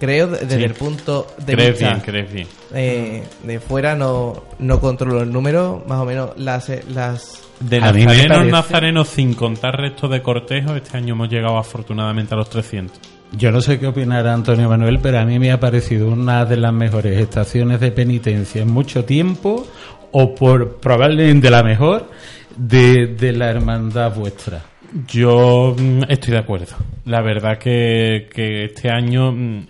[0.00, 0.62] Creo de- desde Sí.
[0.64, 2.46] el punto de Crees vista bien, crees bien.
[2.72, 7.92] eh, de fuera no, no controlo el número, más o menos las las De mí
[7.92, 12.48] me nazarenos, nazarenos, sin contar restos de cortejo, este año hemos llegado afortunadamente a los
[12.48, 12.98] 300.
[13.32, 16.56] Yo no sé qué opinará Antonio Manuel, pero a mí me ha parecido una de
[16.56, 19.66] las mejores estaciones de penitencia en mucho tiempo,
[20.12, 22.08] o por probablemente la mejor,
[22.56, 24.62] de, de la hermandad vuestra.
[25.06, 26.76] Yo mm, estoy de acuerdo.
[27.04, 29.68] La verdad que, que este año, mm,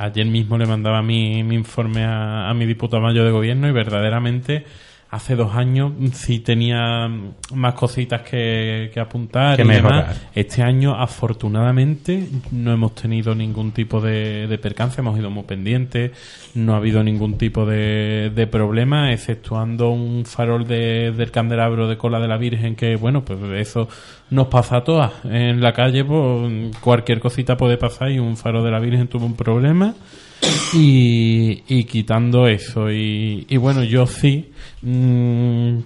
[0.00, 4.64] ayer mismo le mandaba mi, mi informe a mi diputado mayor de gobierno y verdaderamente
[5.10, 7.10] hace dos años sí tenía
[7.54, 10.20] más cositas que, que apuntar Que y demás.
[10.34, 16.10] Este año afortunadamente no hemos tenido ningún tipo de, de percance, hemos ido muy pendientes,
[16.54, 21.96] no ha habido ningún tipo de, de problema, exceptuando un farol de- del candelabro de
[21.96, 23.88] cola de la Virgen que, bueno, pues eso
[24.30, 25.12] nos pasa a todas.
[25.24, 29.24] En la calle, pues cualquier cosita puede pasar y un faro de la Virgen tuvo
[29.26, 29.94] un problema.
[30.72, 34.52] Y, y quitando eso, y, y bueno, yo sí,
[34.82, 35.78] mm,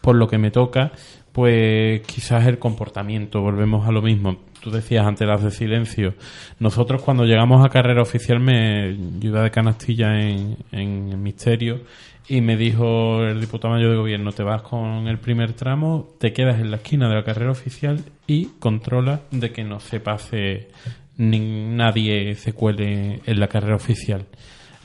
[0.00, 0.92] por lo que me toca,
[1.32, 4.38] pues quizás el comportamiento, volvemos a lo mismo.
[4.60, 6.14] Tú decías ante las de silencio.
[6.60, 11.80] Nosotros cuando llegamos a carrera oficial, me yo de canastilla en, en misterio
[12.28, 16.32] y me dijo el diputado mayor de gobierno, te vas con el primer tramo, te
[16.32, 20.68] quedas en la esquina de la carrera oficial y controla de que no se pase
[21.16, 24.26] ni nadie se cuele en la carrera oficial.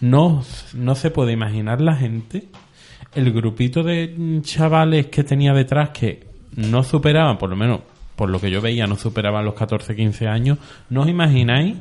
[0.02, 0.44] No,
[0.74, 2.50] no se puede imaginar la gente,
[3.16, 7.82] el grupito de chavales que tenía detrás que no superaban, por lo menos
[8.16, 10.58] por lo que yo veía, no superaban los 14, 15 años.
[10.90, 11.76] ¿No os imagináis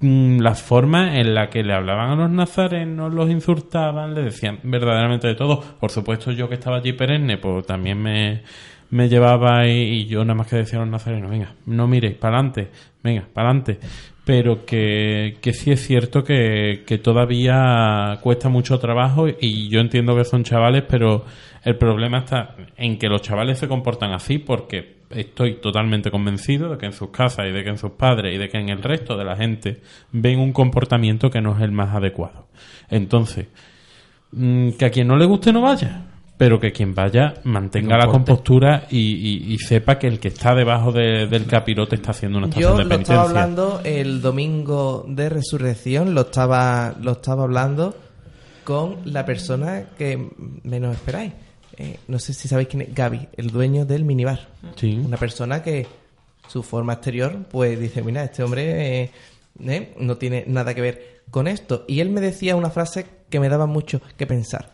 [0.00, 4.60] mm, la forma en la que le hablaban a los nazarenos, los insultaban, le decían
[4.62, 5.60] verdaderamente de todo?
[5.60, 8.42] Por supuesto, yo que estaba allí perenne, pues también me,
[8.90, 12.36] me llevaba y, yo nada más que decía a los nazarenos, venga, no miréis, para
[12.36, 12.68] adelante,
[13.02, 13.78] venga, para adelante.
[14.24, 20.16] Pero que, que sí es cierto que, que todavía cuesta mucho trabajo y yo entiendo
[20.16, 21.24] que son chavales, pero
[21.62, 26.78] el problema está en que los chavales se comportan así porque estoy totalmente convencido de
[26.78, 28.82] que en sus casas y de que en sus padres y de que en el
[28.82, 29.80] resto de la gente
[30.12, 32.48] ven un comportamiento que no es el más adecuado.
[32.90, 33.46] Entonces,
[34.32, 36.02] mm, que a quien no le guste no vaya,
[36.36, 40.54] pero que quien vaya mantenga la compostura y, y- y sepa que el que está
[40.54, 43.14] debajo de- del capirote está haciendo una estación Yo de lo penitencia.
[43.14, 47.94] estaba hablando el domingo de resurrección, lo estaba, lo estaba hablando
[48.64, 50.28] con la persona que
[50.64, 51.32] menos esperáis.
[51.76, 54.48] Eh, no sé si sabéis quién es Gaby, el dueño del minibar.
[54.76, 55.00] Sí.
[55.04, 55.86] Una persona que
[56.48, 59.10] su forma exterior, pues dice, mira, este hombre eh,
[59.66, 61.84] eh, no tiene nada que ver con esto.
[61.88, 64.73] Y él me decía una frase que me daba mucho que pensar.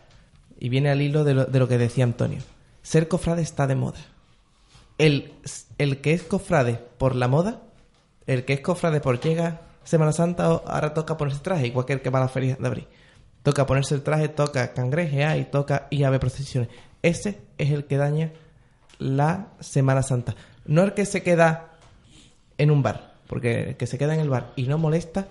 [0.61, 2.39] Y viene al hilo de lo, de lo que decía Antonio.
[2.83, 3.99] Ser cofrade está de moda.
[4.99, 5.33] El,
[5.79, 7.63] el que es cofrade por la moda,
[8.27, 12.01] el que es cofrade por llega Semana Santa, ahora toca ponerse traje, igual que el
[12.01, 12.87] que va a la feria de abril.
[13.41, 16.69] Toca ponerse el traje, toca cangrejear y toca ir a procesiones.
[17.01, 18.31] Ese es el que daña
[18.99, 20.35] la Semana Santa.
[20.65, 21.71] No el que se queda
[22.59, 25.27] en un bar, porque el que se queda en el bar y no molesta,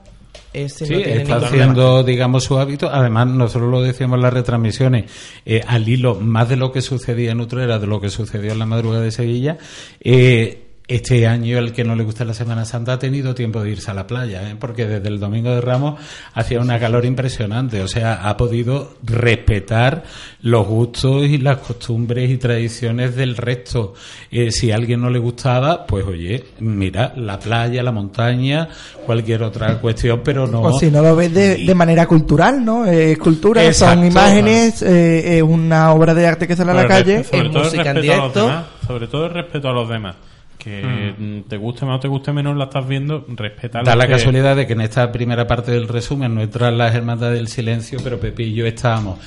[0.53, 2.91] ese Sí, no tiene está haciendo, digamos, su hábito.
[2.91, 5.11] Además, nosotros lo decíamos en las retransmisiones,
[5.45, 8.59] eh, al hilo más de lo que sucedía en Utrera, de lo que sucedió en
[8.59, 9.59] la madrugada de Sevilla.
[10.01, 13.71] Eh, este año el que no le gusta la Semana Santa ha tenido tiempo de
[13.71, 14.57] irse a la playa, ¿eh?
[14.59, 16.01] porque desde el Domingo de Ramos
[16.35, 17.81] hacía una calor impresionante.
[17.81, 20.03] O sea, ha podido respetar
[20.43, 23.95] los gustos y las costumbres y tradiciones del resto.
[24.33, 28.69] Eh, si a alguien no le gustaba, pues oye, mira, la playa, la montaña,
[29.07, 30.61] cualquier otra cuestión, pero no...
[30.63, 32.85] O si no lo ves de, de manera cultural, ¿no?
[32.85, 33.95] Es cultura, Exacto.
[33.95, 37.25] son imágenes, eh, es una obra de arte que sale a la calle.
[37.31, 38.65] el música en directo.
[38.85, 40.17] sobre todo el respeto a los demás.
[40.63, 44.07] Que mm, te guste más o te guste menos la estás viendo, respeta Da la
[44.07, 47.49] que- casualidad de que en esta primera parte del resumen no entran las hermandades del
[47.49, 49.19] silencio, pero Pepe y yo estábamos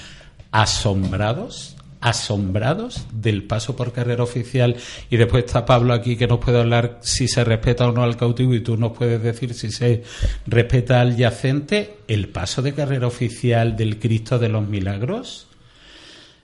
[0.52, 4.76] asombrados, asombrados del paso por carrera oficial
[5.10, 8.16] y después está Pablo aquí que nos puede hablar si se respeta o no al
[8.18, 10.04] cautivo y tú nos puedes decir si se
[10.48, 11.98] respeta al yacente.
[12.08, 15.48] El paso de carrera oficial del Cristo de los Milagros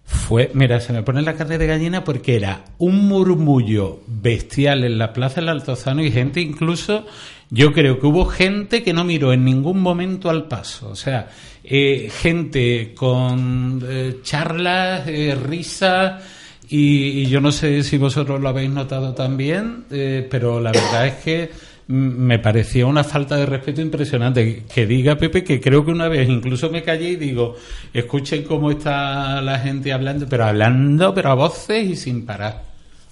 [0.09, 4.97] fue, mira, se me pone la carne de gallina porque era un murmullo bestial en
[4.97, 7.05] la plaza del Altozano y gente incluso,
[7.51, 10.89] yo creo que hubo gente que no miró en ningún momento al paso.
[10.89, 11.29] O sea,
[11.63, 16.23] eh, gente con eh, charlas, eh, risas.
[16.67, 21.07] Y, y yo no sé si vosotros lo habéis notado también, eh, pero la verdad
[21.07, 21.51] es que
[21.91, 24.63] me parecía una falta de respeto impresionante.
[24.73, 27.55] Que diga Pepe que creo que una vez incluso me callé y digo,
[27.93, 32.63] escuchen cómo está la gente hablando, pero hablando, pero a voces y sin parar.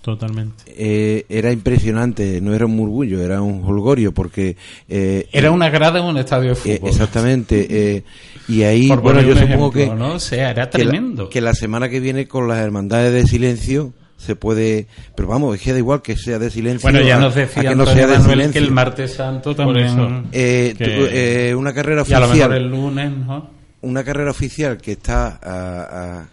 [0.02, 0.64] Totalmente.
[0.68, 4.56] Eh, era impresionante, no era un murmullo, era un holgorio, porque...
[4.88, 6.90] eh, Era una grada en un estadio de eh, fútbol.
[6.92, 7.68] exactamente.
[7.70, 8.04] eh,
[8.48, 10.00] y ahí, Por bueno, yo supongo ejemplo, que...
[10.00, 10.14] ¿no?
[10.14, 11.28] O sea, era que la- tremendo.
[11.30, 14.88] Que la, semana que viene con las hermandades de silencio se puede...
[15.16, 16.90] Pero vamos, es que da igual que sea de silencio.
[16.90, 18.62] Bueno, ya a- nos a decía que no sea de Manuel que silencio.
[18.62, 19.86] el martes santo Por también...
[19.88, 20.24] eso.
[20.32, 22.50] Eh, que- tú, eh, una carrera y a lo oficial...
[22.50, 23.50] mejor el lunes, ¿no?
[23.82, 26.26] una carrera oficial que está ah, ah,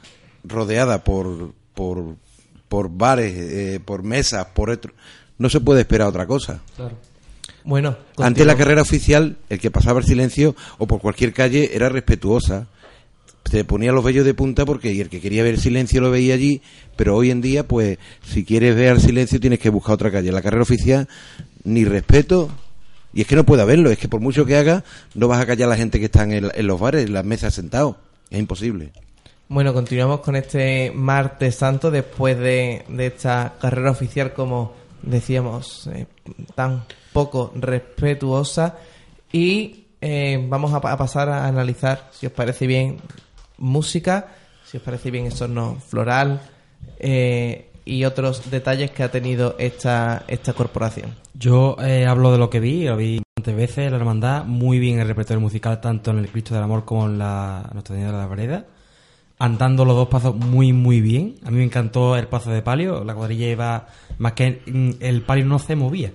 [0.44, 2.16] rodeada por, por,
[2.68, 4.92] por bares, eh, por mesas, por otro,
[5.38, 6.60] no se puede esperar otra cosa.
[7.64, 11.88] Bueno, Ante la carrera oficial, el que pasaba el silencio o por cualquier calle era
[11.88, 12.66] respetuosa.
[13.50, 16.62] Se ponía los vellos de punta porque el que quería ver silencio lo veía allí,
[16.96, 20.32] pero hoy en día, pues, si quieres ver silencio tienes que buscar otra calle.
[20.32, 21.08] La carrera oficial,
[21.62, 22.50] ni respeto,
[23.14, 24.82] y es que no puede haberlo, es que por mucho que haga,
[25.14, 27.54] no vas a callar a la gente que está en, los bares, en las mesas
[27.54, 27.96] sentados.
[28.28, 28.90] Es imposible.
[29.48, 34.72] Bueno, continuamos con este martes santo después de, esta carrera oficial, como
[35.02, 36.06] decíamos, eh,
[36.56, 38.78] tan poco respetuosa.
[39.30, 42.96] Y eh, vamos a pasar a analizar, si os parece bien,
[43.58, 44.28] música,
[44.64, 46.40] si os parece bien esorno floral
[46.98, 51.14] eh, y otros detalles que ha tenido esta, esta corporación.
[51.34, 55.00] Yo eh, hablo de lo que vi, lo vi bastantes veces, la hermandad, muy bien
[55.00, 58.18] el repertorio musical, tanto en el Cristo del Amor como en la Nuestra Señora de
[58.18, 58.66] la Vereda.
[59.38, 61.34] Andando los dos pasos muy, muy bien.
[61.44, 63.02] A mí me encantó el paso de palio.
[63.02, 63.86] La cuadrilla iba
[64.18, 66.12] más que mm, el palio no se movía.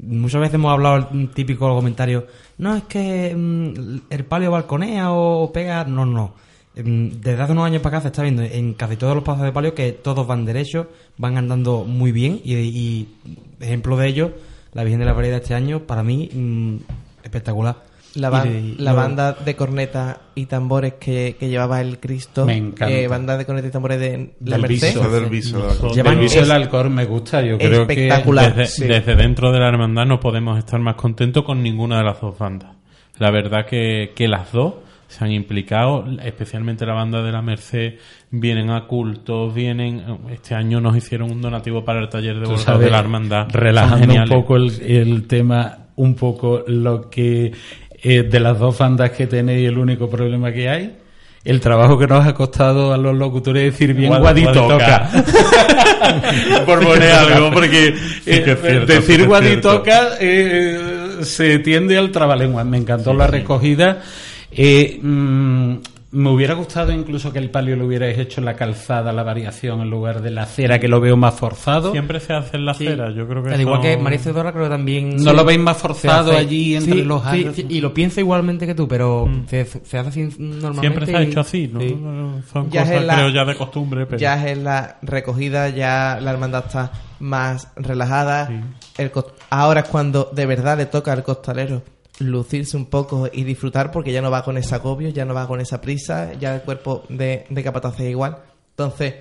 [0.00, 2.26] Muchas veces hemos hablado el típico comentario,
[2.58, 5.84] no, es que mm, el palio balconea o pega.
[5.84, 6.34] No, no.
[6.82, 9.42] Mm, Desde hace unos años para acá se está viendo en casi todos los pasos
[9.44, 10.86] de palio que todos van derechos,
[11.16, 13.08] van andando muy bien y, y
[13.60, 14.32] ejemplo de ello,
[14.74, 16.76] la Virgen de la Vereda este año, para mí, mm,
[17.24, 17.88] espectacular.
[18.14, 22.46] La, de- la banda de corneta y tambores que, que llevaba el Cristo.
[22.46, 22.90] Me encanta.
[22.90, 24.88] eh, banda de corneta y tambores de la Del Merced.
[24.94, 25.10] viso.
[25.10, 25.74] del viso, de.
[25.94, 27.42] Llevan Llevan- viso del alcohol, me gusta.
[27.42, 28.54] Yo creo que espectacular.
[28.56, 28.86] Desde, sí.
[28.88, 32.36] desde dentro de la hermandad no podemos estar más contentos con ninguna de las dos
[32.38, 32.70] bandas.
[33.18, 34.74] La verdad que, que las dos
[35.08, 37.94] se han implicado, especialmente la banda de la Merced,
[38.30, 40.04] vienen a cultos, vienen...
[40.30, 43.48] Este año nos hicieron un donativo para el taller de bordados de la hermandad.
[43.50, 47.52] Relajando un poco el, el tema, un poco lo que
[48.02, 50.96] eh, de las dos bandas que tenéis, el único problema que hay.
[51.44, 55.08] El trabajo que nos ha costado a los locutores decir bien Guad- Guaditoca.
[56.66, 62.64] Por poner algo, porque eh, cierto, decir Guaditoca eh, se tiende al trabalengua.
[62.64, 64.02] Me encantó la recogida.
[64.50, 65.74] Eh, mm,
[66.10, 69.82] me hubiera gustado incluso que el palio lo hubierais hecho en la calzada, la variación,
[69.82, 71.92] en lugar de la cera, que lo veo más forzado.
[71.92, 72.86] Siempre se hace en la Sí.
[72.86, 75.16] acera, yo creo que Al igual que María Cedora creo que también...
[75.16, 76.40] ¿No sí, lo veis más forzado hace.
[76.40, 79.98] allí entre Sí, los sí, sí, y lo pienso igualmente que tú, pero se, se
[79.98, 80.80] hace así normalmente.
[80.80, 81.80] Siempre se ha hecho así, ¿no?
[81.80, 81.88] sí.
[82.50, 84.06] Son Ya es cosas, la- creo, ya de costumbre.
[84.06, 84.18] Pero...
[84.18, 88.46] Ya es en la recogida, ya la hermandad está más relajada.
[88.46, 88.54] Sí.
[88.96, 89.10] El
[89.50, 91.82] ahora es cuando de verdad le toca al costalero
[92.20, 95.46] lucirse un poco y disfrutar porque ya no va con ese agobio, ya no va
[95.46, 98.38] con esa prisa, ya el cuerpo de, de capataz es igual.
[98.70, 99.14] Entonces,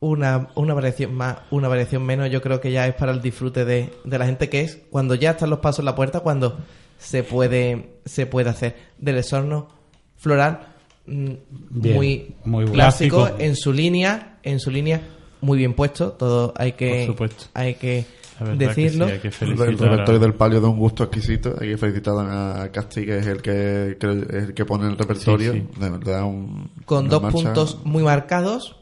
[0.00, 3.64] una, una variación más, una variación menos, yo creo que ya es para el disfrute
[3.64, 6.58] de, de la gente que es cuando ya están los pasos en la puerta, cuando
[6.98, 8.76] se puede, se puede hacer.
[8.98, 9.68] Del esorno
[10.16, 10.74] floral,
[11.06, 11.32] mm,
[11.70, 15.02] Bien, muy, muy clásico, en su línea, en su línea,
[15.40, 17.12] muy bien puesto, todo hay que,
[17.54, 18.06] hay que
[18.38, 19.06] Que decirlo.
[19.06, 21.54] sí, hay que El a- repertorio del palio de un gusto exquisito.
[21.60, 24.96] Hay que felicitar a Casti, que es el que, que es el que pone el
[24.96, 25.52] repertorio.
[25.52, 28.76] Sí, un, con dos marcha- puntos muy marcados,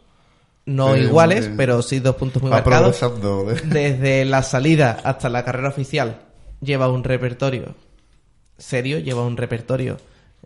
[0.66, 3.01] no Sí, iguales, pero sí dos puntos muy marcados.
[3.03, 3.61] ¿eh?
[3.65, 6.20] Desde la salida hasta la carrera oficial
[6.61, 7.74] lleva un repertorio
[8.59, 9.97] serio, lleva un repertorio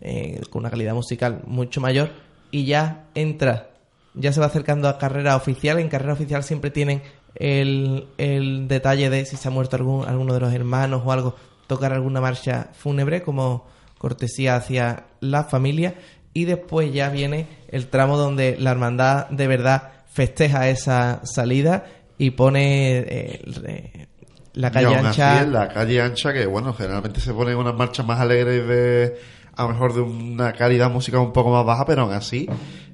[0.01, 2.11] eh, con una calidad musical mucho mayor
[2.51, 3.70] y ya entra,
[4.15, 5.78] ya se va acercando a carrera oficial.
[5.78, 7.03] En carrera oficial siempre tienen
[7.35, 11.36] el, el detalle de si se ha muerto algún, alguno de los hermanos o algo,
[11.66, 13.66] tocar alguna marcha fúnebre como
[13.98, 15.94] cortesía hacia la familia.
[16.32, 21.86] Y después ya viene el tramo donde la hermandad de verdad festeja esa salida
[22.19, 24.09] y pone eh,
[24.55, 25.43] la calle ancha.
[25.43, 29.19] en la calle ancha, que bueno, generalmente se ponen unas marchas más alegres de,
[29.57, 32.48] a lo mejor de una calidad musical un poco más baja, pero aún así,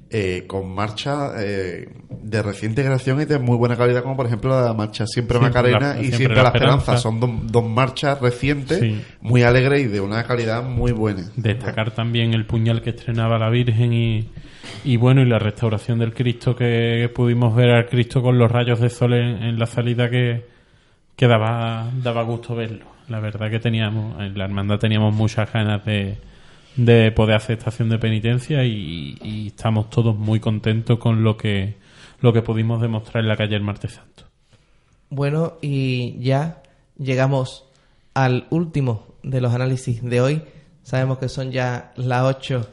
[0.09, 4.49] eh, con marchas eh, de reciente creación y de muy buena calidad, como por ejemplo
[4.61, 6.77] la marcha Siempre, Siempre Macarena la- y Siempre Siempre, la Esperanza.
[6.95, 7.01] Esperanza.
[7.01, 9.01] Son dos, dos marchas recientes, Sí.
[9.21, 11.23] muy alegres y de una calidad muy buena.
[11.35, 14.29] Destacar también el puñal que estrenaba la Virgen y,
[14.85, 18.79] y bueno, y la restauración del Cristo que pudimos ver al Cristo con los rayos
[18.79, 20.45] de sol en, en la salida que,
[21.15, 22.85] que daba, daba gusto verlo.
[23.09, 26.17] La verdad que teníamos, en la hermandad teníamos muchas ganas de,
[26.77, 31.75] de poder hacer estación de penitencia y, y estamos todos muy contentos con lo que,
[32.21, 34.23] lo que pudimos demostrar en la calle el martes santo.
[35.09, 36.61] Bueno, y ya
[36.97, 37.65] llegamos
[38.13, 40.41] al último de los análisis de hoy.
[40.83, 42.67] Sabemos que son ya las ocho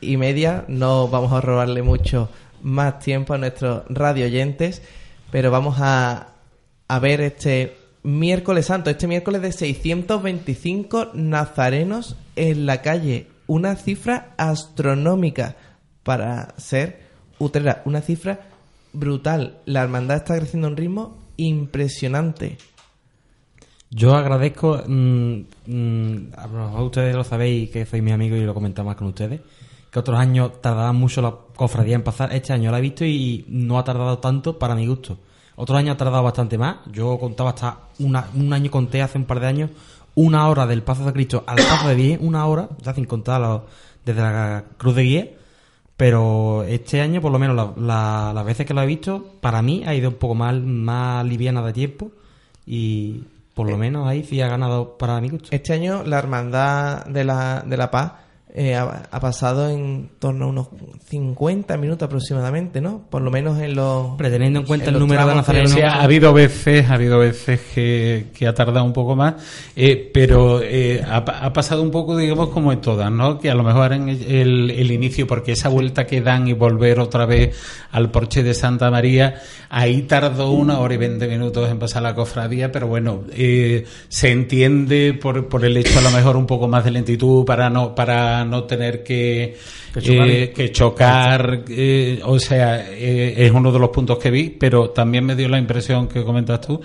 [0.00, 0.64] y media.
[0.68, 2.28] No vamos a robarle mucho
[2.62, 4.82] más tiempo a nuestros radio oyentes,
[5.30, 6.34] pero vamos a,
[6.88, 13.26] a ver este miércoles santo, este miércoles de 625 nazarenos en la calle.
[13.48, 15.56] Una cifra astronómica
[16.04, 17.08] para ser
[17.40, 18.40] Utrera, una cifra
[18.92, 19.58] brutal.
[19.64, 22.58] La hermandad está creciendo a un ritmo impresionante.
[23.90, 28.40] Yo agradezco, mm, mm, a lo mejor ustedes lo sabéis que soy mi amigo y
[28.44, 29.40] lo comentaba más con ustedes,
[29.90, 32.32] que otros años tardaba mucho la cofradía en pasar.
[32.34, 35.18] Este año la he visto y no ha tardado tanto para mi gusto.
[35.56, 36.76] Otros años ha tardado bastante más.
[36.92, 39.70] Yo contaba hasta una- un año, conté hace un par de años,
[40.20, 43.40] una hora del Paso de Cristo al Paso de Guía, una hora, ya sin contar
[43.40, 43.62] los-
[44.04, 45.28] desde la Cruz de Guía.
[45.96, 49.62] Pero este año, por lo menos la- la- las veces que lo he visto, para
[49.62, 52.10] mí ha ido un poco más, más liviana de tiempo
[52.66, 53.22] y
[53.54, 55.48] por lo menos ahí sí ha ganado para mi gusto.
[55.50, 58.12] Este año la hermandad de la, de la paz
[58.58, 60.66] eh, ha, ha pasado en torno a unos
[61.08, 63.02] 50 minutos aproximadamente, ¿no?
[63.08, 64.06] Por lo menos en los...
[64.08, 65.70] Hombre, teniendo en cuenta en el número de nazarenos.
[65.70, 69.34] Sí, ha habido veces, ha habido veces que, que ha tardado un poco más,
[69.76, 73.38] eh, pero eh, ha, ha pasado un poco, digamos, como en todas, ¿no?
[73.38, 76.52] Que a lo mejor en el, el- el inicio, porque esa vuelta que dan y
[76.52, 77.56] volver otra vez
[77.92, 79.36] al porche de Santa María,
[79.70, 84.30] ahí tardó una hora y veinte minutos en pasar la cofradía, pero bueno, eh, se
[84.32, 87.94] entiende por, por el hecho a lo mejor un poco más de lentitud para no,
[87.94, 89.56] para no tener que,
[89.92, 90.28] Que chocar.
[90.30, 94.90] eh, que chocar, eh, o sea, eh, es uno de los puntos que vi, pero
[94.90, 96.80] también me dio la impresión que comentas tú,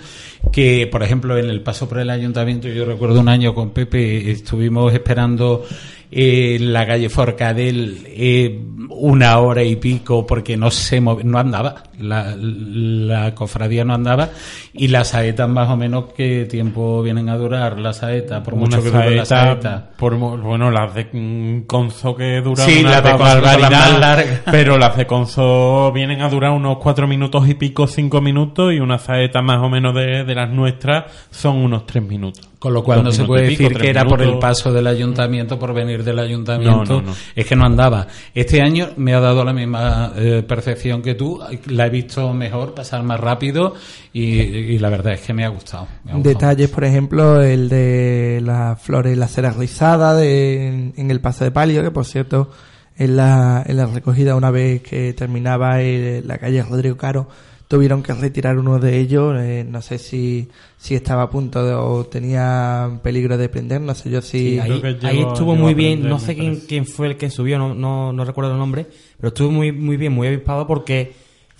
[0.52, 4.30] que por ejemplo en el paso por el ayuntamiento, yo recuerdo un año con Pepe,
[4.30, 5.64] estuvimos esperando
[6.10, 8.60] eh, la calle Forcadell eh,
[8.90, 14.30] una hora y pico porque no se no andaba, la, la cofradía no andaba
[14.72, 18.82] y las saetas más o menos qué tiempo vienen a durar las saetas, por mucho
[18.82, 23.12] que dure la saeta, por bueno, las de Conzo que duran Sí, una las de
[23.12, 24.40] barbaridad, más largas.
[24.50, 28.80] pero las de Conzo vienen a durar unos cuatro minutos y pico, cinco minutos, y
[28.80, 32.53] una saeta más o menos de, de las nuestras son unos tres minutos.
[32.64, 35.58] Con lo cual no se puede pico, decir que era por el paso del ayuntamiento,
[35.58, 36.94] por venir del ayuntamiento.
[36.94, 37.14] No, no, no.
[37.36, 38.06] Es que no andaba.
[38.34, 41.38] Este año me ha dado la misma eh, percepción que tú.
[41.66, 43.74] La he visto mejor, pasar más rápido
[44.14, 45.88] y, y la verdad es que me ha gustado.
[46.04, 46.34] me ha gustado.
[46.34, 51.44] Detalles, por ejemplo, el de las flores, la cera rizada de, en, en el paso
[51.44, 52.50] de palio, que por cierto,
[52.96, 57.28] en la, en la recogida una vez que terminaba el- la calle Rodrigo Caro,
[57.74, 60.46] tuvieron que retirar uno de ellos, eh, no sé si,
[60.76, 64.60] si estaba a punto de, o tenía peligro de prender, no sé yo si...
[64.60, 68.12] Sí, ahí, estuvo muy bien, no sé quién, quién fue el que subió, no, no,
[68.12, 68.86] no recuerdo el nombre,
[69.16, 71.14] pero estuvo muy, muy bien, muy avispado porque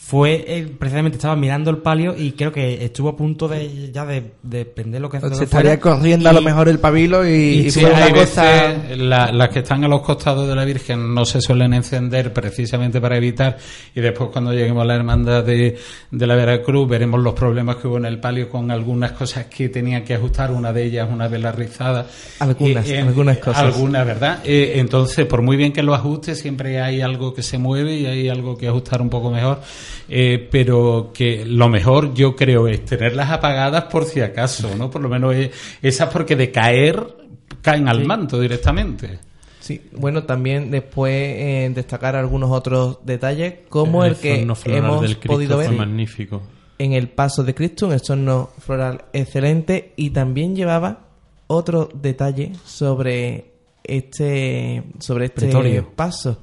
[0.07, 4.33] fue, precisamente estaba mirando el palio y creo que estuvo a punto de ya de,
[4.43, 5.97] de prender lo que se lo que estaría fuera.
[5.97, 8.43] corriendo a lo Y- mejor el pabilo y, y Sí, fue una hay cosa...
[8.43, 12.35] veces la- las que están a los costados de la Virgen no se suelen encender
[12.35, 13.57] precisamente para evitar
[13.95, 15.79] y después cuando lleguemos a la hermandad de,
[16.11, 19.71] de la Veracruz veremos los problemas que hubo en el palio con algunas cosas que
[19.71, 22.07] tenían que ajustar, una de ellas una vela rizada.
[22.41, 23.63] Algunas, eh, algunas cosas.
[23.63, 24.41] Algunas, ¿verdad?
[24.45, 28.05] Eh, entonces, por muy bien que lo ajuste, siempre hay algo que se mueve y
[28.05, 29.61] hay algo que ajustar un poco mejor.
[30.09, 34.91] Eh, pero que lo mejor yo creo es tenerlas apagadas por si acaso, ¿no?
[34.91, 35.35] Por lo menos
[35.83, 37.25] esas porque de caer
[37.63, 39.19] caen al manto directamente.
[39.65, 45.57] Sí, bueno, también después eh, destacar algunos otros detalles, como el, que hemos del podido
[45.57, 46.43] ver magnífico.
[46.79, 51.07] en el paso de Cristo, un estorno floral excelente, y también llevaba
[51.47, 53.53] otro detalle sobre
[53.83, 55.91] este sobre este Pretorio.
[55.97, 56.43] paso.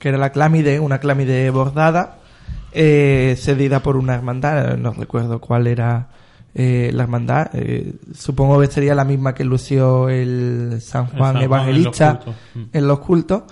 [0.00, 2.18] que era la clámide, una clámide bordada,
[2.72, 6.08] eh, cedida por una hermandad, no recuerdo cuál era
[6.54, 11.18] eh, la hermandad, eh, supongo que sería la misma que lució el San El Juan
[11.18, 12.34] San Juan Evangelista en los cultos.
[12.54, 12.76] Mm.
[12.76, 13.42] en los cultos.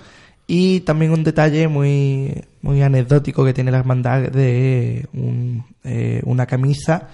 [0.49, 6.45] Y también un detalle muy, muy anecdótico que tiene la hermandad de un, eh, una
[6.45, 7.09] camisa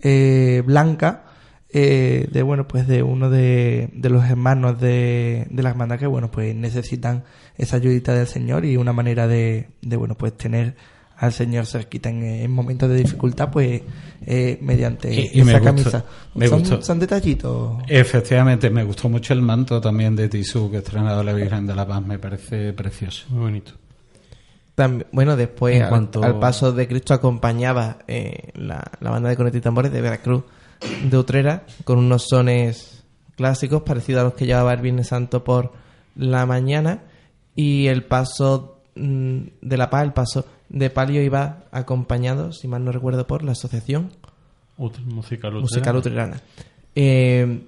[0.00, 1.24] eh, blanca
[1.70, 6.06] eh, de bueno pues de uno de, de los hermanos de, de la hermandad que
[6.06, 7.24] bueno pues necesitan
[7.56, 10.76] esa ayudita del Señor y una manera de, de bueno pues tener
[11.18, 13.82] al Señor cerquita en, en momentos de dificultad pues
[14.24, 16.04] eh, mediante Y- y esa me gustó, camisa
[16.34, 16.82] me son, gustó.
[16.82, 21.32] son detallitos Efectivamente, me gustó mucho el manto también de Tisú que ha estrenado la
[21.32, 23.26] Virgen de la Paz, me parece precioso.
[23.30, 23.72] Muy bonito.
[24.74, 29.28] También, bueno, después En al, cuanto- al paso de Cristo acompañaba eh, la, la banda
[29.28, 30.44] de cornetas y tambores de Veracruz
[31.10, 33.02] de Utrera con unos sones
[33.36, 35.72] clásicos parecidos a los que llevaba el Viernes Santo por
[36.14, 37.02] la mañana
[37.56, 42.84] y el paso mm, de la paz, el paso de palio iba acompañado, si mal
[42.84, 44.10] no recuerdo, por la asociación
[44.76, 45.60] Ut- música luterana.
[45.60, 46.40] musical luterana.
[46.94, 47.64] Eh,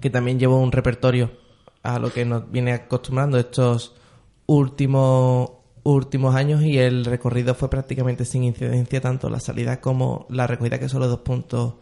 [0.00, 1.30] que también llevó un repertorio
[1.82, 3.94] a lo que nos viene acostumbrando estos
[4.46, 5.50] últimos
[5.82, 10.78] últimos años y el recorrido fue prácticamente sin incidencia tanto la salida como la recogida
[10.78, 11.74] que son los dos puntos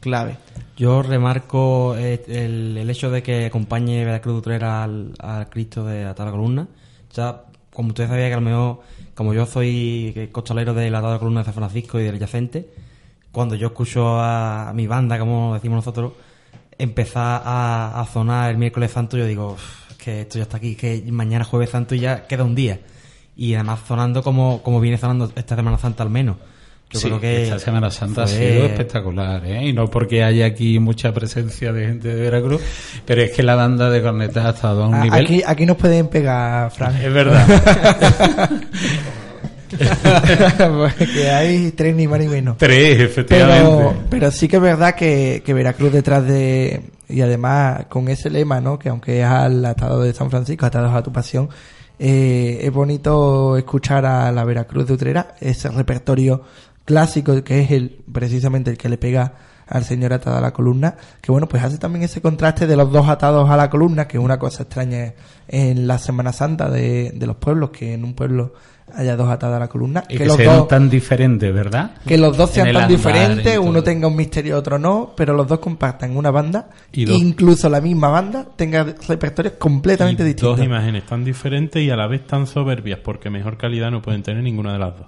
[0.00, 0.36] clave.
[0.76, 6.04] Yo remarco eh, el, el hecho de que acompañe Veracruz Utrera al, al Cristo de
[6.04, 6.68] la Columna.
[7.14, 8.80] Ya, como usted sabía que a lo mejor,
[9.14, 12.68] como yo soy costalero de la Tabla Columna de San Francisco y del Yacente,
[13.30, 16.12] cuando yo escucho a, mi banda, como decimos nosotros,
[16.78, 20.58] empezar a, a sonar el miércoles santo, yo digo, "Uf, es que esto ya está
[20.58, 22.80] aquí, que mañana jueves santo y ya queda un día.
[23.36, 26.36] Y además sonando como, como viene sonando esta Semana Santa al menos.
[26.92, 29.68] Yo Sí, creo que esta Semana Santa ha sido espectacular, ¿eh?
[29.68, 32.60] Y no porque haya aquí mucha presencia de gente de Veracruz,
[33.06, 35.24] pero es que la banda de cornetas ha estado a un nivel...
[35.24, 37.46] aquí, aquí nos pueden pegar Fran Es verdad.
[39.78, 42.58] Porque hay tres ni más ni menos.
[42.58, 43.70] Tres, efectivamente.
[43.70, 46.90] Pero, pero sí que es verdad que, que Veracruz detrás de...
[47.08, 48.78] Y además con ese lema, ¿no?
[48.78, 51.48] Que aunque es al atado de San Francisco, atados a tu pasión,
[51.98, 56.42] eh, es bonito escuchar a la Veracruz de Utrera, ese repertorio
[56.84, 59.34] clásico que es el precisamente el que le pega
[59.66, 62.90] al señor atado a la columna, que bueno, pues hace también ese contraste de los
[62.92, 65.14] dos atados a la columna, que es una cosa extraña
[65.48, 68.52] en la Semana Santa de, de los pueblos, que en un pueblo
[68.94, 71.92] haya dos atados a la columna, Y que, los sean dos tan diferentes, ¿verdad?
[72.06, 75.60] que los dos sean tan diferentes, uno tenga un misterio, otro no, pero los dos
[75.60, 80.58] compartan una banda, Y dos- incluso la misma banda tenga repertorios completamente Y distintos.
[80.58, 84.22] dos imágenes tan diferentes y a la vez tan soberbias, porque mejor calidad no pueden
[84.22, 85.06] tener ninguna de las dos.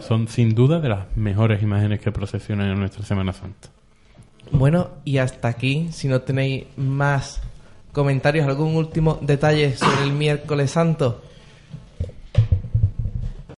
[0.00, 3.68] Son sin duda de las mejores imágenes que procesionan en nuestra Semana Santa.
[4.50, 7.40] Bueno, y hasta aquí, si no tenéis más
[7.92, 11.22] comentarios, algún último detalle sobre el miércoles santo.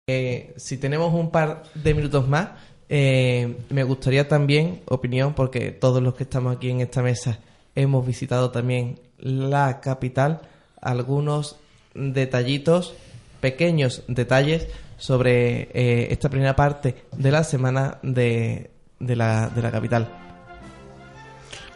[0.06, 2.50] Eh, si tenemos un par de minutos más,
[2.88, 7.40] eh, me gustaría también, opinión, porque todos los que estamos aquí en esta mesa
[7.74, 10.42] hemos visitado también la capital,
[10.80, 11.56] algunos
[11.94, 12.94] detallitos,
[13.40, 19.70] pequeños detalles sobre eh, esta primera parte de la semana de, de, la, de la
[19.70, 20.08] capital.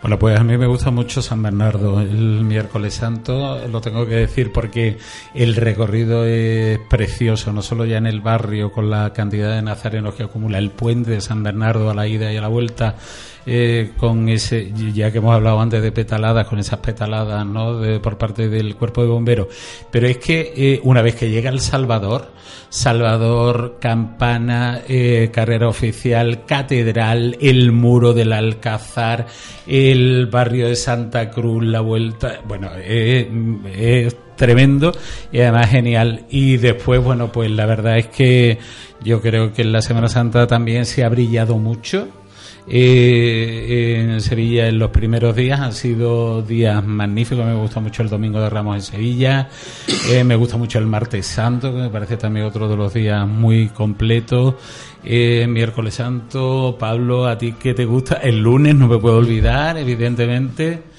[0.02, 4.14] Bueno, pues a mí me gusta mucho San Bernardo el miércoles santo, lo tengo que
[4.14, 4.96] decir porque
[5.34, 10.14] el recorrido es precioso, no solo ya en el barrio con la cantidad de nazarenos
[10.14, 12.96] que acumula el puente de San Bernardo a la ida y a la vuelta,
[13.46, 17.78] eh, con ese, ya que hemos hablado antes de petaladas, con esas petaladas, ¿no?
[17.78, 19.48] De, por parte del cuerpo de bomberos.
[19.90, 22.32] Pero es que eh, una vez que llega El Salvador,
[22.68, 29.26] Salvador, Campana, eh, carrera oficial, catedral, el muro del Alcázar,
[29.66, 34.92] el barrio de Santa Cruz, la vuelta, bueno, es tremendo
[35.30, 36.24] y además genial.
[36.30, 38.58] Y después, bueno, pues la verdad es que
[39.02, 42.08] yo creo que en la Semana Santa también se ha brillado mucho
[42.72, 47.44] eh, en Sevilla en los primeros días han sido días magníficos.
[47.44, 49.48] Me gusta mucho el Domingo de Ramos en Sevilla.
[50.08, 53.26] Eh, me gusta mucho el Martes Santo, que me parece también otro de los días
[53.26, 54.54] muy completos.
[55.02, 58.16] Eh, miércoles Santo, Pablo, ¿a ti qué te gusta?
[58.16, 60.89] El lunes no me puedo olvidar, evidentemente.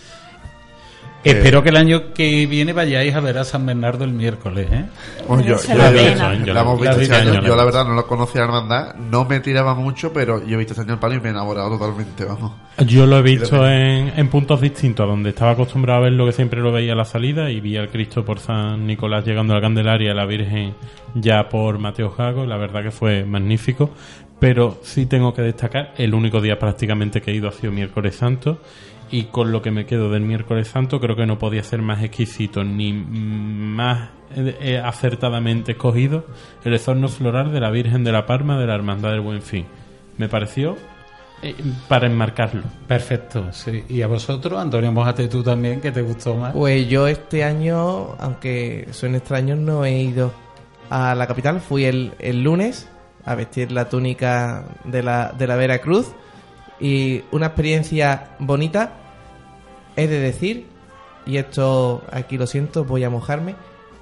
[1.23, 4.85] Espero que el año que viene vayáis a ver a San Bernardo el miércoles, ¿eh?
[5.27, 6.33] Bueno, yo, la yo- pena.
[6.35, 7.31] yo- Yo la hemos la visto vi este año.
[7.31, 7.65] año, Yo la la vi.
[7.67, 10.81] verdad no lo conocía la hermandad, no me tiraba mucho, pero yo he visto este
[10.83, 12.53] año el palio y me he enamorado totalmente, vamos.
[12.87, 16.31] Yo lo he visto en, en puntos distintos, donde estaba acostumbrado a ver lo que
[16.31, 19.57] siempre lo veía a la salida y vi al Cristo por San Nicolás llegando a
[19.57, 20.73] la Candelaria, a la Virgen
[21.13, 23.91] ya por Mateo Jago, la verdad que fue magnífico,
[24.39, 28.15] pero sí tengo que destacar, el único día prácticamente que he ido ha sido miércoles
[28.15, 28.59] santo
[29.11, 32.01] y con lo que me quedo del miércoles santo creo que no podía ser más
[32.01, 36.25] exquisito ni más eh, eh, acertadamente escogido
[36.63, 39.65] el exorno floral de la Virgen de la Parma de la Hermandad del Buen Fin.
[40.17, 40.77] Me pareció
[41.41, 41.55] eh,
[41.89, 42.63] para enmarcarlo.
[42.87, 43.83] Perfecto, sí.
[43.89, 46.53] ¿Y a vosotros, Antonio, mojate tú también, que te gustó más?
[46.53, 50.31] Pues yo este año, aunque suene extraño, no he ido
[50.89, 51.59] a la capital.
[51.59, 52.87] Fui el, el lunes
[53.25, 56.13] a vestir la túnica de la, de la Veracruz
[56.79, 59.00] y una experiencia bonita,
[59.95, 60.67] he de decir,
[61.25, 63.55] y esto aquí lo siento, voy a mojarme,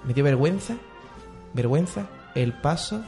[0.05, 0.75] me dio vergüenza,
[1.53, 3.01] vergüenza el paso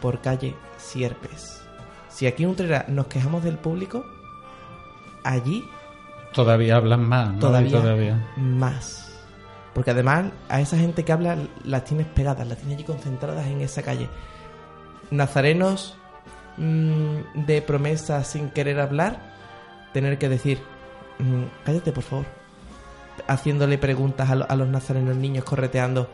[0.00, 1.62] por calle Sierpes.
[2.08, 4.04] Si aquí en Utrera nos quejamos del público,
[5.24, 5.64] allí
[6.32, 7.38] Todavía hablan más, ¿no?
[7.38, 8.26] todavía, todavía.
[8.36, 9.10] más.
[9.72, 13.62] Porque además a esa gente que habla las tienes pegadas, las tienes allí concentradas en
[13.62, 14.08] esa calle.
[15.10, 15.96] Nazarenos
[16.58, 19.34] mm, de promesas sin querer hablar,
[19.94, 20.60] tener que decir,
[21.64, 22.26] cállate por favor,
[23.26, 26.08] haciéndole preguntas a, lo- a los nazarenos niños correteando.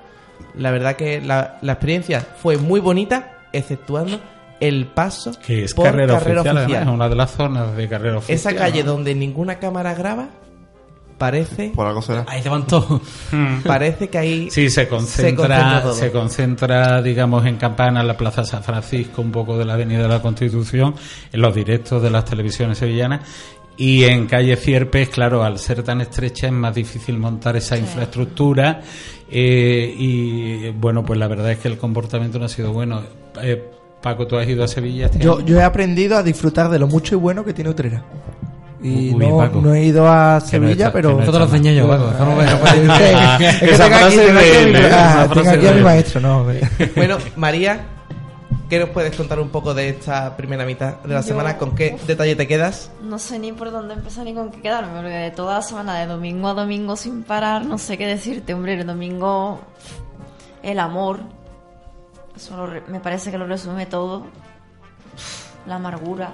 [0.56, 4.20] La verdad que la, la experiencia fue muy bonita, exceptuando
[4.60, 8.18] el paso Que es por carrera, oficial, además, es una de las zonas de carrera
[8.18, 8.36] oficial.
[8.36, 8.92] Esa calle ¿no?
[8.92, 10.28] donde ninguna cámara graba
[11.18, 12.24] parece Por algo será.
[12.28, 13.00] Ahí se van todos.
[13.64, 15.92] parece que ahí Sí, se concentra, todo.
[15.94, 20.02] se concentra, digamos, en Campana, en la Plaza San Francisco, un poco de la Avenida
[20.02, 20.94] de la Constitución,
[21.32, 23.20] en los directos de las televisiones sevillanas.
[23.76, 28.80] Y en calle Cierpes, claro, al ser tan estrecha es más difícil montar esa infraestructura.
[29.30, 33.00] eh, y bueno, pues la verdad es que el comportamiento no ha sido bueno.
[33.42, 33.62] Eh,
[34.02, 35.46] Paco, ¿tú has ido a Sevilla este Yo, año?
[35.46, 38.04] yo he aprendido a disfrutar de lo mucho y bueno que tiene Utrera.
[38.82, 39.60] Y Uy, no, Paco.
[39.62, 41.12] no he ido a no Sevilla, está- pero...
[41.16, 42.10] Nosotros lo enseñé yo, Paco.
[42.10, 42.50] eso no me- Es
[43.70, 45.82] que- tengo aquí- a él, mi- ¿eh?
[45.84, 46.46] maestro, no.
[46.96, 47.80] Bueno, María,
[48.72, 51.58] ¿qué nos puedes contar un poco de esta primera mitad de la Yo- semana?
[51.58, 52.90] ¿Con qué detalle te quedas?
[53.02, 55.98] No sé ni por dónde empezar ni con qué quedarme, porque de toda la semana,
[55.98, 58.80] de domingo a domingo sin parar, no sé qué decirte, hombre.
[58.80, 59.60] El domingo,
[60.62, 61.20] el amor,
[62.34, 64.24] eso lo me parece que lo resume todo.
[65.66, 66.32] La amargura.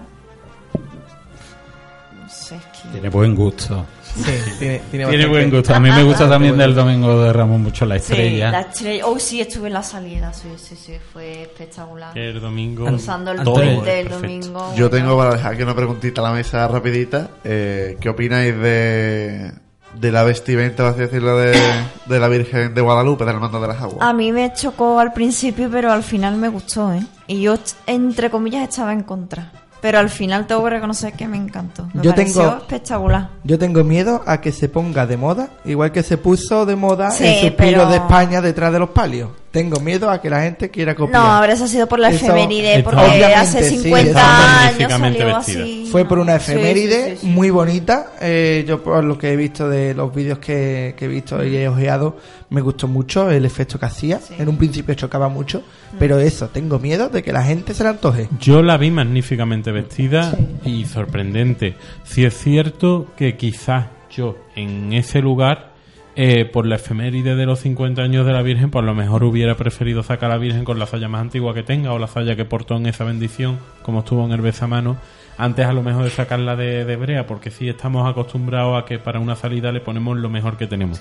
[2.28, 2.88] No sé, es que.
[2.92, 3.86] Tiene buen gusto.
[4.02, 5.74] Sí, tiene, buen gusto.
[5.74, 8.50] A mí me gusta Ah, también buen del Domingo de Ramos mucho la Sí, estrella.
[8.50, 9.06] la estrella.
[9.06, 12.16] Oh, sí, estuve en la salida, sí, sí, sí, fue espectacular.
[12.18, 12.84] El domingo...
[12.86, 14.14] Cruzando el puente el perfecto.
[14.20, 14.58] domingo.
[14.76, 14.90] Yo bueno.
[14.90, 17.30] tengo para dejar aquí una preguntita a la mesa rapidita.
[17.44, 19.52] Eh, ¿Qué opináis de,
[19.94, 21.58] de la vestimenta, por así decirlo, de,
[22.06, 23.98] de la Virgen de Guadalupe, del Hermano de las Aguas?
[24.06, 27.02] A mí me chocó al principio, pero al final me gustó, ¿eh?
[27.26, 27.54] Y yo,
[27.86, 29.50] entre comillas, estaba en contra.
[29.80, 31.88] Pero al final tengo que reconocer que me encantó.
[31.94, 33.28] Me Yo pareció tengo- espectacular.
[33.44, 37.10] Yo tengo miedo a que se ponga de moda, igual que se puso de moda
[37.12, 39.30] Sí, el suspiro pero- de España detrás de los palios.
[39.50, 41.22] Tengo miedo a que la gente quiera copiar.
[41.22, 44.68] No, ahora eso ha sido por la Eso- efeméride, porque Obviamente, hace sí, 50 está
[44.68, 45.88] años salió así.
[45.90, 47.26] Fue por una efeméride sí, sí, sí.
[47.28, 48.12] muy bonita.
[48.20, 51.56] Eh, yo por lo que he visto de los vídeos que, que he visto y
[51.56, 52.16] he ojeado,
[52.50, 54.20] me gustó mucho el efecto que hacía.
[54.20, 54.34] Sí.
[54.38, 55.62] En un principio chocaba mucho,
[55.98, 58.28] pero eso, tengo miedo de que la gente se la antoje.
[58.40, 61.74] Yo la vi magníficamente vestida y sorprendente.
[62.04, 65.72] Si es cierto que quizás yo en ese lugar,
[66.20, 69.22] eh, por la efeméride de los 50 años de la Virgen, pues a lo mejor
[69.22, 72.08] hubiera preferido sacar a la Virgen con la saya más antigua que tenga o la
[72.08, 74.96] saya que portó en esa bendición, como estuvo en el besamano,
[75.36, 78.98] antes a lo mejor de sacarla de, de brea, porque sí estamos acostumbrados a que
[78.98, 81.00] para una salida le ponemos lo mejor que tenemos.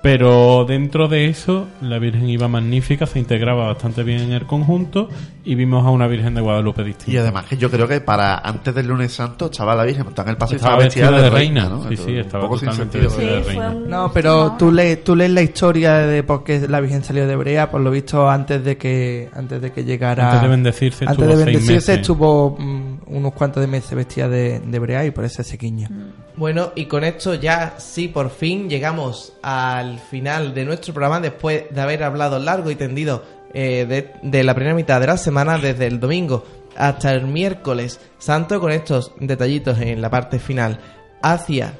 [0.00, 5.08] Pero dentro de eso, la Virgen iba magnífica, se integraba bastante bien en el conjunto
[5.44, 7.10] y vimos a una Virgen de Guadalupe distinta.
[7.10, 10.28] Y además que yo creo que para antes del lunes santo estaba la Virgen, estaba
[10.28, 11.82] en el paso y Estaba estaba vestida, vestida de, de reina, reina, ¿no?
[11.82, 13.10] sí, Entonces, sí, un estaba totalmente sentido.
[13.10, 13.70] vestida de Sí, reina.
[13.70, 17.26] un- No, pero tú lees, tú lees la historia de por qué la Virgen salió
[17.26, 21.04] de Brea, por lo visto antes de que antes de que llegara Antes de bendecirse
[21.06, 22.00] antes estuvo de seis bendecirse meses.
[22.02, 25.90] estuvo mm, unos cuantos de meses vestida de, de Brea y por eso se guiña.
[26.38, 31.64] Bueno, y con esto ya sí, por fin llegamos al final de nuestro programa después
[31.68, 35.88] de haber hablado largo y tendido eh, de, la primera mitad de la semana, desde
[35.88, 36.44] el domingo
[36.76, 40.78] hasta el miércoles santo, con estos detallitos en la parte final
[41.22, 41.76] hacia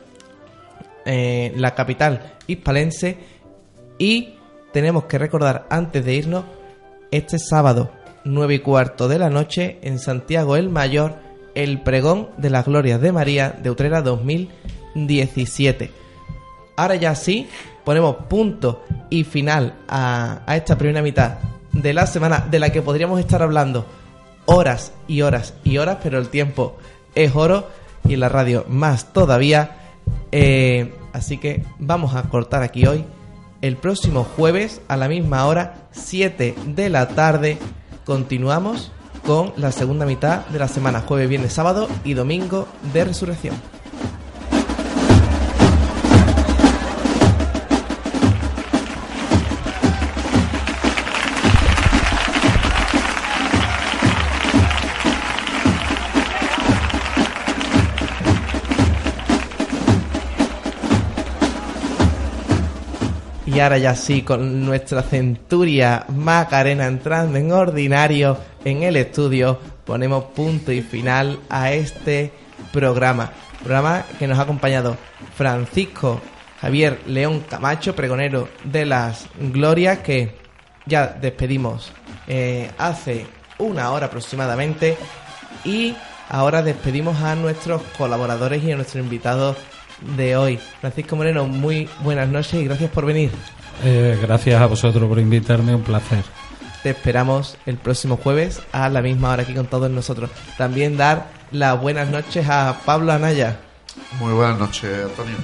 [1.06, 3.16] eh, la capital hispalense.
[3.96, 4.34] Y
[4.72, 6.44] tenemos que recordar antes de irnos,
[7.12, 7.92] este sábado,
[8.24, 11.27] 9 y cuarto de la noche, en Santiago el Mayor,
[11.58, 15.90] el pregón de las glorias de María de Utrera 2017.
[16.76, 17.48] Ahora ya sí,
[17.84, 21.38] ponemos punto y final a, a esta primera mitad
[21.72, 23.86] de la semana de la que podríamos estar hablando
[24.46, 26.76] horas y horas y horas, pero el tiempo
[27.16, 27.66] es oro
[28.04, 29.78] y la radio más todavía.
[30.30, 33.04] Eh, así que vamos a cortar aquí hoy.
[33.62, 37.58] El próximo jueves a la misma hora, 7 de la tarde,
[38.04, 38.92] continuamos
[39.28, 43.54] con la segunda mitad de la semana, jueves, viernes, sábado y domingo de resurrección.
[63.58, 70.26] Y ahora ya sí, con nuestra centuria Macarena entrando en ordinario en el estudio, ponemos
[70.26, 72.30] punto y final a este
[72.72, 73.32] programa.
[73.58, 74.96] Programa que nos ha acompañado
[75.34, 76.20] Francisco
[76.60, 80.36] Javier León Camacho, pregonero de las Glorias, que
[80.86, 81.90] ya despedimos
[82.28, 83.26] eh, hace
[83.58, 84.96] una hora aproximadamente.
[85.64, 85.96] Y
[86.28, 89.56] ahora despedimos a nuestros colaboradores y a nuestros invitados
[90.16, 90.58] de hoy.
[90.80, 93.30] Francisco Moreno, muy buenas noches y gracias por venir.
[93.84, 96.24] Eh, gracias a vosotros por invitarme, un placer.
[96.82, 100.30] Te esperamos el próximo jueves a la misma hora aquí con todos nosotros.
[100.56, 103.58] También dar las buenas noches a Pablo Anaya.
[104.20, 105.36] Muy buenas noches, Antonio.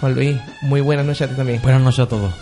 [0.00, 1.60] Juan Luis, muy buenas noches a ti también.
[1.62, 2.32] Buenas noches a todos.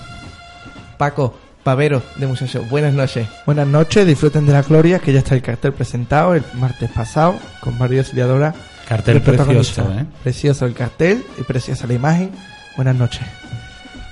[0.96, 3.28] Paco, Pavero de Muchachos, buenas noches.
[3.44, 7.36] Buenas noches, disfruten de la gloria, que ya está el cartel presentado el martes pasado
[7.60, 8.54] con María Auxiliadora.
[8.88, 10.06] Cartel precioso, ¿eh?
[10.22, 12.30] Precioso el cartel y preciosa la imagen.
[12.74, 13.20] Buenas noches.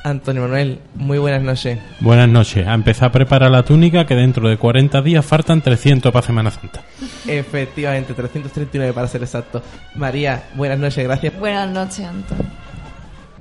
[0.05, 1.79] Antonio Manuel, muy buenas noches.
[2.01, 2.67] Buenas noches.
[2.67, 6.51] A empezar a preparar la túnica que dentro de 40 días faltan 300 para Semana
[6.51, 6.83] Santa.
[7.27, 9.63] Efectivamente, 339 para ser exacto.
[9.95, 11.39] María, buenas noches, gracias.
[11.39, 12.45] Buenas noches, Antonio.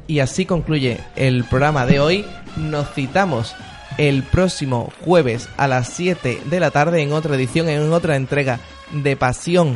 [0.08, 2.26] Y así concluye el programa de hoy.
[2.56, 3.54] Nos citamos
[3.98, 8.62] el próximo jueves a las 7 de la tarde en otra edición, en otra entrega
[8.94, 9.76] de Pasión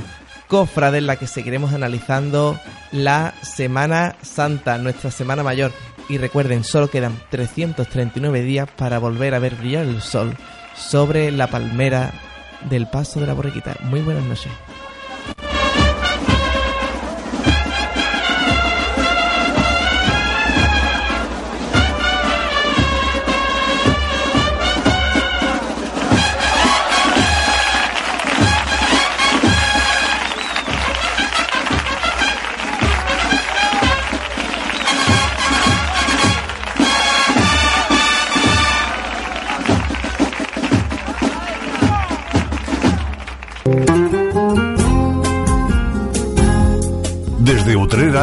[0.50, 2.60] Cofrade en la que seguiremos analizando
[2.92, 5.72] la Semana Santa, nuestra Semana Mayor.
[6.10, 10.36] Y recuerden, solo quedan 339 días para volver a ver brillar el sol
[10.76, 12.12] sobre la palmera
[12.68, 13.78] del Paso de la Borriquita.
[13.84, 14.52] Muy buenas noches.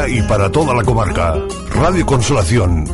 [0.09, 1.37] Y para toda la comarca,
[1.73, 2.85] Radio Consolación